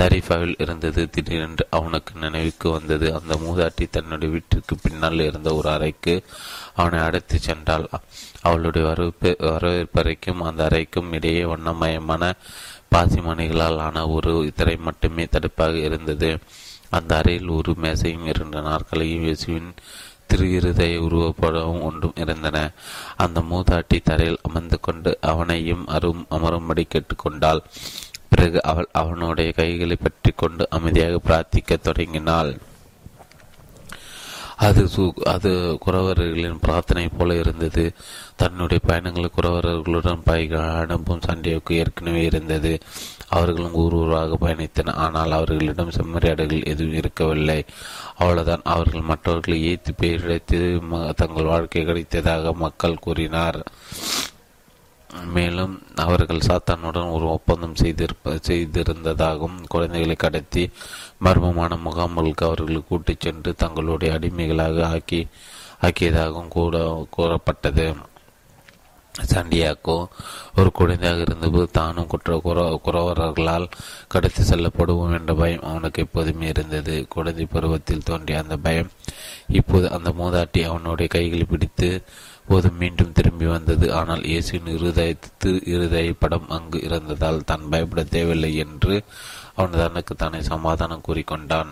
தரிஃபாவில் 0.00 0.54
இருந்தது. 0.58 1.02
திடீரென்று 1.10 1.66
அவனுக்கு 1.70 2.12
நினைவுக்கு 2.20 2.70
வந்தது. 2.70 3.06
அந்த 3.14 3.34
மூதாட்டி 3.44 3.86
தன்னுடைய 3.90 4.32
வீட்டிற்கு 4.34 4.76
பின்னால் 4.76 5.20
இருந்த 5.20 5.54
ஒரு 5.54 5.68
அறைக்கு 5.68 6.14
அவனை 6.74 7.00
அடைத்து 7.00 7.38
சென்றாள். 7.48 7.86
அவளுடைய 8.42 8.84
வரவேற்பு 8.88 9.32
வரவேற்பறைக்கும் 9.40 10.42
அந்த 10.42 10.62
அறைக்கும் 10.68 11.12
இடையே 11.12 11.44
வண்ணமயமான 11.44 12.32
பாசிமணிகளால் 12.94 13.78
ஆன 13.78 14.06
ஒரு 14.08 14.52
திரை 14.56 14.76
மட்டுமே 14.76 15.24
தடுப்பாக 15.24 15.74
இருந்தது. 15.88 16.30
அந்த 16.90 17.16
அறையில் 17.16 17.48
ஒரு 17.48 17.72
மேசையும் 17.82 18.24
இரண்டு 18.24 18.60
நாற்களையும் 18.60 19.26
இயேசுவின் 19.26 19.68
திருகிருதை 20.30 20.90
உருவப்படவும் 20.98 21.82
ஒன்றும் 21.82 22.16
இருந்தன. 22.16 22.72
அந்த 23.16 23.40
மூதாட்டி 23.50 23.98
தரையில் 24.04 24.42
அமர்ந்து 24.42 24.80
கொண்டு 24.80 25.18
அவனையும் 25.20 25.86
அரும் 25.86 26.26
அமரும்படி 26.30 26.84
கேட்டுக்கொண்டாள். 26.86 27.62
பிறகு 28.28 28.62
அவள் 28.62 28.88
அவனுடைய 28.92 29.52
கைகளை 29.52 29.96
பற்றி 29.96 30.32
கொண்டு 30.36 30.66
அமைதியாக 30.70 31.20
பிரார்த்திக்க 31.28 31.76
தொடங்கினாள். 31.76 32.52
அது 34.66 34.82
சு 34.94 35.02
அது 35.32 35.50
குறவர்களின் 35.86 36.58
பிரார்த்தனை 36.60 37.04
போல 37.08 37.34
இருந்தது. 37.34 37.84
தன்னுடைய 38.36 38.80
பயணங்கள் 38.86 39.36
குறவர்களுடன் 39.36 40.26
பயிக 40.26 40.54
அனுப்பும் 40.80 41.24
சண்டைக்கு 41.26 41.76
ஏற்கனவே 41.76 42.22
இருந்தது. 42.22 42.72
அவர்களும் 43.28 43.74
ஊர் 43.74 43.92
ஊராக 43.92 44.38
பயணித்தனர். 44.40 45.00
ஆனால் 45.06 45.36
அவர்களிடம் 45.38 45.96
செம்மறியாடுகள் 45.98 46.70
எதுவும் 46.72 46.98
இருக்கவில்லை. 47.02 47.60
அவ்வளவுதான். 48.16 48.66
அவர்கள் 48.74 49.08
மற்றவர்களை 49.12 49.58
ஏத்து 49.72 49.92
பேரிழைத்து 50.02 50.58
தங்கள் 51.14 51.52
வாழ்க்கை 51.52 51.84
கிடைத்ததாக 51.86 52.54
மக்கள் 52.64 53.04
கூறினார். 53.06 53.60
மேலும் 55.34 55.72
அவர்கள் 55.94 56.46
சாத்தானுடன் 56.48 57.12
ஒரு 57.12 57.26
ஒப்பந்தம் 57.28 57.78
செய்திருப்ப 57.82 58.34
செய்திருந்ததாகவும் 58.48 59.56
குழந்தைகளை 59.68 60.14
கடத்தி 60.14 60.64
மர்மமான 61.20 61.78
முகாம்களுக்கு 61.86 62.44
அவர்களை 62.44 62.82
கூட்டிச் 62.88 63.20
சென்று 63.20 63.52
தங்களுடைய 63.54 64.14
அடிமைகளாக 64.18 64.86
ஆக்கி 64.86 65.20
ஆக்கியதாகவும் 65.82 66.54
கூட 66.58 66.76
கூறப்பட்டது. 67.10 67.88
சாண்டியாக்கோ 69.14 69.96
ஒரு 70.56 70.70
குழந்தையாக 70.72 71.20
இருந்தபோது 71.20 71.68
தானும் 71.72 72.06
குற்ற 72.06 72.36
குற 72.44 72.58
குறவர்களால் 72.84 73.66
கடத்தி 74.08 74.42
செல்லப்படுவோம் 74.42 75.14
என்ற 75.18 75.34
பயம் 75.34 75.66
அவனுக்கு 75.70 76.02
எப்போதுமே 76.02 76.46
இருந்தது. 76.48 76.94
குழந்தை 77.08 77.46
பருவத்தில் 77.46 78.06
தோன்றிய 78.10 78.42
அந்த 78.42 78.56
பயம் 78.56 78.90
இப்போது 79.48 79.86
அந்த 79.90 80.10
மூதாட்டி 80.10 80.62
அவனுடைய 80.62 81.08
கைகளை 81.08 81.44
பிடித்து 81.44 81.90
போது 82.46 82.70
மீண்டும் 82.72 83.12
திரும்பி 83.12 83.46
வந்தது. 83.46 83.86
ஆனால் 83.92 84.22
இயேசுவின் 84.22 84.72
இருதயத்து 84.76 85.50
இருதய 85.74 86.14
படம் 86.18 86.48
அங்கு 86.48 86.80
இருந்ததால் 86.82 87.44
தான் 87.44 87.68
பயப்பட 87.68 88.04
தேவையில்லை 88.16 88.52
என்று 88.56 88.94
அவன் 89.56 89.78
தனக்கு 89.82 90.14
தானே 90.14 90.40
சமாதானம் 90.42 91.06
கூறிக்கொண்டான். 91.08 91.70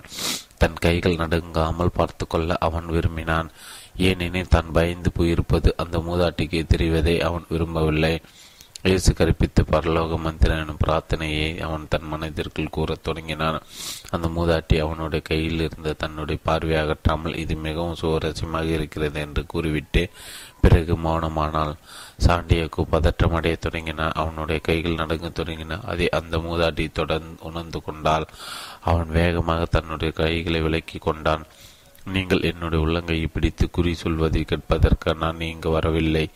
தன் 0.58 0.78
கைகள் 0.84 1.20
நடுங்காமல் 1.22 1.96
பார்த்து 1.98 2.26
கொள்ள 2.26 2.58
அவன் 2.68 2.86
விரும்பினான். 2.86 3.50
ஏனெனில் 3.96 4.52
தான் 4.56 4.72
பயந்து 4.72 5.10
போயிருப்பது 5.12 5.68
அந்த 5.76 5.98
மூதாட்டிக்கு 5.98 6.60
தெரிவதை 6.74 7.16
அவன் 7.20 7.46
விரும்பவில்லை. 7.48 8.14
இயேசு 8.82 9.10
கற்பித்த 9.12 9.60
பரலோக 9.70 10.16
மந்திரனும் 10.16 10.80
பிரார்த்தனையை 10.84 11.48
அவன் 11.58 11.86
தன் 11.88 12.06
மனதிற்குள் 12.06 12.74
கூறத் 12.76 13.02
தொடங்கினான். 13.02 13.58
அந்த 14.10 14.26
மூதாட்டி 14.28 14.76
அவனுடைய 14.84 15.20
கையில் 15.24 15.60
இருந்த 15.60 15.92
தன்னுடைய 15.92 16.40
பார்வை 16.42 16.76
அகற்றாமல் 16.76 17.36
இது 17.36 17.54
மிகவும் 17.56 17.98
சுவாரஸ்யமாக 18.00 18.68
இருக்கிறது 18.78 19.20
என்று 19.20 19.46
கூறிவிட்டு 19.46 20.02
பிறகு 20.62 20.94
மௌனமானால் 20.96 21.74
சாண்டியக்கு 22.26 22.82
பதற்றமடைய 22.92 23.56
தொடங்கினான் 23.58 24.18
அவனுடைய 24.22 24.58
கைகள் 24.68 25.00
நடுங்க 25.00 25.28
தொடங்கின. 25.30 25.80
அதை 25.90 26.06
அந்த 26.18 26.38
மூதாட்டி 26.46 26.86
தொடர்ந்து 26.92 27.42
உணர்ந்து 27.50 27.80
கொண்டால் 27.82 28.26
அவன் 28.80 29.10
வேகமாக 29.18 29.68
தன்னுடைய 29.76 30.12
கைகளை 30.20 30.60
விலக்கி 30.60 30.98
கொண்டான். 30.98 31.44
நீங்கள் 32.14 32.46
என்னுடைய 32.50 32.80
உள்ளங்கையை 32.84 33.26
பிடித்து 33.32 33.64
குறி 33.70 33.92
சொல்வதை 33.94 34.42
கேட்பதற்கு 34.44 35.14
நான் 35.14 35.40
இங்கு 35.48 35.70
வரவில்லை 35.70 36.26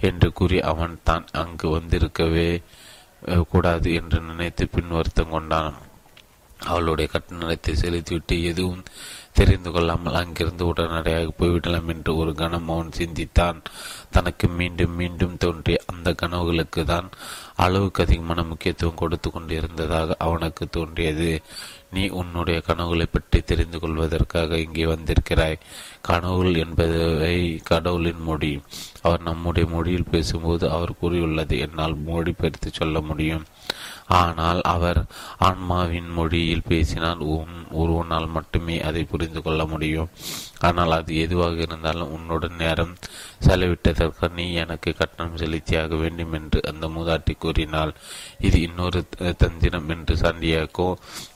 என்று 0.00 0.28
கூறி 0.32 0.58
அவன் 0.72 0.94
தான் 1.08 1.26
அங்கு 1.42 1.68
வந்திருக்கவே 1.76 2.50
கூடாது 3.52 3.88
என்று 4.00 4.18
நினைத்து 4.20 4.64
பின் 4.68 4.94
வருத்தம் 4.96 5.30
கொண்டான். 5.30 5.76
அவளுடைய 6.70 7.06
கட்டணத்தை 7.10 7.72
செலுத்திவிட்டு 7.74 8.36
எதுவும் 8.42 8.82
தெரிந்து 9.38 9.70
கொள்ளாமல் 9.70 10.18
அங்கிருந்து 10.20 10.64
உடனடியாக 10.66 11.32
போய்விடலாம் 11.38 11.90
என்று 11.94 12.12
ஒரு 12.16 12.32
கணம் 12.34 12.70
அவன் 12.70 12.96
சிந்தித்தான். 13.00 13.58
தனக்கு 14.10 14.46
மீண்டும் 14.58 14.94
மீண்டும் 15.00 15.36
தோன்றிய 15.36 15.78
அந்த 15.92 16.08
கனவுகளுக்கு 16.22 16.82
தான் 16.84 17.08
அளவுக்கு 17.56 18.02
அதிகமான 18.04 18.42
முக்கியத்துவம் 18.42 19.00
கொடுத்து 19.02 19.28
கொண்டிருந்ததாக 19.30 20.16
அவனுக்கு 20.18 20.64
தோன்றியது. 20.68 21.30
நீ 21.92 22.02
உன்னுடைய 22.20 22.58
கனவுகளை 22.60 23.06
பற்றி 23.10 23.38
தெரிந்து 23.40 23.78
கொள்வதற்காக 23.80 24.58
இங்கே 24.58 24.84
வந்திருக்கிறாய். 24.84 25.58
கனவுகள் 26.00 26.60
என்பதை 26.64 27.36
கடவுளின் 27.70 28.22
மொழி. 28.22 28.52
அவர் 29.02 29.22
நம்முடைய 29.22 29.66
மொழியில் 29.74 30.10
பேசும்போது 30.10 30.64
அவர் 30.70 30.98
கூறியுள்ளது 31.00 31.56
என்னால் 31.58 31.96
மொழிபெயர்த்து 32.08 32.70
சொல்ல 32.72 33.00
முடியும். 33.00 33.46
ஆனால் 34.08 34.60
அவர் 34.62 35.00
ஆன்மாவின் 35.38 36.10
மொழியில் 36.10 36.68
பேசினால் 36.68 37.18
உன் 37.18 37.56
ஒருவனால் 37.70 38.28
மட்டுமே 38.28 38.76
அதை 38.80 39.02
புரிந்து 39.04 39.42
கொள்ள 39.42 39.64
முடியும். 39.66 40.10
ஆனால் 40.58 40.92
அது 40.92 41.12
எதுவாக 41.16 41.56
இருந்தாலும் 41.60 42.10
உன்னுடன் 42.10 42.56
நேரம் 42.56 42.94
செலவிட்டதற்கு 43.46 44.28
நீ 44.30 44.46
எனக்கு 44.52 44.94
கட்டணம் 44.94 45.36
செலுத்தியாக 45.36 45.98
வேண்டும் 45.98 46.32
என்று 46.32 46.60
அந்த 46.62 46.88
மூதாட்டி 46.88 47.36
கூறினாள். 47.38 47.92
இது 48.38 48.60
இன்னொரு 48.60 49.02
தந்திரம் 49.36 49.88
என்று 49.88 50.14
சாண்டியாக்கோ 50.14 50.88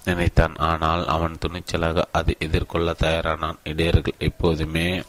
நினைத்தான். 0.04 0.56
ஆனால் 0.56 1.04
அவன் 1.06 1.40
துணிச்சலாக 1.46 2.04
அதை 2.12 2.36
எதிர்கொள்ள 2.38 2.94
தயாரானான். 3.04 3.60
இடையர்கள் 3.64 4.22
எப்போதுமே 4.30 5.02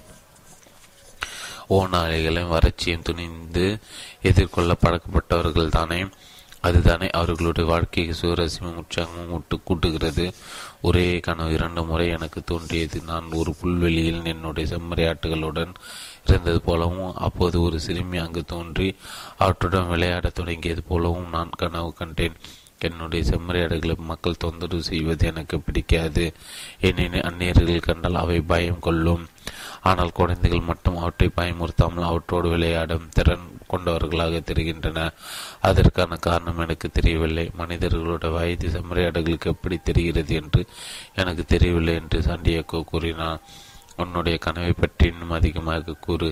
ஓநாளிகளையும் 1.69 2.53
வறட்சியும் 2.53 3.03
துணிந்து 3.03 3.79
எதிர்கொள்ள 4.21 4.75
பழக்கப்பட்டவர்கள் 4.81 5.69
தானே 5.69 5.99
அதுதானே 6.67 7.07
அவர்களுடைய 7.09 7.65
வாழ்க்கைக்கு 7.69 8.13
சுவரசியமும் 8.21 8.79
உற்சாகமும் 8.81 9.31
விட்டு 9.31 9.55
கூட்டுகிறது. 9.67 10.25
ஒரே 10.81 11.19
கனவு 11.19 11.53
இரண்டு 11.53 11.81
முறை 11.83 12.07
எனக்கு 12.07 12.43
தோன்றியது. 12.43 13.01
நான் 13.01 13.27
ஒரு 13.31 13.55
புல்வெளியில் 13.61 14.25
என்னுடைய 14.25 14.65
செம்மறியாட்டுகளுடன் 14.73 15.73
இருந்தது 16.25 16.61
போலவும் 16.61 17.15
அப்போது 17.15 17.61
ஒரு 17.61 17.79
சிறுமி 17.79 18.17
அங்கு 18.17 18.43
தோன்றி 18.43 18.95
அவற்றுடன் 19.37 19.87
விளையாடத் 19.87 20.35
தொடங்கியது 20.35 20.83
போலவும் 20.83 21.29
நான் 21.29 21.57
கனவு 21.57 21.93
கண்டேன். 21.93 22.37
என்னுடைய 22.79 23.21
செம்மறியாடுகளை 23.29 23.95
மக்கள் 23.97 24.41
தொந்தரவு 24.43 24.83
செய்வது 24.83 25.27
எனக்கு 25.27 25.59
பிடிக்காது. 25.59 26.33
ஏனெனில் 26.81 27.21
அந்நியர்கள் 27.21 27.79
கண்டால் 27.79 28.15
அவை 28.15 28.41
பயம் 28.41 28.79
கொள்ளும். 28.79 29.23
ஆனால் 29.81 30.11
குழந்தைகள் 30.11 30.67
மட்டும் 30.69 30.97
அவற்றை 30.97 31.29
பயமுறுத்தாமல் 31.37 32.09
அவற்றோடு 32.09 32.49
விளையாடும் 32.49 33.09
திறன் 33.09 33.45
கொண்டவர்களாக 33.73 34.39
தெரிகின்றன. 34.49 35.09
அதற்கான 35.69 36.21
காரணம் 36.27 36.63
எனக்கு 36.65 36.89
தெரியவில்லை. 36.91 37.45
மனிதர்களோட 37.57 38.31
வயது 38.37 38.69
செம்மறியாடுகளுக்கு 38.69 39.53
எப்படி 39.55 39.77
தெரிகிறது 39.89 40.33
என்று 40.41 40.63
எனக்கு 41.15 41.45
தெரியவில்லை 41.53 41.95
என்று 42.01 42.19
சாண்டியாக்கோ 42.21 42.81
கூறினார். 42.83 43.43
உன்னுடைய 44.01 44.35
கனவை 44.43 44.71
பற்றி 44.73 45.05
இன்னும் 45.07 45.35
அதிகமாக 45.37 45.95
கூறு. 46.05 46.29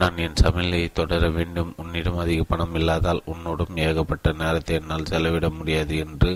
நான் 0.00 0.18
என் 0.24 0.40
சமையலை 0.42 0.80
தொடர 0.92 1.30
வேண்டும். 1.36 1.70
உன்னிடம் 1.76 2.22
அதிக 2.24 2.40
பணம் 2.50 2.74
இல்லாதால் 2.74 3.22
உன்னோடும் 3.32 3.78
ஏகப்பட்ட 3.86 4.32
நேரத்தை 4.42 4.74
என்னால் 4.78 5.10
செலவிட 5.12 5.48
முடியாது 5.50 5.94
என்று 6.04 6.32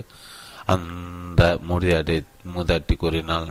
அந்த 0.75 1.41
மூதாட்டி 1.69 2.17
மூதாட்டி 2.55 2.95
கூறினாள். 2.95 3.49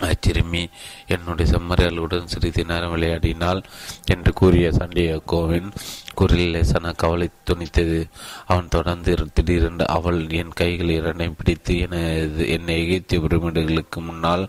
அச்சிறுமி 0.00 0.62
என்னுடைய 1.06 1.52
செம்மறியாளுடன் 1.52 2.24
சிறிது 2.24 2.64
நேரம் 2.64 2.94
விளையாடினாள் 2.96 3.62
என்று 4.06 4.32
கூறிய 4.32 4.70
சண்டியாக்கோவின் 4.70 5.70
குரலில் 6.18 6.54
லேசான 6.54 6.92
கவலை 7.02 7.28
துணித்தது. 7.48 7.98
அவன் 8.50 8.72
தொடர்ந்து 8.76 9.12
திடீரென்று 9.36 9.84
அவள் 9.96 10.20
என் 10.40 10.56
கைகள் 10.60 10.96
இரண்டையும் 10.98 11.38
பிடித்து 11.40 11.74
எனது 11.86 12.44
என்னை 12.56 12.76
எகிப்திய 12.84 13.20
பிரமிடுகளுக்கு 13.24 14.00
முன்னால் 14.08 14.44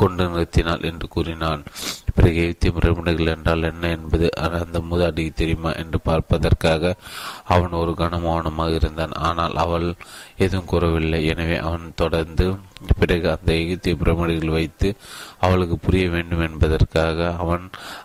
கொண்டு 0.00 0.24
நிறுத்தினாள் 0.30 0.86
என்று 0.90 1.06
கூறினான். 1.14 1.60
பிறகு 2.16 2.38
எகிப்திய 2.44 2.70
பிரமிடுகள் 2.78 3.32
என்றால் 3.34 3.68
என்ன 3.70 3.90
என்பது 3.96 4.26
அந்த 4.60 4.78
மூதாட்டிக்கு 4.90 5.32
தெரியுமா 5.40 5.70
என்று 5.82 5.98
பார்ப்பதற்காக 6.08 6.94
அவன் 7.54 7.78
ஒரு 7.80 7.92
கணம் 8.00 8.26
மௌனமாக 8.28 8.78
இருந்தான். 8.80 9.14
ஆனால் 9.28 9.56
அவள் 9.64 9.88
எதுவும் 10.44 10.70
கூறவில்லை. 10.72 11.20
எனவே 11.32 11.58
அவன் 11.66 11.86
தொடர்ந்து 12.02 12.46
பிறகு 13.00 13.26
அந்த 13.34 13.50
எகிப்திய 13.60 13.94
பிரமிடுகள் 14.00 14.56
வைத்து 14.56 14.88
அவளுக்கு 15.44 15.76
புரிய 15.84 16.06
வேண்டும் 16.14 16.44
என்பதற்காக 16.48 17.28
அவன் 17.42 17.64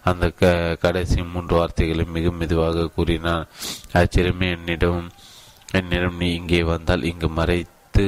அந்த 0.09 0.25
க 0.39 0.51
கடைசி 0.83 1.17
மூன்று 1.33 1.53
வார்த்தைகளை 1.59 2.05
மிக 2.17 2.31
மெதுவாக 2.41 2.85
கூறினான் 2.99 3.49
ஆச்சரியமே 4.01 4.49
என்னிடம் 4.57 5.09
என்னிடம் 5.79 6.19
நீ 6.21 6.27
இங்கே 6.37 6.61
வந்தால் 6.73 7.09
இங்கு 7.09 7.27
மறைத்து 7.39 8.05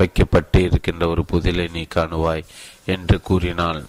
வைக்கப்பட்டு 0.00 0.58
இருக்கின்ற 0.66 1.04
ஒரு 1.12 1.22
புதிலை 1.30 1.64
நீ 1.74 1.82
காணுவாய் 1.94 2.46
என்று 2.94 3.16
கூறினாள். 3.28 3.80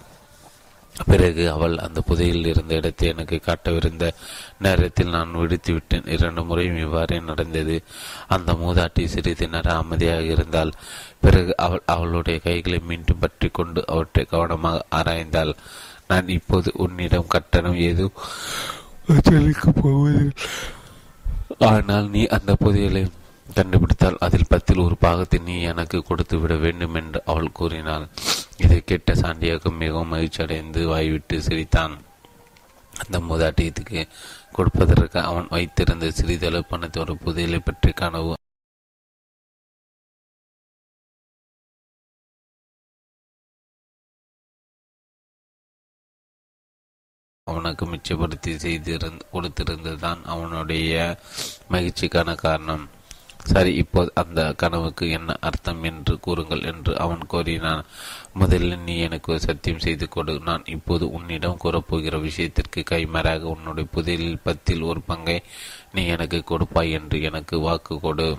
பிறகு 0.96 1.44
அவள் 1.54 1.76
அந்த 1.84 2.00
புதையில் 2.08 2.48
இருந்த 2.50 2.74
இடத்தை 2.80 3.06
எனக்கு 3.12 3.38
காட்டவிருந்த 3.46 4.06
நேரத்தில் 4.66 5.14
நான் 5.16 5.38
விடுத்து 5.42 5.72
விட்டேன். 5.76 6.10
இரண்டு 6.16 6.42
முறையும் 6.50 6.82
இவ்வாறே 6.86 7.18
நடந்தது. 7.30 7.76
அந்த 8.36 8.54
மூதாட்டி 8.64 9.06
சிறிது 9.14 9.48
நேரம் 9.54 9.80
அமைதியாக 9.84 10.28
இருந்தால் 10.36 10.76
பிறகு 11.24 11.54
அவள் 11.66 11.86
அவளுடைய 11.96 12.40
கைகளை 12.48 12.80
மீண்டும் 12.90 13.22
பற்றி 13.24 13.50
கொண்டு 13.60 13.84
அவற்றை 13.96 14.26
கவனமாக 14.34 14.86
ஆராய்ந்தாள். 15.00 15.54
நான் 16.12 16.30
இப்போது 16.38 16.70
உன்னிடம் 16.86 17.32
கட்டணம் 17.36 17.82
ஏதும் 17.90 18.16
செலுக்கப் 19.08 19.80
போவதில்லை 19.82 20.34
ஆனால் 21.70 22.08
நீ 22.10 22.22
அந்த 22.26 22.52
புதையலை 22.64 23.02
கண்டுபிடித்தால் 23.48 24.20
அதில் 24.20 24.50
பத்தில் 24.50 24.84
ஒரு 24.86 24.96
பாகத்தை 24.98 25.40
நீ 25.40 25.56
எனக்கு 25.62 26.04
கொடுத்து 26.04 26.40
விட 26.40 26.54
வேண்டும் 26.56 26.94
என்று 26.94 27.22
அவள் 27.26 27.50
கூறினாள். 27.52 28.06
இதை 28.58 28.80
கேட்ட 28.86 29.14
சாண்டியாக்கு 29.14 29.72
மிகவும் 29.72 30.08
மகிழ்ச்சி 30.08 30.42
அடைந்து 30.44 30.88
வாய்விட்டு 30.88 31.42
சிரித்தான். 31.42 31.96
அந்த 32.94 33.20
மூதாட்டியத்துக்கு 33.20 34.02
கொடுப்பதற்கு 34.52 35.20
அவன் 35.20 35.48
வைத்திருந்த 35.50 36.12
சிறிதளவு 36.12 36.66
பணத்தோட 36.72 37.12
புதையலை 37.26 37.60
பற்றி 37.64 37.92
கனவு 37.92 38.34
அவனுக்கு 47.52 47.86
மிச்சப்படுத்தி 47.86 48.54
செய்திருந் 48.66 49.22
கொடுத்திருந்ததுதான் 49.34 50.24
அவனுடைய 50.34 51.20
மகிழ்ச்சிக்கான 51.72 52.36
காரணம். 52.48 52.88
சரி 53.52 53.72
இப்போது 53.74 54.10
அந்த 54.22 54.42
கனவுக்கு 54.62 55.06
என்ன 55.10 55.36
அர்த்தம் 55.40 55.80
என்று 55.90 56.14
கூறுங்கள் 56.26 56.66
என்று 56.72 56.94
அவன் 57.06 57.24
கோரினான். 57.30 57.82
முதலில் 58.34 58.84
நீ 58.88 58.96
எனக்கு 59.06 59.40
சத்தியம் 59.40 59.84
செய்து 59.86 60.08
கொடு. 60.10 60.34
நான் 60.50 60.68
இப்போது 60.76 61.06
உன்னிடம் 61.18 61.62
கூறப்போகிற 61.64 62.20
விஷயத்திற்கு 62.28 62.84
கைமாறாக 62.92 63.50
உன்னுடைய 63.54 63.88
புதையலில் 63.96 64.44
பத்தில் 64.44 64.88
ஒரு 64.92 65.02
பங்கை 65.02 65.38
நீ 65.94 66.04
எனக்கு 66.16 66.42
கொடுப்பாய் 66.44 66.96
என்று 67.00 67.20
எனக்கு 67.30 67.58
வாக்கு 67.60 67.98
கொடு. 68.00 68.30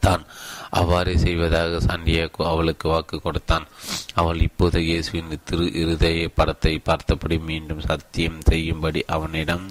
தான். 0.00 0.22
அவ்வாறே 0.70 1.16
செய்வதாக 1.16 1.80
சாண்டியாகோ 1.86 2.42
அவளுக்கு 2.52 2.88
வாக்கு 2.88 3.20
கொடுத்தான். 3.20 3.66
அவள் 4.14 4.40
இப்போது 4.40 4.78
இயேசுவின் 4.84 5.34
திரு 5.44 5.66
இருதய 5.82 6.28
படத்தை 6.28 6.78
பார்த்தபடி 6.78 7.38
மீண்டும் 7.50 7.80
சத்தியம் 7.80 8.40
செய்யும்படி 8.40 9.02
அவனிடம் 9.06 9.66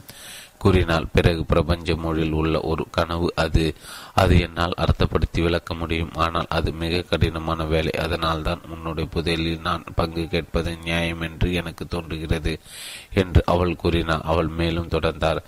கூறினால் 0.64 1.06
பிறகு 1.12 1.46
பிரபஞ்ச 1.46 1.96
மொழியில் 1.96 2.32
உள்ள 2.32 2.56
ஒரு 2.62 2.84
கனவு 2.92 3.28
அது. 3.36 3.66
அது 4.14 4.34
என்னால் 4.40 4.76
அர்த்தப்படுத்தி 4.78 5.40
விளக்க 5.42 5.74
முடியும். 5.74 6.12
ஆனால் 6.16 6.50
அது 6.50 6.70
மிக 6.82 7.02
கடினமான 7.02 7.66
வேலை. 7.66 7.92
அதனால் 8.06 8.42
தான் 8.42 8.66
உன்னுடைய 8.74 9.10
புதையலில் 9.14 9.62
நான் 9.62 9.84
பங்கு 9.96 10.28
கேட்பது 10.28 10.78
நியாயம் 10.84 11.22
என்று 11.22 11.54
எனக்கு 11.54 11.88
தோன்றுகிறது 11.88 12.60
என்று 13.14 13.44
அவள் 13.46 13.76
கூறினார் 13.76 14.22
அவள் 14.22 14.48
மேலும் 14.48 14.88
தொடர்ந்தார். 14.88 15.42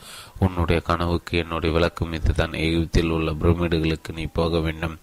உன்னுடைய 0.45 0.79
கனவுக்கு 0.89 1.33
என்னுடைய 1.43 1.71
விளக்கம் 1.75 2.15
இதுதான் 2.17 2.53
எகிப்தில் 2.65 3.13
உள்ள 3.17 3.31
பிரமிடுகளுக்கு 3.41 4.11
நீ 4.19 4.25
போக 4.39 4.59
வேண்டும். 4.59 4.95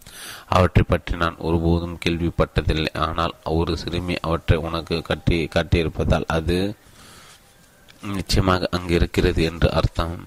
அவற்றை 0.57 0.85
பற்றி 0.89 1.15
நான் 1.23 1.43
ஒருபோதும் 1.49 2.01
கேள்விப்பட்டதில்லை. 2.05 2.93
ஆனால் 3.07 3.35
ஒரு 3.59 3.75
சிறுமி 3.83 4.17
அவற்றை 4.29 4.59
உனக்கு 4.69 4.99
கட்டி 5.11 5.39
காட்டியிருப்பதால் 5.57 6.31
அது 6.39 6.59
நிச்சயமாக 8.17 8.69
அங்கு 8.77 8.95
இருக்கிறது 8.99 9.43
என்று 9.51 9.71
அர்த்தம். 9.79 10.19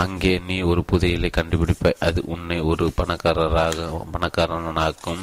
அங்கே 0.00 0.30
நீ 0.46 0.54
ஒரு 0.70 0.80
புதையலை 0.90 1.28
கண்டுபிடிப்பாய். 1.34 2.00
அது 2.06 2.20
உன்னை 2.34 2.56
ஒரு 2.70 2.84
பணக்காரராக 3.00 3.88
பணக்காரனாக்கும். 4.14 5.22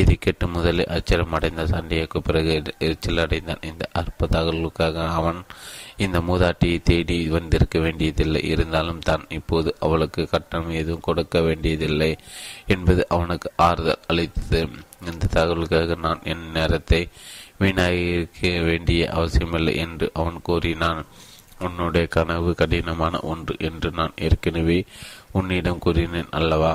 இதை 0.00 0.14
கேட்டு 0.16 0.46
முதலில் 0.54 0.92
அச்சரம் 0.96 1.34
அடைந்த 1.36 1.62
சண்டைக்கு 1.72 2.18
பிறகு 2.28 2.52
எரிச்சல் 2.86 3.22
அடைந்தான். 3.24 3.66
இந்த 3.70 3.84
அற்ப 4.00 4.28
தகவலுக்காக 4.36 5.06
அவன் 5.18 5.40
இந்த 6.04 6.18
மூதாட்டியை 6.20 6.78
தேடி 6.82 7.16
வந்திருக்க 7.28 7.78
வேண்டியதில்லை. 7.78 8.40
இருந்தாலும் 8.52 9.02
தான் 9.08 9.24
இப்போது 9.28 9.70
அவளுக்கு 9.80 10.22
கட்டணம் 10.30 10.78
எதுவும் 10.80 11.06
கொடுக்க 11.08 11.40
வேண்டியதில்லை 11.40 12.10
என்பது 12.66 13.02
அவனுக்கு 13.08 13.50
ஆறுதல் 13.56 14.06
அளித்தது. 14.06 14.60
இந்த 15.06 15.30
தகவலுக்காக 15.34 15.98
நான் 15.98 16.22
என் 16.24 16.46
நேரத்தை 16.50 17.02
வீணாகிக்க 17.60 18.52
வேண்டிய 18.64 19.10
அவசியமில்லை 19.12 19.74
என்று 19.76 20.08
அவன் 20.14 20.38
கூறினான். 20.42 21.02
உன்னுடைய 21.58 22.06
கனவு 22.06 22.50
கடினமான 22.54 23.14
ஒன்று 23.32 23.54
என்று 23.58 23.88
நான் 23.90 24.14
ஏற்கனவே 24.16 24.78
உன்னிடம் 25.32 25.78
கூறினேன் 25.78 26.30
அல்லவா? 26.30 26.72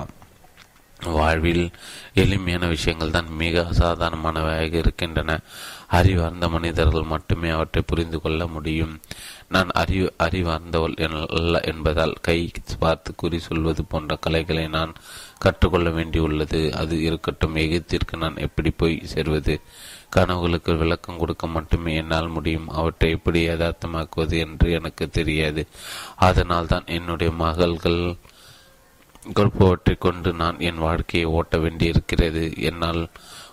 வாழ்வில் 1.04 1.70
எளிமையான 2.14 2.68
விஷயங்கள் 2.68 3.12
தான் 3.12 3.30
மிக 3.30 3.68
அசாதாரணமானவையாக 3.72 4.74
இருக்கின்றன. 4.74 5.40
அறிவார்ந்த 5.88 6.50
மனிதர்கள் 6.50 7.04
மட்டுமே 7.04 7.50
அவற்றை 7.50 7.84
புரிந்து 7.88 8.22
கொள்ள 8.22 8.48
முடியும். 8.48 9.00
நான் 9.50 9.70
அறிவு 9.74 10.14
அறிவார்ந்தவள் 10.20 11.28
அல்ல 11.36 11.60
என்பதால் 11.60 12.14
கை 12.22 12.52
பார்த்து 12.80 13.16
குறி 13.16 13.40
சொல்வது 13.40 13.86
போன்ற 13.86 14.16
கலைகளை 14.16 14.68
நான் 14.68 14.94
கற்றுக்கொள்ள 15.38 15.90
வேண்டியுள்ளது. 15.90 16.72
அது 16.72 17.04
இருக்கட்டும் 17.04 17.56
எகிப்திற்கு 17.56 18.18
நான் 18.18 18.38
எப்படி 18.38 18.70
போய் 18.70 19.02
சேர்வது? 19.04 19.62
கனவுகளுக்கு 20.16 20.78
விளக்கம் 20.78 21.18
கொடுக்க 21.18 21.48
மட்டுமே 21.48 21.96
என்னால் 21.96 22.28
முடியும். 22.28 22.70
அவற்றை 22.70 23.12
எப்படி 23.12 23.48
யதார்த்தமாக்குவது 23.48 24.38
என்று 24.38 24.72
எனக்கு 24.72 25.10
தெரியாது. 25.10 25.68
அதனால் 26.16 26.66
தான் 26.66 26.84
என்னுடைய 26.86 27.32
மகள்கள் 27.32 28.16
கொடுப்பவற்றை 29.34 29.98
கொண்டு 29.98 30.34
நான் 30.34 30.60
என் 30.60 30.78
வாழ்க்கையை 30.78 31.30
ஓட்ட 31.30 31.58
வேண்டியிருக்கிறது. 31.58 32.44
என்னால் 32.58 33.10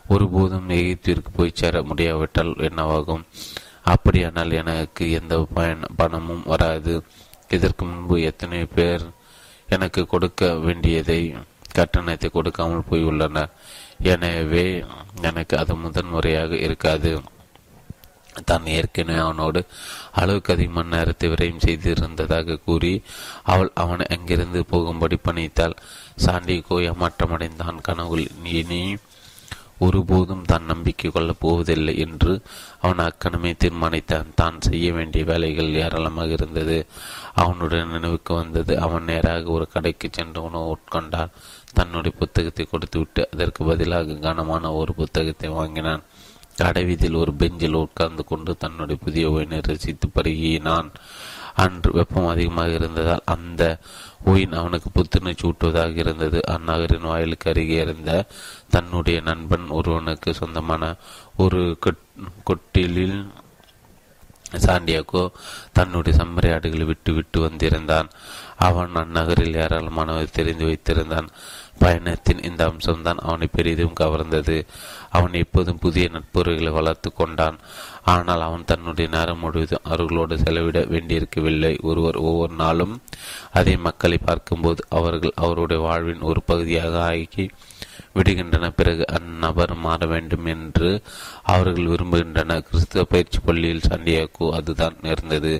ஒருபோதும் 0.08 0.68
எகிப்திற்கு 0.68 1.30
போய் 1.36 1.58
சேர 1.60 1.82
முடியாவிட்டால் 1.82 2.54
என்னவாகும்? 2.68 3.24
அப்படியானால் 3.82 4.52
எனக்கு 4.52 5.04
எந்த 5.12 5.46
பயன் 5.54 5.84
பணமும் 5.96 6.44
வராது. 6.46 7.02
இதற்கு 7.48 7.84
முன்பு 7.84 8.22
எத்தனை 8.22 8.64
பேர் 8.64 9.04
எனக்கு 9.68 10.06
கொடுக்க 10.06 10.54
வேண்டியதை 10.54 11.34
கட்டணத்தை 11.74 12.30
கொடுக்காமல் 12.30 12.88
போய் 12.88 13.02
உள்ளனர் 13.02 13.52
எனவே 13.98 14.84
எனக்கு 15.20 15.58
அது 15.58 15.74
முதன்முறையாக 15.76 16.54
இருக்காது. 16.56 17.22
தான் 18.44 18.66
ஏற்கனவே 18.66 19.18
அவனோடு 19.18 19.60
அளவுக்கு 20.12 20.52
அதிகமான 20.52 20.96
நேரத்தை 20.96 21.28
விரயம் 21.28 21.64
செய்திருந்ததாக 21.66 22.58
கூறி 22.64 23.02
அவள் 23.42 23.70
அவனை 23.74 24.06
அங்கிருந்து 24.06 24.64
போகும்படி 24.64 25.18
பணித்தாள். 25.28 25.76
சாண்டிகோ 26.26 26.76
ஏமாற்றமடைந்தான் 26.90 27.80
கனவுகள் 27.82 28.28
இனி 28.44 28.96
ஒருபோதும் 29.78 30.44
தான் 30.44 30.64
நம்பிக்கை 30.64 31.10
கொள்ளப் 31.10 31.40
போவதில்லை 31.40 31.98
என்று 31.98 32.32
அவன் 32.80 32.98
அக்கணமே 32.98 33.52
தீர்மானித்தான். 33.52 34.28
தான் 34.34 34.60
செய்ய 34.60 34.92
வேண்டிய 34.92 35.24
வேலைகள் 35.24 35.70
ஏராளமாக 35.74 36.30
இருந்தது. 36.30 36.86
அவனுடைய 37.34 37.84
நினைவுக்கு 37.84 38.34
வந்தது. 38.34 38.72
அவன் 38.80 39.04
நேராக 39.04 39.50
ஒரு 39.50 39.68
கடைக்கு 39.68 40.08
சென்று 40.12 40.42
உணவு 40.42 40.76
உட்கொண்டான். 40.76 41.34
தன்னுடைய 41.74 42.16
புத்தகத்தை 42.18 42.66
கொடுத்துவிட்டு 42.70 43.28
அதற்கு 43.32 43.64
பதிலாக 43.64 44.14
கனமான 44.14 44.72
ஒரு 44.72 44.94
புத்தகத்தை 44.94 45.48
வாங்கினான். 45.48 46.02
கடைவீதியில் 46.56 47.20
ஒரு 47.22 47.32
பெஞ்சில் 47.34 47.80
உட்கார்ந்து 47.84 48.24
கொண்டு 48.24 48.56
தன்னுடைய 48.56 49.00
புதிய 49.04 49.30
ஓயினை 49.30 49.62
ரசித்து 49.62 50.08
பருகினான். 50.14 50.90
அன்று 51.54 51.92
வெப்பம் 51.92 52.26
அதிகமாக 52.26 52.70
இருந்ததால் 52.70 53.24
அந்த 53.24 53.62
ஓயின் 54.26 54.54
அவனுக்கு 54.54 54.90
புத்துணர்ச்சி 54.90 55.48
ஊட்டுவதாக 55.48 55.96
இருந்தது. 55.96 56.40
அந்நகரின் 56.48 57.08
வாயிலுக்கு 57.10 57.50
அருகே 57.50 57.80
இருந்த 57.80 58.24
தன்னுடைய 58.70 59.20
நண்பன் 59.20 59.68
ஒருவனுக்கு 59.68 60.34
சொந்தமான 60.34 60.94
ஒரு 61.36 61.78
கொட்டிலில் 62.44 63.18
சாண்டியாகோ 64.52 65.30
தன்னுடைய 65.72 66.14
செம்மறியாடுகளை 66.18 66.84
விட்டு 66.84 67.12
விட்டு 67.12 67.40
வந்திருந்தான். 67.40 68.08
அவன் 68.56 68.94
அந்நகரில் 68.94 69.58
ஏராளமானவர் 69.64 70.36
தெரிந்து 70.38 70.64
வைத்திருந்தான். 70.66 71.28
பயணத்தின் 71.82 72.44
இந்த 72.48 72.62
அம்சம்தான் 72.70 73.22
அவனை 73.28 73.48
பெரிதும் 73.56 73.98
கவர்ந்தது. 74.00 74.56
அவன் 75.10 75.34
எப்போதும் 75.42 75.80
புதிய 75.84 76.04
நட்புறவுகளை 76.14 76.72
வளர்த்து 76.78 77.10
கொண்டான். 77.12 77.58
ஆனால் 78.12 78.42
அவன் 78.46 78.68
தன்னுடைய 78.70 79.08
நேரம் 79.16 79.42
முழுவதும் 79.44 79.86
அவர்களோடு 79.90 80.36
செலவிட 80.44 80.80
வேண்டியிருக்கவில்லை. 80.94 81.74
ஒருவர் 81.82 82.18
ஒவ்வொரு 82.28 82.54
நாளும் 82.54 82.94
அதே 83.52 83.76
மக்களை 83.86 84.18
பார்க்கும்போது 84.18 84.82
அவர்கள் 84.98 85.38
அவருடைய 85.44 85.80
வாழ்வின் 85.88 86.26
ஒரு 86.30 86.42
பகுதியாக 86.42 86.96
ஆகி 87.10 87.46
விடுகின்றன. 88.16 88.66
பிறகு 88.78 89.04
அந்நபர் 89.18 89.72
மாற 89.84 90.06
வேண்டும் 90.06 90.46
என்று 90.54 90.88
அவர்கள் 91.54 91.90
விரும்புகின்றனர். 91.92 92.64
கிறிஸ்துவ 92.68 93.04
பயிற்சி 93.04 93.38
பள்ளியில் 93.46 93.88
சண்டியாக்கோ 93.90 94.46
அதுதான் 94.58 94.96
நேர்ந்தது. 95.02 95.52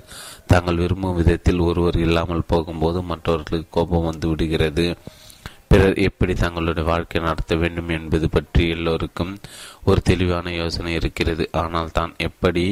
தாங்கள் 0.51 0.81
விரும்பும் 0.83 1.17
விதத்தில் 1.19 1.65
ஒருவர் 1.69 1.99
இல்லாமல் 2.05 2.49
போகும்போது 2.53 3.01
மற்றவர்களுக்கு 3.11 3.75
கோபம் 3.77 4.07
வந்து 4.09 4.27
விடுகிறது. 4.27 4.87
பிறர் 5.73 5.99
எப்படி 6.07 6.33
தங்களுடைய 6.41 6.85
வாழ்க்கை 6.89 7.19
நடத்த 7.21 7.53
வேண்டும் 7.61 7.87
என்பது 7.95 8.27
பற்றி 8.29 8.63
எல்லோருக்கும் 8.73 9.31
ஒரு 9.89 10.01
தெளிவான 10.09 10.51
யோசனை 10.53 10.91
இருக்கிறது. 10.99 11.43
ஆனால் 11.61 11.89
தான் 11.91 12.11
எப்படி 12.27 12.65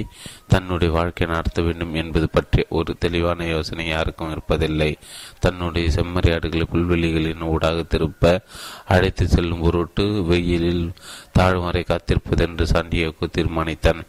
தன்னுடைய 0.54 0.90
வாழ்க்கை 0.98 1.26
நடத்த 1.28 1.62
வேண்டும் 1.68 1.94
என்பது 2.02 2.28
பற்றி 2.30 2.64
ஒரு 2.80 2.94
தெளிவான 3.04 3.48
யோசனை 3.48 3.86
யாருக்கும் 3.88 4.34
இருப்பதில்லை. 4.34 4.92
தன்னுடைய 5.46 5.88
செம்மறியாடுகளை 5.96 6.66
புல்வெளிகளின் 6.74 7.46
ஊடாக 7.54 7.86
திருப்ப 7.94 8.34
அழைத்து 8.96 9.26
செல்லும் 9.28 9.64
பொருட்டு 9.66 10.06
வெயிலில் 10.30 10.86
தாழ்வரை 11.40 11.84
காத்திருப்பதென்று 11.92 12.68
சாண்டியாகோ 12.74 13.30
தீர்மானித்தான். 13.38 14.04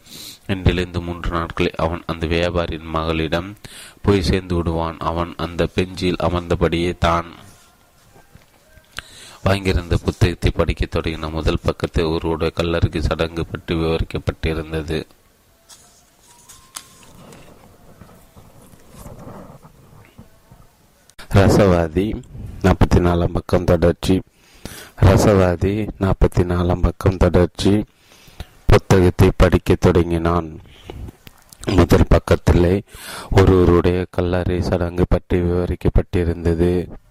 இன்றிலிருந்து 0.53 1.01
மூன்று 1.07 1.31
நாட்களில் 1.37 1.81
அவன் 1.85 2.05
அந்த 2.13 2.25
வியாபாரியின் 2.35 2.93
மகளிடம் 2.97 3.49
போய் 4.01 4.27
சேர்ந்து 4.29 4.55
விடுவான். 4.55 4.99
அவன் 5.11 5.33
அந்த 5.47 5.65
பெஞ்சில் 5.77 6.23
அமர்ந்தபடியே 6.29 6.93
தான் 7.07 7.29
வாங்கியிருந்த 9.43 9.95
புத்தகத்தை 10.03 10.51
படிக்க 10.55 10.85
தொடங்கின 10.85 11.31
முதல் 11.31 11.63
பக்கத்தில் 11.63 12.05
ஒருவருடைய 12.05 12.51
கல்லறைக்கு 12.55 12.99
சடங்கு 12.99 13.45
பற்றி 13.45 13.75
விவரிக்கப்பட்டிருந்தது. 13.75 15.03
ரசவாதி 21.33 22.21
நாற்பத்தி 22.61 22.99
நாலாம் 22.99 23.33
பக்கம் 23.33 23.63
தொடர்ச்சி. 23.63 24.21
ரசவாதி 25.01 25.89
நாற்பத்தி 25.99 26.43
நாலாம் 26.43 26.81
பக்கம் 26.81 27.17
தொடர்ச்சி. 27.17 27.85
புத்தகத்தை 28.65 29.31
படிக்க 29.37 29.75
தொடங்கினான். 29.75 30.59
முதல் 31.65 32.09
பக்கத்திலே 32.09 32.83
ஒருவருடைய 33.31 34.05
கல்லறை 34.09 34.61
சடங்கு 34.61 35.05
பற்றி 35.09 35.41
விவரிக்கப்பட்டிருந்தது. 35.41 37.01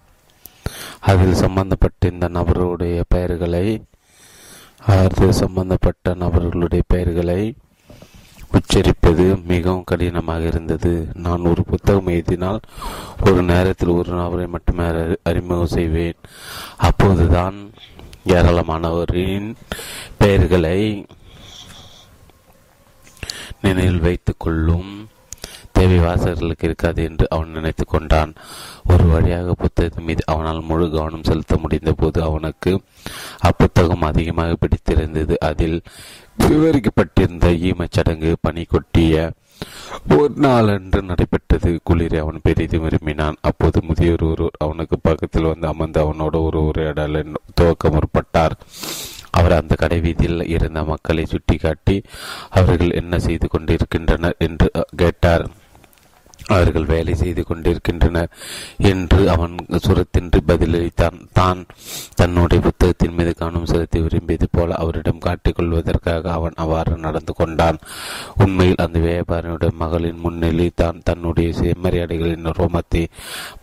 அதில் 0.99 1.41
சம்பந்தப்பட்டிருந்த 1.45 2.27
நபருடைய 2.37 3.03
பெயர்களை 3.07 3.83
அதில் 4.85 5.31
சம்பந்தப்பட்ட 5.31 6.13
நபர்களுடைய 6.13 6.81
பெயர்களை 6.87 7.55
உச்சரிப்பது 8.57 9.43
மிகவும் 9.43 9.83
கடினமாக 9.83 10.43
இருந்தது. 10.43 11.07
நான் 11.13 11.45
ஒரு 11.45 11.63
புத்தகம் 11.63 12.07
எழுதினால் 12.07 12.59
ஒரு 13.25 13.43
நேரத்தில் 13.43 13.89
ஒரு 13.89 14.11
நபரை 14.13 14.47
மட்டுமே 14.47 14.83
அறிமுகம் 15.23 15.73
செய்வேன். 15.77 16.19
அப்போதுதான் 16.77 17.71
ஏராளமானவரின் 18.27 19.53
பெயர்களை 20.17 21.05
நினைவில் 23.61 23.99
வைத்துக் 23.99 24.39
கொள்ளும். 24.39 25.09
தேவை 25.73 25.99
வாசகர்களுக்கு 25.99 26.63
இருக்காது 26.63 27.03
என்று 27.03 27.25
அவன் 27.29 27.49
நினைத்து 27.49 27.85
கொண்டான். 27.85 28.33
ஒரு 28.91 29.03
வழியாக 29.03 29.53
புத்தகத்தின் 29.53 30.03
மீது 30.03 30.23
அவனால் 30.25 30.61
முழு 30.61 30.87
கவனம் 30.89 31.23
செலுத்த 31.23 31.57
முடிந்த 31.57 31.91
போது 31.91 32.21
அவனுக்கு 32.23 32.73
அப்புத்தகம் 33.41 34.09
அதிகமாக 34.11 34.55
பிடித்திருந்தது. 34.55 35.35
அதில் 35.39 35.79
விவரிக்கப்பட்டிருந்த 36.37 37.47
ஈமச் 37.69 37.95
சடங்கு 37.97 38.35
பனி 38.41 38.65
கொட்டிய 38.65 39.31
ஒரு 40.09 40.33
நாளன்று 40.35 41.01
நடைபெற்றது. 41.01 41.71
குளிரை 41.89 42.19
அவன் 42.19 42.43
பெரிதும் 42.43 42.81
விரும்பினான். 42.81 43.37
அப்போது 43.41 43.81
முதியோர் 43.81 44.23
ஒருவர் 44.23 44.59
அவனுக்கு 44.59 44.95
பக்கத்தில் 45.01 45.49
வந்து 45.51 45.67
அமர்ந்து 45.67 45.99
அவனோட 46.03 46.35
ஒரு 46.43 46.59
உரையாடலை 46.65 47.21
துவக்க 47.55 47.89
முற்பட்டார் 47.89 48.55
அவர் 49.31 49.51
அந்த 49.51 49.73
கடை 49.75 49.99
வீதியில் 49.99 50.47
இருந்த 50.47 50.79
மக்களை 50.83 51.23
சுட்டிக்காட்டி 51.25 51.95
அவர்கள் 52.49 52.91
என்ன 52.91 53.19
செய்து 53.19 53.47
கொண்டிருக்கின்றனர்? 53.47 54.35
என்று 54.39 54.67
கேட்டார். 54.95 55.45
அவர்கள் 56.47 56.85
வேலை 56.85 57.13
செய்து 57.13 57.43
கொண்டிருக்கின்றனர் 57.43 58.31
என்று 58.91 59.29
அவன் 59.29 59.55
சுரத்தின்றி 59.85 60.39
பதிலளித்தான். 60.47 61.17
தான் 61.33 61.65
தன்னுடைய 62.15 62.61
புத்தகத்தின் 62.61 63.15
மீது 63.17 63.35
கவனம் 63.35 63.65
செலுத்தி 63.65 63.99
விரும்பியது 64.01 64.47
போல 64.51 64.75
அவரிடம் 64.75 65.23
காட்டிக்கொள்வதற்காக 65.25 66.31
அவன் 66.31 66.53
அவ்வாறு 66.55 66.97
நடந்து 66.97 67.33
கொண்டான். 67.33 67.79
உண்மையில் 68.37 68.83
அந்த 68.85 68.99
வியாபாரியுடைய 68.99 69.71
மகளின் 69.83 70.21
முன்னிலை 70.25 70.71
தான் 70.75 71.01
தன்னுடைய 71.03 71.49
செம்மறியாடைகளின் 71.61 72.49
ரோமத்தை 72.59 73.03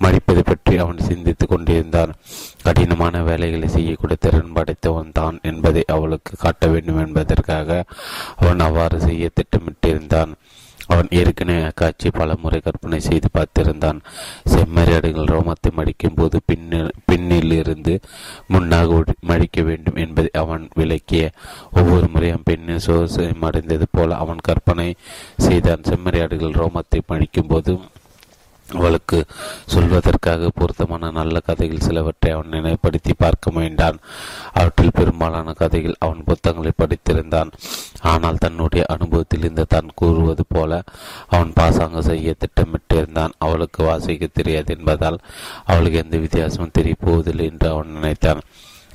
மடிப்பது 0.04 0.44
பற்றி 0.50 0.76
அவன் 0.78 0.98
சிந்தித்துக் 0.98 1.48
கொண்டிருந்தான். 1.48 2.14
கடினமான 2.62 3.22
வேலைகளை 3.22 3.68
செய்யக்கூடிய 3.68 4.18
திறன் 4.20 4.54
படைத்தவன் 4.56 5.12
தான் 5.12 5.38
என்பதை 5.42 5.84
அவளுக்கு 5.86 6.32
காட்ட 6.36 6.66
வேண்டும் 6.66 7.02
என்பதற்காக 7.06 7.84
அவன் 8.36 8.60
அவ்வாறு 8.60 9.00
செய்ய 9.00 9.30
திட்டமிட்டிருந்தான். 9.40 10.32
அவன் 10.92 11.08
ஏற்கனவே 11.18 11.62
அக்காட்சி 11.68 12.08
பல 12.18 12.36
முறை 12.42 12.58
கற்பனை 12.60 12.98
செய்து 13.08 13.28
பார்த்திருந்தான். 13.36 13.98
செம்மறியாடுகள் 14.52 15.30
ரோமத்தை 15.34 15.70
மடிக்கும் 15.78 16.16
போது 16.16 16.38
பின்னில் 17.08 17.54
இருந்து 17.58 17.94
முன்னாக 18.54 18.98
மடிக்க 19.30 19.62
வேண்டும் 19.68 20.00
என்பதை 20.04 20.30
அவன் 20.42 20.64
விளக்கிய. 20.80 21.24
ஒவ்வொரு 21.78 22.08
முறையும் 22.14 22.46
பெண்ணின் 22.48 22.84
சோசம் 22.86 23.46
அடைந்தது 23.48 23.88
போல 23.96 24.16
அவன் 24.24 24.44
கற்பனை 24.48 24.88
செய்தான். 25.46 25.86
செம்மறியாடுகள் 25.90 26.58
ரோமத்தை 26.62 27.00
மடிக்கும் 27.12 27.50
போது 27.52 27.72
அவளுக்கு 28.74 29.24
சொல்வதற்காக 29.74 30.48
பொருத்தமான 30.54 31.10
நல்ல 31.10 31.40
கதைகள் 31.40 31.80
சிலவற்றை 31.80 32.32
அவன் 32.32 32.50
நினைப்படுத்தி 32.50 33.12
பார்க்க 33.18 33.50
முயன்றான். 33.50 33.98
அவற்றில் 34.52 34.90
பெரும்பாலான 34.92 35.52
கதைகள் 35.52 35.96
அவன் 35.98 36.24
புத்தகங்களை 36.24 36.72
படித்திருந்தான். 36.78 37.52
ஆனால் 38.00 38.36
தன்னுடைய 38.36 38.84
அனுபவத்தில் 38.88 39.40
இருந்து 39.40 39.66
தான் 39.66 39.90
கூறுவது 39.94 40.44
போல 40.48 40.82
அவன் 41.28 41.52
பாசாங்க 41.60 41.98
செய்ய 41.98 42.34
திட்டமிட்டிருந்தான் 42.38 43.30
அவளுக்கு 43.38 43.84
வாசிக்க 43.84 44.28
தெரியாது 44.32 44.76
என்பதால் 44.78 45.18
அவளுக்கு 45.64 45.98
எந்த 45.98 46.16
வித்தியாசமும் 46.16 46.70
தெரியப்போவதில்லை 46.78 47.50
என்று 47.50 47.68
அவன் 47.68 47.88
நினைத்தான். 47.88 48.40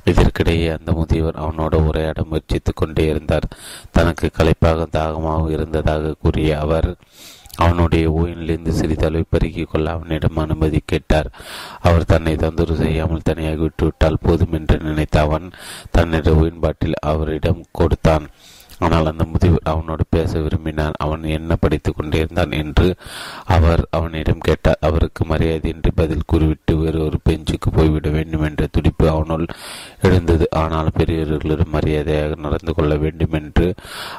இதற்கிடையே 0.04 0.78
அந்த 0.78 0.92
முதியவர் 0.92 1.34
அவனோட 1.34 1.74
உரையாட 1.74 2.24
முயற்சித்துக் 2.24 2.76
கொண்டே 2.76 3.04
இருந்தார். 3.06 3.48
தனக்கு 3.90 4.30
களைப்பாக 4.30 4.86
தாகமாக 4.90 5.50
இருந்ததாக 5.50 6.14
கூறிய 6.20 6.58
அவர் 6.58 6.96
அவனுடைய 7.56 8.06
ஓயிலிருந்து 8.20 8.72
சிறிதளவு 8.78 9.24
பெருக்கிக் 9.30 9.70
கொள்ள 9.70 9.86
அவனிடம் 9.90 10.42
அனுமதி 10.44 10.80
கேட்டார். 10.84 11.30
அவர் 11.80 12.10
தன்னை 12.12 12.34
தொந்தரவு 12.36 12.82
செய்யாமல் 12.82 13.28
தனியாக 13.30 13.62
விட்டுவிட்டால் 13.62 14.22
போதும் 14.22 14.52
என்று 14.52 14.78
நினைத்த 14.78 15.20
அவன் 15.20 15.48
தன்னுடைய 15.90 16.36
ஓயின் 16.42 16.62
பாட்டில் 16.66 17.02
அவரிடம் 17.12 17.64
கொடுத்தான். 17.72 18.26
ஆனால் 18.78 19.08
அந்த 19.10 19.24
முதியவர் 19.24 19.68
அவனோடு 19.72 20.04
பேச 20.14 20.32
விரும்பினான் 20.38 20.96
அவன் 21.04 21.22
என்ன 21.36 21.56
படித்துக் 21.56 21.96
கொண்டிருந்தான் 21.96 22.52
என்று 22.52 22.88
அவர் 23.54 23.82
அவனிடம் 23.90 24.42
கேட்டார். 24.48 24.82
அவருக்கு 24.88 25.22
மரியாதையின்றி 25.24 25.90
பதில் 25.94 26.26
கூறிவிட்டு 26.26 26.72
வேறு 26.76 26.98
ஒரு 27.04 27.18
பெஞ்சுக்கு 27.28 27.70
போய்விட 27.72 28.10
வேண்டும் 28.16 28.44
என்ற 28.48 28.66
துடிப்பு 28.70 29.06
அவனுள் 29.10 29.46
எழுந்தது. 30.00 30.48
ஆனால் 30.62 30.90
பெரியவர்களிடம் 30.98 31.74
மரியாதையாக 31.76 32.36
நடந்து 32.46 32.74
கொள்ள 32.74 32.94
வேண்டும் 33.04 33.36
என்று 33.40 33.68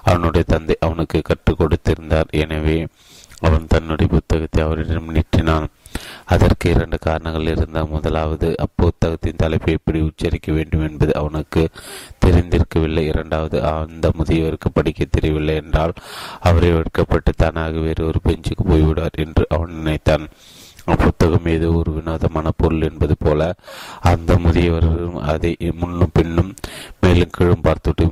அவனுடைய 0.04 0.46
தந்தை 0.48 0.78
அவனுக்கு 0.80 1.22
கற்றுக் 1.22 1.60
கொடுத்திருந்தார். 1.62 2.32
எனவே 2.46 2.80
அவன் 3.40 3.66
தன்னுடைய 3.68 4.14
புத்தகத்தை 4.14 4.64
அவரிடம் 4.64 5.14
நீட்டினான். 5.16 5.68
அதற்கு 6.26 6.70
இரண்டு 6.70 6.98
காரணங்கள் 7.00 7.52
இருந்த. 7.56 7.86
முதலாவது 7.86 8.56
அப்புத்தகத்தின் 8.66 9.36
தலைப்பை 9.36 9.74
எப்படி 9.74 10.00
உச்சரிக்க 10.02 10.52
வேண்டும் 10.52 10.90
என்பது 10.90 11.14
அவனுக்கு 11.14 11.70
தெரிந்திருக்கவில்லை. 12.26 13.00
இரண்டாவது 13.00 13.64
அந்த 13.64 14.12
முதியவருக்கு 14.20 14.70
படிக்க 14.74 15.06
தெரியவில்லை 15.10 15.56
என்றால் 15.56 15.94
அவரை 16.40 16.72
வெட்கப்பட்டு 16.72 17.34
தானாக 17.36 17.80
வேறு 17.80 18.06
ஒரு 18.06 18.20
பெஞ்சுக்கு 18.24 18.66
போய்விடுவார் 18.70 19.24
என்று 19.26 19.46
அவன் 19.50 19.74
நினைத்தான். 19.74 20.28
அப்புத்தகம் 20.92 21.48
ஏதோ 21.56 21.70
ஒரு 21.80 21.92
வினோதமான 21.96 22.48
பொருள் 22.62 22.86
என்பது 22.90 23.16
போல 23.26 23.42
அந்த 24.12 24.32
முதியவர்களும் 24.46 25.20
அதை 25.34 25.52
முன்னும் 25.82 26.16
பின்னும் 26.18 26.52
மேலும் 27.04 27.34
கீழும் 27.38 27.66
பார்த்துட்டு 27.68 28.06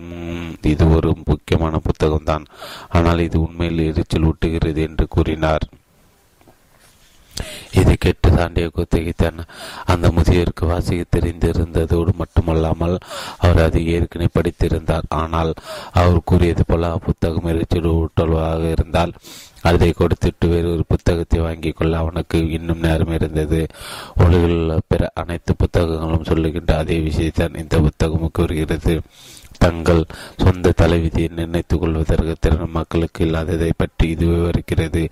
இது 0.72 0.84
ஒரு 0.98 1.10
முக்கியமான 1.30 1.80
புத்தகம்தான். 1.88 2.46
ஆனால் 2.98 3.26
இது 3.28 3.38
உண்மையில் 3.46 3.88
எரிச்சல் 3.90 4.28
ஊட்டுகிறது 4.30 4.82
என்று 4.90 5.06
கூறினார். 5.16 5.66
இது 7.80 7.94
கேட்டு 8.04 8.28
தாண்டிய 8.36 8.68
குத்தகைத்தான் 8.76 9.40
அந்த 9.92 10.06
முதியோருக்கு 10.18 10.66
வாசிக்க 10.70 11.04
தெரிந்திருந்ததோடு 11.16 12.12
மட்டுமல்லாமல் 12.22 12.96
அவர் 13.44 13.60
அதை 13.66 13.82
ஏற்கனவே 13.96 14.30
படித்திருந்தார். 14.38 15.08
ஆனால் 15.22 15.52
அவர் 16.02 16.28
கூறியது 16.32 16.66
போல 16.70 16.94
புத்தகம் 17.08 17.50
எரிச்சல் 17.54 17.90
ஊட்டலாக 17.96 18.64
இருந்தால் 18.76 19.14
அதை 19.70 19.88
கொடுத்துட்டு 19.92 20.48
வேறு 20.50 20.68
ஒரு 20.72 20.84
புத்தகத்தை 20.88 21.40
வாங்கிக் 21.40 21.76
கொள்ள 21.76 21.94
அவனுக்கு 21.98 22.40
இன்னும் 22.58 22.84
நேரம் 22.88 23.14
இருந்தது. 23.18 23.60
உலகில் 24.16 24.56
உள்ள 24.58 24.80
பிற 24.88 25.12
அனைத்து 25.14 25.54
புத்தகங்களும் 25.56 26.30
சொல்லுகின்ற 26.32 26.74
அதே 26.78 26.98
விஷயத்தான் 27.00 27.58
இந்த 27.64 27.78
புத்தகமும் 27.80 28.36
கூறுகிறது. 28.40 28.96
தங்கள் 29.58 30.02
சொந்த 30.38 30.72
தலைவிதியை 30.72 31.30
நிர்ணயித்துக் 31.36 31.80
கொள்வதற்கு 31.80 32.36
திறன் 32.40 32.76
மக்களுக்கு 32.78 33.26
இல்லாததை 33.26 33.72
பற்றி 33.78 34.10
இது 34.10 34.26
விவரிக்கிறது. 34.26 35.04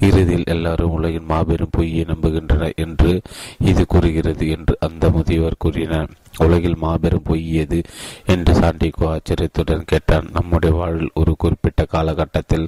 இறுதியில் 0.00 0.50
எல்லாரும் 0.54 0.90
உலகின் 0.90 1.24
மாபெரும் 1.24 1.74
பொய்யை 1.76 2.04
நம்புகின்றனர் 2.04 2.74
என்று 2.74 3.12
இது 3.58 3.86
கூறுகிறது 3.86 4.48
என்று 4.48 4.76
அந்த 4.80 5.10
முதியவர் 5.10 5.58
கூறினார். 5.58 6.10
உலகில் 6.38 6.76
மாபெரும் 6.76 7.24
பொய் 7.24 7.54
எது 7.54 7.78
என்று 8.26 8.52
சாண்டிகோ 8.54 9.06
ஆச்சரியத்துடன் 9.06 9.84
கேட்டான். 9.84 10.28
நம்முடைய 10.32 10.76
வாழ்வில் 10.76 11.10
ஒரு 11.14 11.34
குறிப்பிட்ட 11.36 11.84
காலகட்டத்தில் 11.84 12.66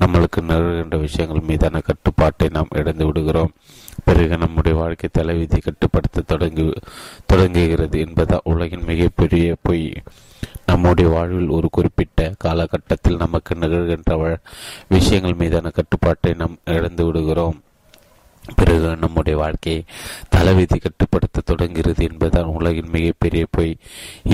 நம்மளுக்கு 0.00 0.40
நிகழ்கின்ற 0.42 0.98
விஷயங்கள் 0.98 1.48
மீதான 1.50 1.80
கட்டுப்பாட்டை 1.80 2.48
நாம் 2.48 2.74
இழந்து 2.74 3.06
விடுகிறோம். 3.06 3.54
பிறகு 4.04 4.36
நம்முடைய 4.36 4.78
வாழ்க்கை 4.78 5.08
தலைவிதி 5.12 5.58
கட்டுப்படுத்த 5.58 6.20
தொடங்கி 6.26 6.64
தொடங்குகிறது 7.26 7.98
என்பதால் 8.00 8.48
உலகின் 8.52 8.88
மிகப்பெரிய 8.90 9.56
பொய் 9.62 9.84
நம்முடைய 10.72 11.08
வாழ்வில் 11.14 11.56
ஒரு 11.58 11.68
குறிப்பிட்ட 11.70 12.30
காலகட்டத்தில் 12.44 13.22
நமக்கு 13.24 13.54
நிகழ்கின்ற 13.54 14.38
விஷயங்கள் 14.94 15.40
மீதான 15.42 15.70
கட்டுப்பாட்டை 15.70 16.32
நாம் 16.44 16.62
இழந்து 16.76 17.04
விடுகிறோம். 17.04 17.58
பிறகு 18.56 18.88
நம்முடைய 19.02 19.34
வாழ்க்கையை 19.40 19.80
தலைவிதி 20.34 20.76
கட்டுப்படுத்த 20.78 21.42
தொடங்குகிறது 21.44 22.02
என்பதுதான் 22.08 22.48
உலகின் 22.58 22.88
மிகப்பெரிய 22.94 23.44
பொய். 23.50 23.70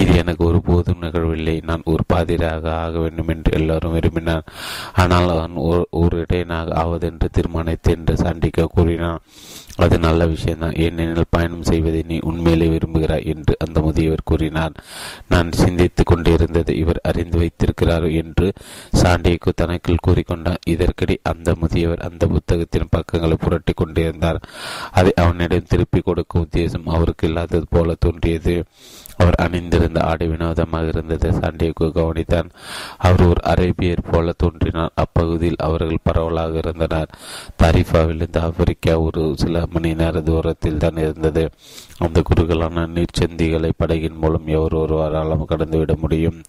இது 0.01 0.13
எனக்கு 0.17 0.43
ஒருபோதும் 0.45 1.03
நிகழவில்லை. 1.03 1.57
நான் 1.71 1.89
ஒரு 1.93 2.05
பாதிராக 2.13 2.65
ஆக 2.85 2.95
வேண்டும் 2.99 3.33
என்று 3.35 3.53
எல்லாரும் 3.59 3.97
விரும்பினார். 3.97 4.49
ஆனால் 5.03 5.29
அவன் 5.35 5.57
ஒரு 6.03 6.17
இடையனாக 6.23 6.77
ஆவதென்று 6.85 7.29
தீர்மானித்தேன் 7.39 8.01
என்று 8.01 8.17
சாண்டிகா 8.23 8.67
கூறினான் 8.77 9.21
அது 9.79 9.99
நல்ல 9.99 10.27
விஷயம்தான் 10.27 10.73
ஏனெனில் 10.73 11.31
பயணம் 11.31 11.63
செய்வதை 11.63 12.05
நீ 12.07 12.19
உண்மையிலே 12.21 12.67
விரும்புகிறாய் 12.69 13.27
என்று 13.27 13.57
அந்த 13.59 13.81
முதியவர் 13.81 14.25
கூறினார். 14.25 14.73
நான் 15.29 15.53
சிந்தித்துக் 15.53 16.07
கொண்டிருந்தது 16.07 16.77
இவர் 16.77 17.01
அறிந்து 17.03 17.39
வைத்திருக்கிறார் 17.39 18.11
என்று 18.11 18.53
சாண்டியக்கு 19.03 19.53
தனக்குள் 19.55 20.05
கூறிக்கொண்டார் 20.09 20.63
இதற்கிடையே 20.69 21.17
அந்த 21.23 21.55
முதியவர் 21.61 21.99
அந்த 21.99 22.27
புத்தகத்தின் 22.27 22.89
பக்கங்களை 22.91 23.37
புரட்டி 23.41 23.73
கொண்டிருந்தார். 23.73 24.41
அதை 24.93 25.13
அவனிடம் 25.17 25.69
திருப்பிக் 25.69 26.05
கொடுக்கும் 26.05 26.49
உத்தேசம் 26.51 26.87
அவருக்கு 26.87 27.27
இல்லாதது 27.27 27.67
போல 27.71 27.95
தோன்றியது. 27.99 28.65
அவர் 29.17 29.35
அணிந்திருந்த 29.35 30.01
ஆடை 30.01 30.29
வினோதமாக 30.29 30.87
இருந்தது 30.87 31.31
சாண்டியக்கு 31.31 31.87
கவனித்தான். 31.95 32.51
அவர் 32.99 33.23
ஒரு 33.27 33.43
அரேபியர் 33.43 34.05
போல 34.11 34.33
தோன்றினார். 34.37 34.93
அப்பகுதியில் 34.95 35.57
அவர்கள் 35.59 35.99
பரவலாக 36.03 36.57
இருந்தனர். 36.57 37.09
தாரிஃபாவிலிருந்து 37.63 38.39
ஆப்பிரிக்கா 38.39 38.99
ஒரு 38.99 39.35
சில 39.37 39.67
மணி 39.73 39.95
நேர 39.95 40.21
தூரத்தில் 40.21 40.79
தான் 40.79 40.97
இருந்தது. 40.97 41.51
அந்த 41.99 42.23
குறுகலான 42.23 42.87
நீர்ச்சந்திகளை 42.87 43.71
படகின் 43.79 44.17
மூலம் 44.17 44.47
எவர் 44.47 44.73
ஒருவராலும் 44.73 45.47
கடந்துவிட 45.49 45.97
முடியும். 45.97 46.43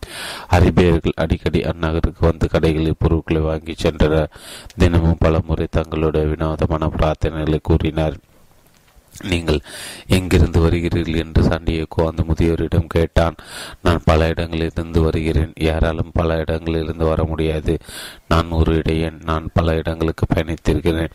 அரேபியர்கள் 0.51 1.11
அடிக்கடி 1.15 1.59
அந்நகருக்கு 1.59 2.19
வந்து 2.19 2.47
கடைகளில் 2.51 2.99
பொருட்களை 2.99 3.41
வாங்கி 3.41 3.75
சென்றனர். 3.83 4.27
தினமும் 4.77 5.17
பல 5.19 5.41
முறை 5.47 5.67
தங்களுடைய 5.71 6.27
வினோதமான 6.27 6.91
பிரார்த்தனைகளை 6.97 7.59
கூறினார். 7.63 8.17
நீங்கள் 9.27 9.59
எங்கிருந்து 10.07 10.59
வருகிறீர்கள்? 10.59 11.15
என்று 11.15 11.41
சாண்டியக்கோ 11.43 12.05
அந்த 12.05 12.23
முதியோரிடம் 12.27 12.87
கேட்டான். 12.87 13.35
நான் 13.81 14.01
பல 14.05 14.27
இடங்களிலிருந்து 14.27 15.01
வருகிறேன். 15.01 15.53
யாராலும் 15.59 16.11
பல 16.13 16.37
இடங்களிலிருந்து 16.37 17.05
வர 17.05 17.23
முடியாது. 17.23 17.77
நான் 18.27 18.49
ஒரு 18.49 18.75
இடையன். 18.75 19.21
நான் 19.23 19.49
பல 19.53 19.75
இடங்களுக்கு 19.75 20.25
பயணித்திருக்கிறேன். 20.33 21.09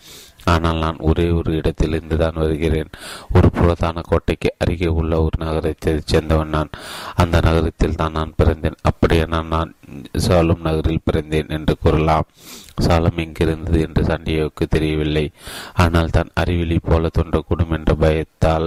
ஆனால் 0.44 0.78
நான் 0.78 0.98
ஒரே 1.00 1.26
ஒரு 1.30 1.50
இடத்திலிருந்து 1.56 2.16
தான் 2.16 2.40
வருகிறேன். 2.42 2.90
ஒரு 3.36 3.48
புறத்தான 3.50 4.02
கோட்டைக்கு 4.10 4.50
அருகே 4.58 4.90
உள்ள 5.00 5.22
ஒரு 5.22 5.38
நகரத்தை 5.44 5.92
சேர்ந்தவன் 6.12 6.54
நான். 6.56 6.70
அந்த 7.14 7.36
நகரத்தில் 7.40 8.00
தான் 8.02 8.12
நான் 8.12 8.36
பிறந்தேன். 8.36 8.78
அப்படியே 8.82 9.24
நான் 9.26 9.48
நான் 9.48 9.72
சாலும் 10.18 10.66
நகரில் 10.68 11.06
பிறந்தேன் 11.10 11.48
என்று 11.48 11.74
கூறலாம். 11.76 12.28
சாலம் 12.80 13.18
எங்கிருந்தது 13.24 13.78
என்று 13.86 14.02
சண்டியோவுக்கு 14.08 14.64
தெரியவில்லை. 14.66 15.24
ஆனால் 15.74 16.08
தான் 16.10 16.30
அறிவிலி 16.40 16.78
போல 16.88 17.10
தோன்றக்கூடும் 17.18 17.74
என்ற 17.76 17.94
பயத்தால் 17.94 18.66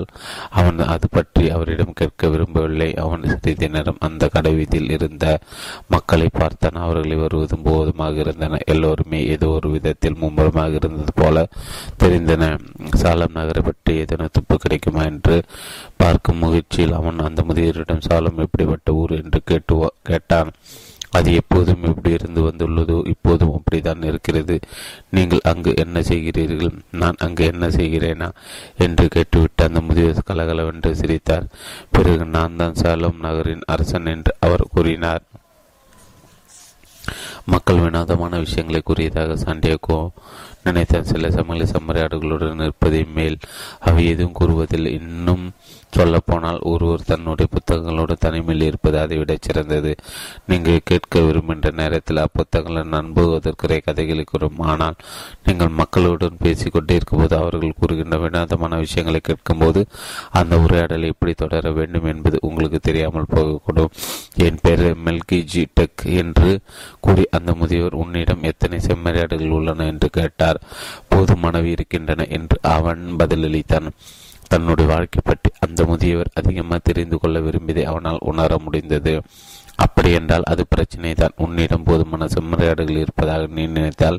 அவன் 0.50 0.80
அது 0.94 1.08
பற்றி 1.10 1.44
அவரிடம் 1.50 1.98
கேட்க 2.02 2.30
விரும்பவில்லை. 2.30 2.90
அவன் 2.96 3.26
சிறிது 3.34 3.70
நேரம் 3.70 4.00
அந்த 4.00 4.30
கடைவீதியில் 4.36 4.94
இருந்த 4.98 5.26
மக்களை 5.88 6.30
பார்த்தான். 6.40 6.78
அவர்களை 6.86 7.18
வருவதும் 7.18 7.66
போவதுமாக 7.68 8.16
இருந்தன. 8.26 8.62
எல்லோருமே 8.66 9.20
ஏதோ 9.36 9.50
ஒரு 9.58 9.70
விதத்தில் 9.70 10.20
மும்முரமாக 10.24 10.80
இருந்தது 10.82 11.14
போல 11.22 11.46
தெரிந்தன. 12.03 12.43
சாலம் 12.95 13.34
நகரை 13.34 13.61
பற்றி 13.61 13.95
ஏதேனும் 13.95 14.30
துப்பு 14.32 14.57
கிடைக்குமா 14.57 15.03
என்று 15.03 15.43
பார்க்கும் 15.97 16.38
முயற்சியில் 16.38 16.93
அவன் 16.93 17.20
அந்த 17.20 17.43
முதியரிடம் 17.47 18.05
சாலம் 18.09 18.38
எப்படிப்பட்ட 18.38 18.93
ஊர்? 18.93 19.11
என்று 19.11 19.41
கேட்டு 19.45 19.93
கேட்டான். 20.03 20.51
அது 21.09 21.34
எப்போதும் 21.34 21.84
எப்படி 21.84 22.09
இருந்து 22.11 22.41
வந்துள்ளதோ 22.41 23.07
இப்போதும் 23.07 23.53
அப்படித்தான் 23.53 24.01
இருக்கிறது. 24.01 24.59
நீங்கள் 25.09 25.39
அங்கு 25.43 25.74
என்ன 25.76 26.01
செய்கிறீர்கள்? 26.01 26.74
நான் 26.91 27.15
அங்கு 27.20 27.45
என்ன 27.45 27.68
செய்கிறேனா? 27.68 28.30
என்று 28.78 29.07
கேட்டுவிட்டு 29.07 29.63
அந்த 29.63 29.82
முதியவர் 29.82 30.28
கலகலவென்று 30.28 30.95
சிரித்தார். 30.95 31.47
பிறகு 31.91 32.26
நான் 32.26 32.55
தான் 32.55 32.74
சாலம் 32.74 33.20
நகரின் 33.20 33.65
அரசன் 33.65 34.05
என்று 34.05 34.34
அவர் 34.39 34.65
கூறினார். 34.72 35.24
மக்கள் 37.45 37.80
வினோதமான 37.80 38.38
விஷயங்களை 38.38 38.82
கூறியதாக 38.84 39.36
சாண்டியாகோ 39.36 40.09
நினைத்தான் 40.68 41.03
சில 41.03 41.30
சமயங்களில் 41.32 41.72
செம்மறியாடுகளுடன் 41.72 42.61
நிற்பதை 42.61 43.01
மேல் 43.15 43.38
அவை 43.82 44.03
எதுவும் 44.07 44.34
கூறுவதில் 44.34 44.93
இன்னும் 44.93 45.45
சொல்லப்போனால் 45.92 46.60
ஒருவர் 46.60 47.06
தன்னுடைய 47.06 47.52
புத்தகங்களோடு 47.52 48.14
தனிமையில் 48.14 48.68
இருப்பது 48.68 49.00
அதைவிட 49.00 49.38
சிறந்தது. 49.42 49.96
நீங்கள் 50.48 50.80
கேட்க 50.84 51.20
விரும்புகின்ற 51.20 51.72
நேரத்தில் 51.76 52.18
அப்புத்தகங்களை 52.18 52.84
நம்புவதற்குரிய 52.86 53.82
கதைகளை 53.86 54.24
கூறும். 54.24 54.60
ஆனால் 54.60 54.96
நீங்கள் 55.44 55.68
மக்களுடன் 55.68 56.38
பேசிக் 56.40 56.72
கொண்டே 56.72 56.96
இருக்கும்போது 56.96 57.36
அவர்கள் 57.38 57.74
கூறுகின்ற 57.80 58.18
வினோதமான 58.18 58.78
விஷயங்களை 58.78 59.20
கேட்கும்போது 59.20 59.88
அந்த 60.32 60.58
உரையாடலை 60.58 61.08
எப்படி 61.08 61.34
தொடர 61.34 61.72
வேண்டும் 61.72 62.06
என்பது 62.06 62.38
உங்களுக்கு 62.42 62.80
தெரியாமல் 62.80 63.32
போகக்கூடும். 63.36 63.92
என் 64.36 64.60
பெயர் 64.62 64.98
மெல்கி 64.98 65.44
ஜி 65.44 65.68
டெக் 65.80 66.06
என்று 66.06 66.60
கூறி 67.00 67.28
அந்த 67.32 67.54
முதியவர் 67.54 67.94
உன்னிடம் 67.94 68.44
எத்தனை 68.44 68.80
செம்மறியாடுகள் 68.80 69.50
உள்ளன 69.50 69.86
என்று 69.86 70.10
கேட்டார். 70.10 70.62
போது 71.08 71.36
இருக்கின்றன 71.64 72.26
என்று 72.28 72.60
அவன் 72.62 73.16
பதிலளித்தான். 73.20 73.92
தன்னுடைய 74.48 74.88
வாழ்க்கை 74.93 75.22
பற்றி 75.24 75.50
அந்த 75.60 75.86
முதியவர் 75.86 76.34
அதிகமாக 76.34 76.80
தெரிந்து 76.84 77.20
கொள்ள 77.20 77.39
விரும்பியதை 77.39 77.84
அவனால் 77.84 78.26
உணர 78.32 78.58
முடிந்தது. 78.58 79.16
அப்படி 79.86 80.12
என்றால் 80.12 80.43
அது 80.43 80.64
பிரச்சனை 80.70 81.14
தான் 81.14 81.36
உன்னிடம் 81.36 81.84
போதுமான 81.84 82.26
செம்மறையாடுகள் 82.26 83.02
இருப்பதாக 83.02 83.48
நீ 83.48 83.64
நினைத்தால் 83.68 84.18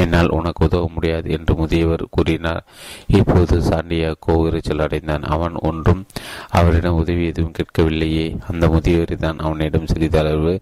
என்னால் 0.00 0.28
உனக்கு 0.28 0.64
உதவ 0.64 0.88
முடியாது 0.94 1.30
என்று 1.30 1.54
முதியவர் 1.56 2.04
கூறினார். 2.10 2.62
இப்போது 3.06 3.56
சாண்டியாக்கோ 3.60 4.34
இறைச்சல் 4.48 4.84
அடைந்தான். 4.86 5.22
அவன் 5.22 5.56
ஒன்றும் 5.60 6.06
அவரிடம் 6.50 7.00
உதவி 7.02 7.26
எதுவும் 7.26 7.56
கேட்கவில்லையே. 7.58 8.36
அந்த 8.48 8.66
முதியவரை 8.66 9.16
தான் 9.16 9.38
அவனிடம் 9.38 9.86
சிறிதளவு 9.86 10.54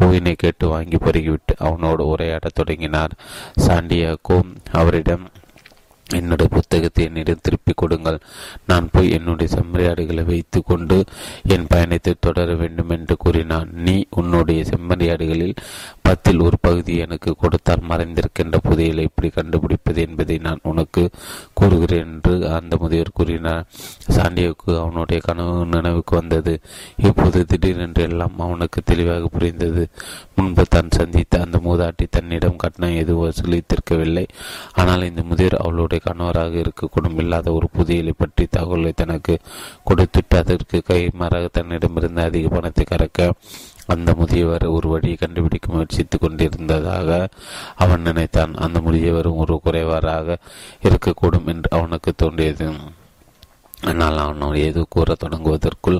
ஓயினை 0.00 0.34
கேட்டு 0.36 0.68
வாங்கி 0.68 0.96
பருகிவிட்டு 0.96 1.56
அவனோடு 1.58 2.04
உரையாடத் 2.14 2.58
தொடங்கினார். 2.60 3.16
சாண்டியாக்கோ 3.66 4.38
அவரிடம் 4.72 5.26
என்னுடைய 6.14 6.50
புத்தகத்தை 6.54 7.04
என்னிடம் 7.04 7.38
திருப்பிக் 7.42 7.76
கொடுங்கள். 7.76 8.18
நான் 8.66 8.88
போய் 8.92 9.10
என்னுடைய 9.10 9.56
செம்மறியாடுகளை 9.56 10.24
வைத்து 10.24 10.62
கொண்டு 10.62 11.04
என் 11.42 11.66
பயணத்தை 11.68 12.14
தொடர 12.20 12.54
வேண்டும் 12.54 12.88
என்று 12.88 13.16
கூறினான். 13.16 13.68
நீ 13.72 14.04
உன்னுடைய 14.10 14.64
செம்மறியாடுகளில் 14.64 15.56
பத்தில் 16.08 16.44
ஒரு 16.46 16.56
பகுதி 16.66 16.92
எனக்கு 17.04 17.30
கொடுத்தால் 17.40 17.88
மறைந்திருக்கின்ற 17.90 18.56
புதையலை 18.66 19.02
எப்படி 19.08 19.28
கண்டுபிடிப்பது 19.38 20.00
என்பதை 20.08 20.36
நான் 20.46 20.66
உனக்கு 20.70 21.02
கூறுகிறேன் 21.58 22.08
என்று 22.08 22.34
அந்த 22.58 22.74
முதியவர் 22.82 23.16
கூறினார். 23.18 23.64
சாண்டியோக்கு 24.16 24.70
அவனுடைய 24.82 25.18
கனவு 25.26 25.54
நினைவுக்கு 25.74 26.14
வந்தது. 26.20 26.54
இப்போது 27.08 27.40
திடீரென்று 27.50 28.02
எல்லாம் 28.08 28.36
அவனுக்கு 28.46 28.80
தெளிவாக 28.90 29.28
புரிந்தது. 29.36 29.84
முன்பு 30.36 30.64
தான் 30.74 30.94
சந்தித்த 30.98 31.40
அந்த 31.44 31.58
மூதாட்டி 31.66 32.06
தன்னிடம் 32.16 32.60
கட்டணம் 32.62 32.98
எதுவும் 33.02 33.24
வசூலித்திருக்கவில்லை 33.24 34.26
ஆனால் 34.82 35.08
இந்த 35.10 35.22
முதியர் 35.30 35.56
அவளுடைய 35.64 36.00
கணவராக 36.08 36.56
இருக்கக்கூடும். 36.64 37.18
இல்லாத 37.24 37.52
ஒரு 37.58 37.68
புதியலை 37.76 38.14
பற்றி 38.22 38.46
தகவலை 38.56 38.92
தனக்கு 39.02 39.36
கொடுத்துட்டு 39.90 40.36
அதற்கு 40.42 40.80
கைமாறாக 40.90 41.48
தன்னிடமிருந்து 41.58 42.22
அதிக 42.28 42.48
பணத்தை 42.56 42.86
கறக்க 42.92 43.30
அந்த 43.88 44.14
முதியவர் 44.14 44.66
ஒரு 44.66 44.88
வழியை 44.88 45.16
கண்டுபிடிக்க 45.16 45.72
முயற்சித்துக் 45.72 46.20
கொண்டிருந்ததாக 46.20 47.28
அவன் 47.76 48.00
நினைத்தான். 48.00 48.54
அந்த 48.54 48.80
முதியவரும் 48.80 49.36
ஒரு 49.36 49.60
குறைவாராக 49.64 50.36
இருக்கக்கூடும் 50.82 51.46
என்று 51.46 51.78
அவனுக்கு 51.78 52.12
தோன்றியது. 52.16 52.70
ஆனால் 53.82 54.16
அவன் 54.16 54.54
ஏதோ 54.54 54.86
கூற 54.88 55.14
தொடங்குவதற்குள் 55.24 55.98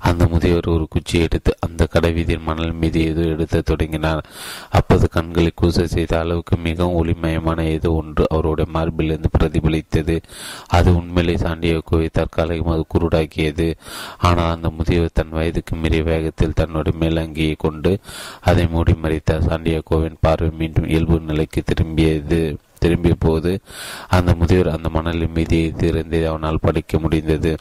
அந்த 0.00 0.26
முதியவர் 0.26 0.66
ஒரு 0.66 0.86
குச்சி 0.88 1.20
எடுத்து 1.20 1.56
அந்த 1.60 1.88
கடைவீதியின் 1.92 2.42
மணல் 2.42 2.72
மீது 2.72 3.00
ஏதோ 3.04 3.20
எடுத்து 3.22 3.62
தொடங்கினார். 3.62 4.22
அப்போது 4.70 5.08
கண்களை 5.08 5.52
கூச 5.62 5.84
செய்த 5.84 6.18
அளவுக்கு 6.18 6.56
மிகவும் 6.56 6.96
ஒளிமயமான 7.00 7.60
ஏதோ 7.60 7.92
ஒன்று 7.92 8.26
அவருடைய 8.30 8.70
மார்பிலிருந்து 8.72 9.30
பிரதிபலித்தது. 9.38 10.20
அது 10.68 10.96
உண்மையிலே 10.96 11.34
சாண்டியோக்கோவை 11.34 12.08
தற்காலிகம் 12.12 12.74
அது 12.74 12.84
குருடாக்கியது. 12.94 13.74
ஆனால் 14.18 14.54
அந்த 14.54 14.70
முதியவர் 14.70 15.12
தன் 15.12 15.28
வயதுக்கு 15.28 15.76
மீறிய 15.76 16.02
வேகத்தில் 16.02 16.52
தன்னுடைய 16.52 16.98
மேலங்கியை 16.98 17.56
கொண்டு 17.56 17.98
அதை 18.40 18.66
மூடி 18.66 18.92
மறைத்தார். 18.92 19.46
சாண்டியோக்கோவின் 19.50 20.20
பார்வை 20.20 20.50
மீண்டும் 20.50 20.88
இயல்பு 20.88 21.20
நிலைக்கு 21.20 21.62
திரும்பியது. 21.62 22.56
திரும்பிய 22.80 23.16
போது 23.18 23.52
அந்த 24.18 24.32
முதியோர் 24.40 24.74
அந்த 24.76 24.90
மணலின் 24.94 25.36
மீதியை 25.38 25.70
இருந்ததை 25.90 26.24
அவனால் 26.24 26.64
படிக்க 26.66 26.98
முடிந்தது. 26.98 27.54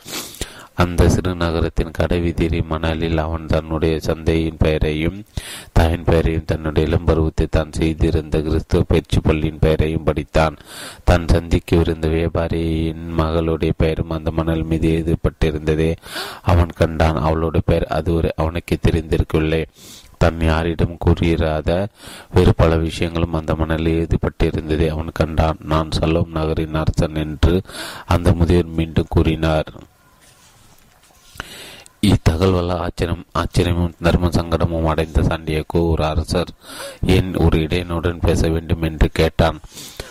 அந்த 0.82 1.06
சிறு 1.14 1.32
நகரத்தின் 1.36 1.96
கடைவிதிரி 1.98 2.60
மணலில் 2.62 3.18
அவன் 3.18 3.46
தன்னுடைய 3.46 3.96
சந்தையின் 4.00 4.60
பெயரையும் 4.60 5.18
தாயின் 5.78 6.04
பெயரையும் 6.04 6.46
தன்னுடைய 6.46 6.90
இளம்பருவத்தை 6.90 7.46
தான் 7.50 7.76
செய்திருந்த 7.78 8.40
கிறிஸ்துவ 8.42 8.82
பயிற்சி 8.88 9.20
பள்ளியின் 9.20 9.60
பெயரையும் 9.60 10.06
படித்தான். 10.06 10.56
தான் 11.04 11.26
சந்திக்கவிருந்த 11.34 12.10
வியாபாரியின் 12.16 13.04
மகளுடைய 13.18 13.74
பெயரும் 13.78 14.16
அந்த 14.18 14.32
மணல் 14.32 14.64
மீது 14.64 14.90
எழுதப்பட்டிருந்ததே 14.98 15.92
அவன் 16.42 16.78
கண்டான் 16.82 17.20
அவளுடைய 17.28 17.66
பெயர் 17.66 17.88
அதுவரை 17.98 18.32
அவனுக்கு 18.36 18.78
தெரிந்திருக்கவில்லை. 18.88 19.64
தன் 20.24 20.42
யாரிடம் 20.50 21.02
கூறியிராத 21.06 21.70
வேறு 22.36 22.54
பல 22.56 22.72
விஷயங்களும் 22.88 23.38
அந்த 23.40 23.52
மணலில் 23.56 24.00
எழுதப்பட்டிருந்ததை 24.00 24.88
அவன் 24.88 25.18
கண்டான். 25.20 25.62
நான் 25.72 25.96
சலோம் 26.00 26.36
நகரின் 26.38 26.82
அரசன் 26.82 27.22
என்று 27.26 27.54
அந்த 28.06 28.34
முதியவர் 28.34 28.78
மீண்டும் 28.80 29.14
கூறினார். 29.16 29.72
இத்தகவல் 32.10 32.74
ஆச்சரியம் 32.84 33.26
ஆச்சரியமும் 33.40 33.96
தர்ம 34.06 34.28
சங்கடமும் 34.36 34.90
அடைந்த 34.92 35.22
சண்டியக்கோ 35.22 35.80
ஒரு 35.92 36.04
அரசர் 36.06 36.52
ஏன் 37.16 37.32
ஒரு 37.46 37.58
இடையனுடன் 37.66 38.26
பேச 38.28 38.42
வேண்டும் 38.48 38.86
என்று 38.90 39.08
கேட்டான். 39.20 39.58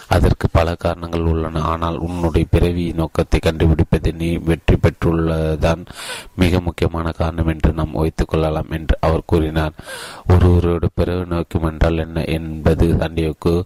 அதற்கு 0.09 0.47
பல 0.51 0.75
காரணங்கள் 0.75 1.21
உள்ளன. 1.21 1.63
ஆனால் 1.63 1.97
உன்னுடைய 1.99 2.47
பிறவி 2.51 2.93
நோக்கத்தை 2.93 3.41
கண்டுபிடிப்பதில் 3.43 4.15
நீ 4.15 4.37
வெற்றி 4.37 4.77
பெற்றுள்ளதான் 4.77 5.87
மிக 6.35 6.61
முக்கியமான 6.61 7.11
காரணம் 7.11 7.47
என்று 7.47 7.73
நாம் 7.73 7.93
வைத்துக் 7.93 8.29
கொள்ளலாம் 8.29 8.71
என்று 8.71 8.97
அவர் 9.01 9.23
கூறினார். 9.27 9.73
ஒருவரோட 10.29 10.87
பிறவி 10.95 11.25
நோக்கம் 11.25 11.65
என்றால் 11.65 11.99
என்ன 11.99 12.25
என்பது 12.25 12.87
சண்டியோக்கு 12.95 13.63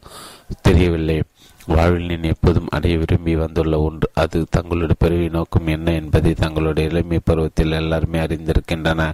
தெரியவில்லை. 0.60 1.22
வாழ்வில் 1.66 2.18
நீ 2.18 2.28
எப்போதும் 2.28 2.68
அடைய 2.70 2.98
விரும்பி 2.98 3.36
வந்துள்ள 3.36 3.80
ஒன்று. 3.80 4.10
அது 4.14 4.46
தங்களுடைய 4.50 4.94
பிறவி 4.98 5.28
நோக்கம் 5.28 5.66
என்ன 5.66 5.92
என்பதை 5.92 6.34
தங்களுடைய 6.34 6.88
இளமை 6.88 7.18
பருவத்தில் 7.24 7.72
எல்லாருமே 7.72 8.18
அறிந்திருக்கின்றன. 8.18 9.12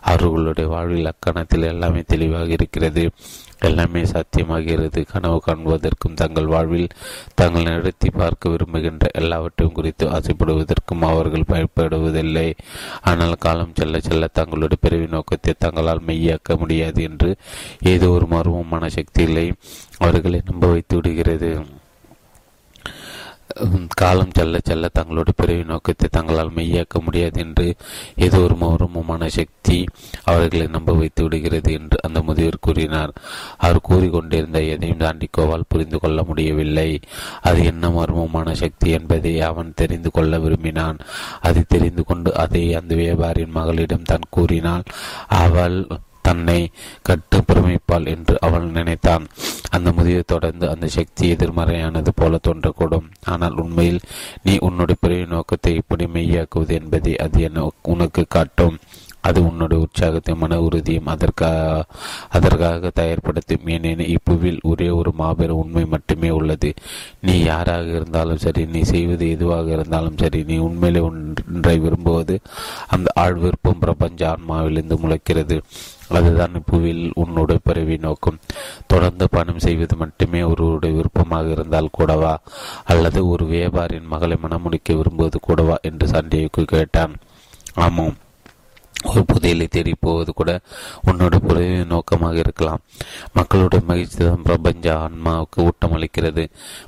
அவர்களுடைய 0.00 0.70
வாழ்வில் 0.70 1.12
அக்கணத்தில் 1.12 1.62
எல்லாமே 1.62 2.02
தெளிவாக 2.06 2.46
இருக்கிறது. 2.46 3.10
எல்லாமே 3.60 4.02
சாத்தியமாகிறது. 4.02 5.06
கனவு 5.06 5.42
காண்பதற்கும் 5.46 6.14
தங்கள் 6.14 6.46
வாழ்வில் 6.46 6.88
தாங்கள் 7.34 7.62
நடத்தி 7.62 8.10
பார்க்க 8.10 8.48
விரும்புகின்ற 8.48 9.08
எல்லாவற்றையும் 9.12 9.74
குறித்து 9.74 10.08
ஆசைப்படுவதற்கும் 10.08 11.00
அவர்கள் 11.00 11.48
பயப்படுவதில்லை. 11.52 12.54
ஆனால் 13.02 13.34
காலம் 13.38 13.72
செல்ல 13.74 14.00
செல்ல 14.00 14.26
தங்களுடைய 14.26 14.76
பிறவி 14.80 15.06
நோக்கத்தை 15.06 15.54
தங்களால் 15.58 16.04
மெய்யாக்க 16.06 16.58
முடியாது 16.58 17.02
என்று 17.02 17.36
ஏதோ 17.80 18.10
ஒரு 18.10 18.26
மர்மமான 18.26 18.86
சக்திகளை 18.86 19.52
அவர்களை 19.98 20.42
நம்ப 20.44 20.66
வைத்து 20.66 20.96
விடுகிறது. 20.96 21.82
காலம் 23.96 24.32
செல்ல 24.32 24.58
செல்ல 24.64 24.88
தங்களுடைய 24.88 25.34
பிறவி 25.36 25.64
நோக்கத்தை 25.64 26.08
தங்களால் 26.10 26.54
மெய்யாக்க 26.56 27.00
முடியாது 27.00 27.40
என்று 27.40 27.74
ஏதோ 28.16 28.38
ஒரு 28.38 28.54
மர்மமான 28.54 29.26
சக்தி 29.26 29.86
அவர்களை 30.24 30.66
நம்ப 30.66 30.92
வைத்து 30.92 31.22
விடுகிறது 31.22 31.72
என்று 31.72 31.98
அந்த 32.02 32.22
முதியவர் 32.22 32.58
கூறினார். 32.60 33.12
அவர் 33.56 33.86
கூறிக்கொண்டிருந்த 33.88 34.60
எதையும் 34.68 34.98
தாண்டிக்கோவால் 34.98 35.68
புரிந்து 35.68 36.00
கொள்ள 36.00 36.22
முடியவில்லை. 36.22 37.00
அது 37.40 37.64
என்ன 37.64 37.88
மர்மமான 37.88 38.54
சக்தி 38.54 38.90
என்பதை 38.90 39.40
அவன் 39.40 39.72
தெரிந்து 39.74 40.10
கொள்ள 40.10 40.38
விரும்பினான். 40.38 40.98
அதை 41.40 41.62
தெரிந்து 41.68 42.04
கொண்டு 42.04 42.34
அதை 42.34 42.74
அந்த 42.74 42.94
வியாபாரியின் 42.94 43.56
மகளிடம் 43.60 44.02
தான் 44.02 44.30
கூறினாள். 44.30 44.82
அவள் 45.28 45.86
தன்னை 46.26 46.60
கட்டு 47.08 47.38
பிரமிப்பாள் 47.48 48.06
என்று 48.14 48.36
அவள் 48.46 48.74
நினைத்தான். 48.78 49.24
அந்த 49.70 49.88
முதியை 49.92 50.22
தொடர்ந்து 50.32 50.66
அந்த 50.72 50.86
சக்தி 50.96 51.24
எதிர்மறையானது 51.34 52.10
போல 52.14 52.38
தோன்றக்கூடும். 52.46 53.08
ஆனால் 53.32 53.56
உண்மையில் 53.62 54.00
நீ 54.42 54.54
உன்னுடைய 54.66 54.98
பிறவி 55.00 55.26
நோக்கத்தை 55.32 55.72
இப்படி 55.80 56.06
மெய்யாக்குவது 56.16 56.74
என்பதை 56.80 57.14
அது 57.24 57.40
என்ன 57.48 57.66
உனக்கு 57.94 58.24
காட்டும். 58.28 58.76
அது 59.24 59.48
உன்னுடைய 59.48 59.86
உற்சாகத்தையும் 59.86 60.38
மன 60.38 60.60
உறுதியும் 60.60 61.06
அதற்காக 61.06 61.84
அதற்காக 62.28 62.90
தயார்படுத்தும். 63.00 63.70
ஏனெனில் 63.70 64.08
இப்புவில் 64.08 64.58
ஒரே 64.62 64.88
ஒரு 64.88 65.12
மாபெரும் 65.12 65.56
உண்மை 65.56 65.84
மட்டுமே 65.84 66.30
உள்ளது. 66.30 66.74
நீ 67.20 67.42
யாராக 67.42 67.84
இருந்தாலும் 67.84 68.38
சரி 68.38 68.66
நீ 68.66 68.80
செய்வது 68.80 69.30
எதுவாக 69.30 69.70
இருந்தாலும் 69.70 70.18
சரி 70.18 70.42
நீ 70.42 70.56
உண்மையிலே 70.56 71.04
ஒன்றை 71.04 71.78
விரும்புவது 71.78 72.40
அந்த 72.88 73.12
ஆழ் 73.14 73.34
விருப்பம் 73.34 73.78
பிரபஞ்ச 73.78 74.36
ஆன்மாவிலிருந்து 74.36 74.96
முளைக்கிறது. 74.96 75.60
அதுதான் 76.08 76.54
இப்புவில் 76.54 77.10
உன்னுடைய 77.14 77.60
பிறவி 77.64 77.96
நோக்கம். 77.96 78.38
தொடர்ந்து 78.86 79.28
பணம் 79.30 79.58
செய்வது 79.58 79.96
மட்டுமே 79.96 80.42
ஒருவருடைய 80.42 80.96
விருப்பமாக 80.96 81.50
இருந்தால் 81.50 81.88
கூடவா? 81.92 82.40
அல்லது 82.84 83.28
ஒரு 83.28 83.44
வியாபாரியின் 83.44 84.06
மகளை 84.06 84.36
மனமுடிக்க 84.42 84.96
விரும்புவது 84.96 85.40
கூடவா? 85.40 85.76
என்று 85.82 86.06
சண்டைக்கு 86.08 86.64
கேட்டான். 86.64 87.14
ஆமாம். 87.74 88.16
ஒரு 89.10 89.22
புதையலை 89.30 89.66
தேடி 89.68 89.92
போவது 90.00 90.30
கூட 90.32 90.50
உன்னோட 91.08 91.34
புறவி 91.46 91.84
நோக்கமாக 91.92 92.36
இருக்கலாம். 92.44 92.82
மக்களுடைய 93.32 93.84
மகிழ்ச்சி 93.90 94.18
தான் 94.18 94.42
பிரபஞ்ச 94.42 94.86
ஆன்மாவுக்கு 94.98 95.58
ஊட்டம் 95.66 95.94
அளிக்கிறது 95.96 96.44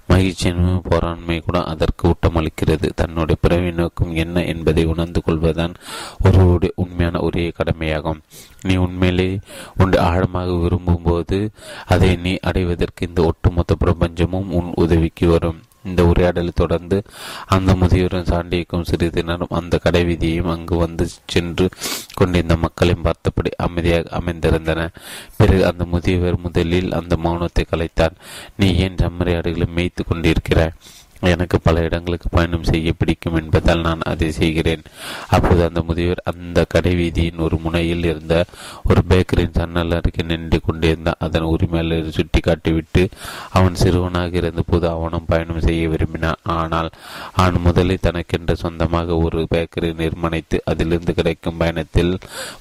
மகிழ்ச்சியின் 0.07 0.64
போராண்மை 0.89 1.39
கூட 1.41 1.59
அதற்கு 1.73 2.09
ஊட்டம் 2.09 2.39
அளிக்கிறது 2.41 2.89
தன்னுடைய 2.95 3.39
பிறவி 3.41 3.71
நோக்கம் 3.71 4.14
என்ன 4.25 4.45
என்பதை 4.45 4.85
உணர்ந்து 4.85 5.23
கொள்வதுதான் 5.23 5.77
ஒருவருடைய 6.25 6.73
உண்மையான 6.77 7.21
ஒரே 7.21 7.47
கடமையாகும். 7.59 8.23
நீ 8.62 8.77
உண்மையிலே 8.77 9.31
உண்டு 9.77 9.99
ஆழமாக 10.01 10.53
விரும்பும் 10.62 11.07
போது 11.09 11.39
அதை 11.87 12.11
நீ 12.17 12.35
அடைவதற்கு 12.43 13.07
இந்த 13.07 13.23
ஒட்டுமொத்த 13.23 13.77
பிரபஞ்சமும் 13.85 14.51
உன் 14.59 14.71
உதவிக்கு 14.75 15.29
வரும். 15.29 15.61
இந்த 15.87 16.05
உரையாடலை 16.07 16.53
தொடர்ந்து 16.55 16.99
அந்த 17.47 17.70
முதியோரும் 17.74 18.28
சாண்டியக்கும் 18.30 18.84
சிறிது 18.84 19.24
நேரம் 19.24 19.57
அந்த 19.61 19.80
கடைவீதியையும் 19.84 20.51
அங்கு 20.51 20.76
வந்து 20.76 21.07
சென்று 21.26 21.66
கொண்டிருந்த 22.14 22.57
மக்களையும் 22.57 23.07
பார்த்தபடி 23.09 23.51
அமைதியாக 23.57 24.14
அமைந்திருந்தன. 24.20 24.89
பிறகு 25.37 25.66
அந்த 25.70 25.84
முதியவர் 25.84 26.39
முதலில் 26.39 26.93
அந்த 26.93 27.16
மௌனத்தை 27.24 27.64
கலைத்தார். 27.70 28.14
நீ 28.57 28.68
ஏன் 28.76 29.01
செம்மறியாடுகளை 29.03 29.68
மேய்த்து 29.76 30.05
கொண்டிருக்கிறாய்? 30.05 30.76
எனக்கு 31.23 31.57
பல 31.61 31.83
இடங்களுக்கு 31.83 32.29
பயணம் 32.29 32.67
செய்ய 32.71 32.93
பிடிக்கும் 32.99 33.39
என்பதால் 33.41 33.85
நான் 33.87 34.07
அதை 34.11 34.29
செய்கிறேன். 34.33 34.83
அப்போது 35.29 35.62
அந்த 35.64 35.81
முதியவர் 35.83 36.23
அந்த 36.33 36.67
கடைவீதியின் 36.75 37.43
ஒரு 37.47 37.59
முனையில் 37.59 38.05
இருந்த 38.05 38.35
ஒரு 38.83 39.01
பேக்கரியின் 39.11 39.57
சன்னல் 39.59 39.97
அருகே 39.99 40.23
நின்று 40.23 40.61
கொண்டிருந்தான். 40.61 41.21
அதன் 41.27 41.49
உரிமையாளரை 41.55 42.11
சுட்டி 42.19 42.41
காட்டிவிட்டு 42.41 43.05
அவன் 43.51 43.75
சிறுவனாக 43.75 44.37
இருந்தபோது 44.37 44.89
அவனும் 44.89 45.29
பயணம் 45.33 45.64
செய்ய 45.69 45.89
விரும்பினான். 45.89 46.43
ஆனால் 46.43 46.91
அவன் 47.33 47.59
முதலில் 47.61 48.05
தனக்கென்று 48.07 48.57
சொந்தமாக 48.57 49.17
ஒரு 49.17 49.47
பேக்கரி 49.55 49.91
நிர்மாணித்து 50.03 50.59
அதிலிருந்து 50.64 51.14
கிடைக்கும் 51.14 51.57
பயணத்தில் 51.57 52.14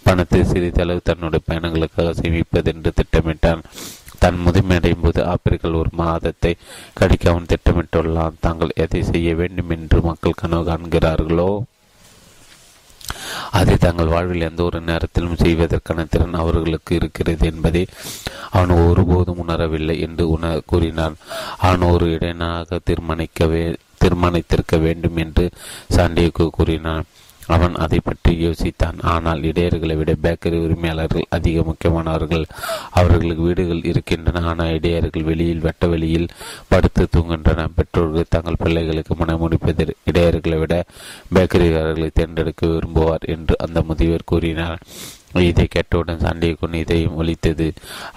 பணத்தை 0.03 0.43
சிறிதளவு 0.43 1.01
தன்னுடைய 1.03 1.43
பயணங்களுக்காக 1.49 2.16
சேமிப்பதென்று 2.22 2.91
திட்டமிட்டான். 3.01 3.64
தன் 4.26 4.41
முதுமையடையும் 4.45 5.01
போது 5.01 5.19
ஆப்பிரிக்கல் 5.26 5.80
ஒரு 5.80 5.91
மாதத்தை 6.01 6.51
கடிக்க 6.99 7.26
அவன் 7.32 7.49
திட்டமிட்டுள்ளான். 7.51 8.38
தாங்கள் 8.39 8.78
எதை 8.84 9.03
செய்ய 9.03 9.30
வேண்டும் 9.36 9.69
என்று 9.69 9.97
மக்கள் 10.01 10.39
கனவு 10.41 10.63
காண்கிறார்களோ? 10.69 11.49
அதை 13.51 13.76
தங்கள் 13.78 14.11
வாழ்வில் 14.13 14.45
எந்த 14.47 14.61
ஒரு 14.63 14.80
நேரத்திலும் 14.82 15.41
செய்வதற்கான 15.41 16.05
திறன் 16.05 16.39
அவர்களுக்கு 16.41 16.91
இருக்கிறது 16.95 17.43
என்பதை 17.51 17.84
அவன் 18.51 18.73
ஒருபோதும் 18.88 19.41
உணரவில்லை 19.43 19.95
என்று 19.99 20.23
உண 20.30 20.53
கூறினான். 20.65 21.15
அவன் 21.57 21.86
ஒரு 21.91 22.07
இடையனாக 22.15 22.80
தீர்மானிக்கவே 22.89 23.63
தீர்மானித்திருக்க 24.03 24.78
வேண்டும் 24.80 25.17
என்று 25.17 25.45
சாண்டியக்கு 25.95 26.47
கூறினான். 26.49 27.05
அவன் 27.48 27.76
அதை 27.76 28.00
பற்றி 28.04 28.32
யோசித்தான். 28.46 28.98
ஆனால் 29.14 29.41
இடையர்களை 29.41 29.96
விட 29.98 30.12
பேக்கரி 30.24 30.58
உரிமையாளர்கள் 30.66 31.26
அதிக 31.30 31.64
முக்கியமானவர்கள். 31.64 32.46
அவர்களுக்கு 32.91 33.43
வீடுகள் 33.43 33.84
இருக்கின்றன. 33.84 34.43
ஆனால் 34.52 34.74
இடையர்கள் 34.78 35.28
வெளியில் 35.30 35.66
வெட்ட 35.66 35.88
வெளியில் 35.88 36.32
படுத்து 36.68 37.04
தூங்குகின்றன 37.16 37.68
பெற்றோர்கள் 37.76 38.32
தங்கள் 38.36 38.62
பிள்ளைகளுக்கு 38.64 39.16
மனமுடிப்பது 39.16 39.86
இடையர்களை 40.12 40.60
விட 40.60 40.76
பேக்கரிகாரர்களை 41.36 42.10
தேர்ந்தெடுக்க 42.14 42.66
விரும்புவார் 42.68 43.28
என்று 43.36 43.56
அந்த 43.66 43.82
முதியவர் 43.82 44.30
கூறினார். 44.32 44.82
இதை 45.50 45.68
கேட்டவுடன் 45.68 46.22
சண்டைக்குன் 46.26 46.78
இதையும் 46.82 47.18
ஒழித்தது 47.22 47.68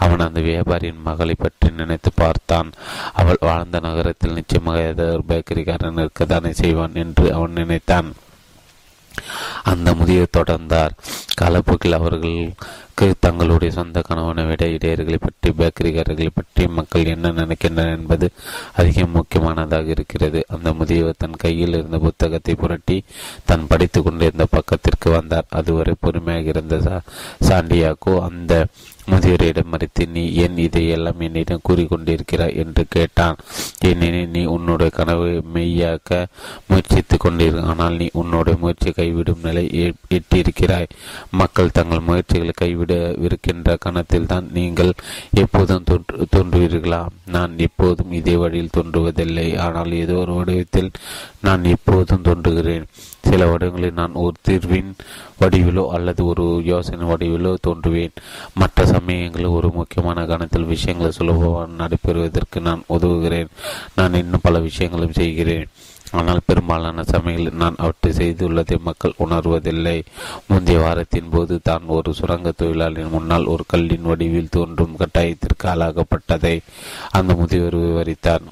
அவன் 0.05 0.23
அந்த 0.27 0.41
வியாபாரியின் 0.41 1.03
மகளை 1.09 1.35
பற்றி 1.39 1.71
நினைத்து 1.71 2.11
பார்த்தான். 2.15 2.71
அவள் 3.13 3.41
வாழ்ந்த 3.41 3.81
நகரத்தில் 3.87 4.37
நிச்சயமாக 4.39 4.85
ஏதாவது 4.93 5.17
ஒரு 5.17 5.25
பேக்கரிக்காரன் 5.33 6.01
இருக்கத்தானே 6.05 6.53
செய்வான் 6.63 6.97
என்று 7.05 7.27
அவன் 7.35 7.59
நினைத்தான். 7.61 8.11
அந்த 9.73 9.89
முதியவர் 9.95 10.37
தொடர்ந்தார். 10.39 10.95
காலப்போக்கில் 11.41 11.99
அவர்களுக்கு 11.99 13.07
தங்களுடைய 13.25 13.71
சொந்த 13.77 13.99
கணவனை 14.07 14.45
விட 14.45 14.63
இடையர்களை 14.67 15.19
பற்றி 15.25 15.49
பேக்கரிகாரர்களை 15.59 16.31
பற்றி 16.35 16.63
மக்கள் 16.79 17.11
என்ன 17.15 17.33
நினைக்கின்றனர் 17.41 17.97
என்பது 17.99 18.27
அதிகம் 18.81 19.15
முக்கியமானதாக 19.19 19.95
இருக்கிறது. 19.97 20.41
அந்த 20.55 20.73
முதியவர் 20.73 21.21
தன் 21.25 21.41
கையில் 21.45 21.77
இருந்த 21.79 21.99
புத்தகத்தை 22.07 22.55
புரட்டி 22.55 22.99
தன் 23.45 23.69
படித்து 23.73 24.03
கொண்டிருந்த 24.03 24.47
பக்கத்திற்கு 24.57 25.11
வந்தார். 25.11 25.51
அதுவரை 25.61 25.95
பொறுமையாக 26.01 26.53
இருந்த 26.55 26.77
சாண்டியாக்கோ 27.49 28.15
அந்த 28.29 28.53
முதியோரிடம் 29.11 29.71
மறித்து 29.73 30.05
நீ 30.15 30.23
ஏன் 30.43 30.57
இதையெல்லாம் 30.59 31.21
என்னிடம் 31.21 31.65
கூறிக்கொண்டிருக்கிறாய்? 31.69 32.57
என்று 32.63 32.83
கேட்டான். 32.89 33.37
ஏனெனில் 33.89 34.33
நீ 34.37 34.43
உன்னுடைய 34.55 34.91
கனவை 34.99 35.31
மெய்யாக்க 35.55 36.21
முயற்சித்துக் 36.69 37.25
கொண்டிரு 37.25 37.61
ஆனால் 37.71 37.97
நீ 37.97 38.09
உன்னுடைய 38.13 38.59
முயற்சியை 38.63 38.95
கைவிடும் 38.95 39.45
நிலை 39.49 39.65
எட்டியிருக்கிறாய் 40.17 40.89
மக்கள் 41.41 41.75
தங்கள் 41.79 42.07
முயற்சிகளை 42.09 42.55
கைவிடவிருக்கின்ற 42.63 43.77
கணத்தில் 43.79 44.27
தான் 44.27 44.47
நீங்கள் 44.53 44.93
எப்போதும் 45.35 45.87
தோன்று 45.91 46.27
தோன்றுவீர்களா? 46.37 47.03
நான் 47.27 47.55
எப்போதும் 47.59 48.13
இதே 48.13 48.37
வழியில் 48.37 48.75
தோன்றுவதில்லை. 48.77 49.49
ஆனால் 49.67 49.93
ஏதோ 49.93 50.15
ஒரு 50.15 50.33
வடிவத்தில் 50.33 50.91
நான் 51.41 51.65
எப்போதும் 51.65 52.27
தோன்றுகிறேன். 52.29 52.87
சில 53.29 53.47
வருடங்களில் 53.47 53.99
நான் 54.01 54.21
ஒரு 54.25 54.37
தீர்வின் 54.47 54.93
வடிவிலோ 55.41 55.85
அல்லது 55.97 56.23
ஒரு 56.27 56.47
யோசனை 56.71 57.05
வடிவிலோ 57.11 57.53
தோன்றுவேன். 57.67 58.15
மற்ற 58.55 58.87
சமயங்களில் 58.87 59.57
ஒரு 59.59 59.71
முக்கியமான 59.73 60.25
கணத்தில் 60.27 60.73
விஷயங்களை 60.75 61.11
சுலபமாக 61.13 61.67
நடைபெறுவதற்கு 61.83 62.61
நான் 62.69 62.89
உதவுகிறேன். 62.97 63.53
நான் 63.95 64.19
இன்னும் 64.23 64.47
பல 64.49 64.59
விஷயங்களும் 64.59 65.19
செய்கிறேன். 65.21 65.69
ஆனால் 66.19 66.47
பெரும்பாலான 66.47 67.05
சமயங்களில் 67.05 67.59
நான் 67.63 67.81
அவற்றை 67.85 68.11
செய்துள்ளதை 68.13 68.77
மக்கள் 68.87 69.19
உணர்வதில்லை. 69.25 69.99
முந்தைய 70.51 70.79
வாரத்தின் 70.81 71.33
போது 71.35 71.57
தான் 71.63 71.85
ஒரு 71.97 72.11
சுரங்க 72.15 72.53
தொழிலாளியின் 72.61 73.15
முன்னால் 73.17 73.51
ஒரு 73.55 73.65
கல்லின் 73.67 74.09
வடிவில் 74.11 74.55
தோன்றும் 74.57 74.97
கட்டாயத்திற்கு 75.01 75.67
ஆளாகப்பட்டதை 75.73 76.55
அந்த 77.19 77.35
முதியவர் 77.35 77.77
விவரித்தார். 77.85 78.47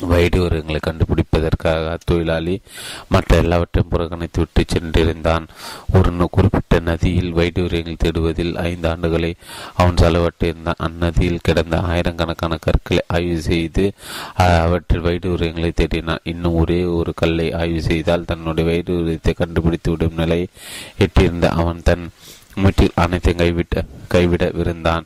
வைடூரங்களை 0.00 0.78
கண்டுபிடிப்பதற்காக 0.86 1.98
தொழிலாளி 2.04 2.60
மற்ற 3.08 3.36
எல்லாவற்றையும் 3.36 3.92
புறக்கணித்து 3.92 4.38
விட்டு 4.38 4.64
சென்றிருந்தான். 4.64 5.46
ஒரு 5.92 6.28
குறிப்பிட்ட 6.30 6.78
நதியில் 6.78 7.34
வைடூரியங்கள் 7.34 8.00
தேடுவதில் 8.04 8.56
ஐந்து 8.56 8.88
ஆண்டுகளை 8.88 9.34
அவன் 9.74 9.94
செலவிட்டிருந்தான். 9.94 10.80
அந்நதியில் 10.82 11.38
கிடந்த 11.42 11.80
ஆயிரக்கணக்கான 11.80 12.56
கற்களை 12.56 13.02
ஆய்வு 13.06 13.40
செய்து 13.40 13.92
அவற்றில் 14.36 15.02
வைடூரியங்களை 15.02 15.72
தேடினான். 15.80 16.24
இன்னும் 16.24 16.54
ஒரே 16.54 16.84
ஒரு 16.84 17.12
கல்லை 17.14 17.52
ஆய்வு 17.52 17.82
செய்தால் 17.82 18.24
தன்னுடைய 18.24 18.70
வைடூரியத்தை 18.70 19.34
கண்டுபிடித்து 19.34 19.90
விடும் 19.90 20.14
நிலை 20.14 20.46
எட்டியிருந்த 20.98 21.48
அவன் 21.48 21.80
தன் 21.84 22.10
முற்றில் 22.62 22.98
அனைத்தையும் 23.02 23.40
கைவிட்ட 23.40 23.82
கைவிடவிருந்தான் 24.14 25.04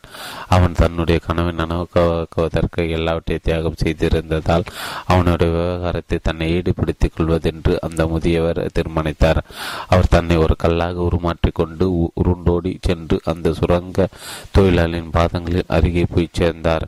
அவன் 0.54 0.74
தன்னுடைய 0.80 1.18
கனவை 1.26 1.52
நனவாக்குவதற்கு 1.60 2.82
எல்லாவற்றையும் 2.96 3.44
தியாகம் 3.46 3.78
செய்திருந்ததால் 3.82 4.64
அவனுடைய 5.12 5.50
விவகாரத்தை 5.54 6.18
தன்னை 6.22 6.48
ஈடுபடுத்திக் 6.56 7.14
கொள்வதென்று 7.16 7.74
அந்த 7.86 8.06
முதியவர் 8.12 8.60
தீர்மானித்தார். 8.76 9.40
அவர் 9.88 10.12
தன்னை 10.16 10.36
ஒரு 10.44 10.56
கல்லாக 10.64 11.06
உருமாற்றிக் 11.08 11.58
கொண்டு 11.60 11.86
உருண்டோடி 12.22 12.72
சென்று 12.88 13.18
அந்த 13.32 13.52
சுரங்க 13.60 14.08
தொழிலாளியின் 14.56 15.14
பாதங்களில் 15.16 15.72
அருகே 15.76 16.04
போய் 16.14 16.36
சேர்ந்தார். 16.40 16.86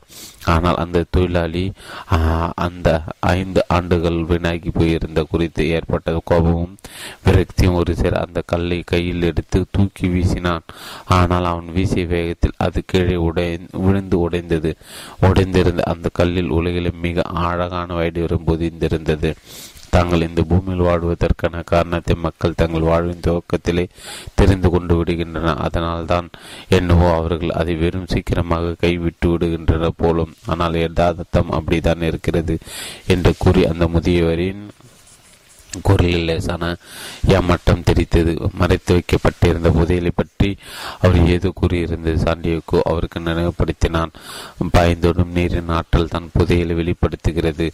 ஆனால் 0.52 0.80
அந்த 0.82 1.06
தொழிலாளி 1.14 1.64
அந்த 2.66 2.88
ஐந்து 3.36 3.60
ஆண்டுகள் 3.76 4.20
வீணாகி 4.30 4.70
போயிருந்த 4.78 5.20
குறித்து 5.32 5.62
ஏற்பட்ட 5.76 6.18
கோபமும் 6.30 6.76
விரக்தியும் 7.26 7.78
ஒரு 7.80 7.92
சிலர் 8.00 8.22
அந்த 8.22 8.40
கல்லை 8.52 8.78
கையில் 8.92 9.26
எடுத்து 9.30 9.58
தூக்கி 9.76 10.06
வீசினான் 10.50 10.66
ஆனால் 11.18 11.48
அவன் 11.52 11.68
வீசிய 11.76 12.04
வேகத்தில் 12.06 12.58
அது 12.58 12.78
கீழே 12.86 13.16
உடை 13.28 13.46
விழுந்து 13.86 14.16
உடைந்தது. 14.18 14.70
உடைந்திருந்த 15.26 15.82
அந்த 15.92 16.06
கல்லில் 16.12 16.54
உலகிலும் 16.58 17.02
மிக 17.06 17.22
அழகான 17.46 17.88
வைடூரம் 18.00 18.48
பொதிந்திருந்தது 18.48 19.30
தாங்கள் 19.94 20.26
இந்த 20.26 20.40
பூமியில் 20.50 20.84
வாழ்வதற்கான 20.88 21.62
காரணத்தை 21.70 22.14
மக்கள் 22.26 22.58
தங்கள் 22.60 22.88
வாழ்வின் 22.90 23.24
துவக்கத்திலே 23.26 23.84
தெரிந்து 24.38 24.68
கொண்டு 24.70 24.94
விடுகின்றனர். 24.98 25.62
அதனால்தான் 25.66 26.28
என்னவோ 26.76 27.08
அவர்கள் 27.14 27.56
அதை 27.60 27.74
வெறும் 27.74 28.10
சீக்கிரமாக 28.12 28.76
கைவிட்டு 28.84 29.28
விடுகின்றனர் 29.32 29.98
போலும். 30.02 30.32
ஆனால் 30.46 30.78
யதார்த்தம் 30.82 31.50
அப்படித்தான் 31.58 32.06
இருக்கிறது 32.10 32.56
என்று 33.14 33.32
கூறி 33.38 33.62
அந்த 33.72 33.86
முதியவரின் 33.94 34.62
குரலில் 35.86 36.26
லேசான 36.28 36.70
ஏமாட்டம் 37.36 37.84
தெரித்தது. 37.88 38.32
மறைத்து 38.60 38.92
வைக்கப்பட்டிருந்த 38.96 39.70
புதையலை 39.78 40.12
பற்றி 40.14 40.50
அவர் 41.00 41.18
ஏதோ 41.34 41.52
கூறியிருந்தது. 41.60 42.16
சாண்டியோக்கோ 42.24 42.78
அவருக்கு 42.92 43.20
நினைவுபடுத்தினான். 43.20 44.14
பாய்ந்தோடும் 44.76 45.34
நீரின் 45.36 45.72
ஆற்றல் 45.78 46.12
தான் 46.14 46.28
புதையலை 46.38 46.74
வெளிப்படுத்துகிறது. 46.80 47.68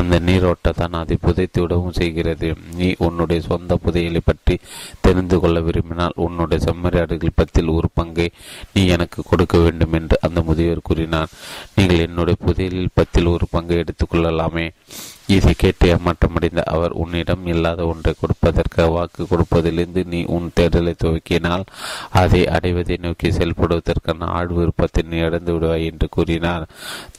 அந்த 0.00 0.20
நீரோட்ட 0.28 0.74
தான் 0.80 0.98
அதை 1.02 1.18
புதைத்து 1.26 1.60
விடவும் 1.60 1.98
செய்கிறது. 2.00 2.50
நீ 2.80 2.90
உன்னுடைய 3.06 3.40
சொந்த 3.50 3.78
புதையலை 3.84 4.22
பற்றி 4.24 4.56
தெரிந்து 5.00 5.38
கொள்ள 5.40 5.60
விரும்பினால் 5.60 6.18
உன்னுடைய 6.26 6.60
செம்மறியாடுகள் 6.66 7.38
பத்தில் 7.40 7.74
ஒரு 7.76 7.88
பங்கை 7.94 8.28
நீ 8.74 8.82
எனக்கு 8.96 9.22
கொடுக்க 9.30 9.58
வேண்டும் 9.58 9.92
என்று 9.92 10.18
அந்த 10.28 10.40
முதியவர் 10.40 10.86
கூறினார். 10.90 11.32
நீங்கள் 11.74 12.04
என்னுடைய 12.08 12.36
புதையலில் 12.46 12.94
பத்தில் 12.94 13.32
ஒரு 13.36 13.46
பங்கை 13.50 13.76
எடுத்துக்கொள்ளலாமே 13.82 14.66
இதை 15.34 15.52
கேட்டு 15.54 15.86
ஏமாற்றமடைந்த 15.94 16.62
அவர் 16.74 16.92
உன்னிடம் 17.02 17.44
இல்லாத 17.52 17.80
ஒன்றை 17.90 18.12
கொடுப்பதற்கு 18.20 18.84
வாக்கு 18.94 19.22
கொடுப்பதிலிருந்து 19.32 20.02
நீ 20.12 20.20
உன் 20.36 20.48
தேடலை 20.58 20.94
துவக்கினால் 21.02 21.64
அதை 22.22 22.40
அடைவதை 22.56 22.96
நோக்கி 23.04 23.28
செயல்படுவதற்கான 23.36 24.28
ஆழ் 24.38 24.52
விருப்பத்தை 24.58 25.04
நீ 25.10 25.18
அடைந்து 25.26 25.54
விடுவாய் 25.54 25.88
என்று 25.90 26.08
கூறினார். 26.16 26.66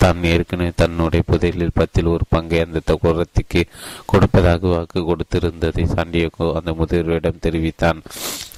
தான் 0.01 0.23
ஏற்கனவே 0.33 0.71
தன்னுடைய 0.75 1.23
புதையலில் 1.31 1.77
பத்தில் 1.79 2.13
ஒரு 2.15 2.27
பங்கை 2.29 2.61
அந்த 2.65 2.97
குரத்திற்கு 3.05 3.63
கொடுப்பதாக 4.13 4.67
வாக்கு 4.75 5.01
கொடுத்திருந்ததை 5.09 5.85
சாண்டியகோ 5.95 6.47
அந்த 6.59 6.73
முதல்வரிடம் 6.81 7.43
தெரிவித்தான். 7.47 8.01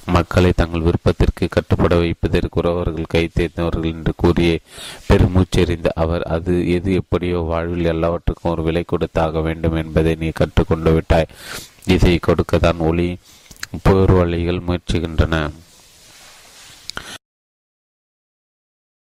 மக்களை 0.06 0.52
தங்கள் 0.56 0.80
விருப்பத்திற்கு 0.80 1.48
கட்டுப்பட 1.48 1.96
வைப்பதற்கு 1.96 2.60
உறவர்கள் 2.60 3.04
கை 3.08 3.30
தேர்ந்தவர்கள் 3.34 3.92
என்று 3.92 4.12
கூறிய 4.16 4.58
பெருமூச்செறிந்த 5.08 5.86
அவர் 5.94 6.22
அது 6.22 6.70
எது 6.70 6.94
எப்படியோ 6.94 7.38
வாழ்வில் 7.38 7.84
எல்லாவற்றுக்கும் 7.84 8.52
ஒரு 8.52 8.62
விலை 8.62 8.82
கொடுத்தாக 8.86 9.40
வேண்டும் 9.40 9.74
என்பதை 9.74 10.14
நீ 10.14 10.28
கற்றுக்கொண்டு 10.28 10.92
விட்டாய். 10.92 11.26
இதை 11.84 12.18
கொடுக்கத்தான் 12.18 12.78
ஒளி 12.78 13.16
போர்வழிகள் 13.88 14.64
முயற்சிக்கின்றன. 14.66 15.50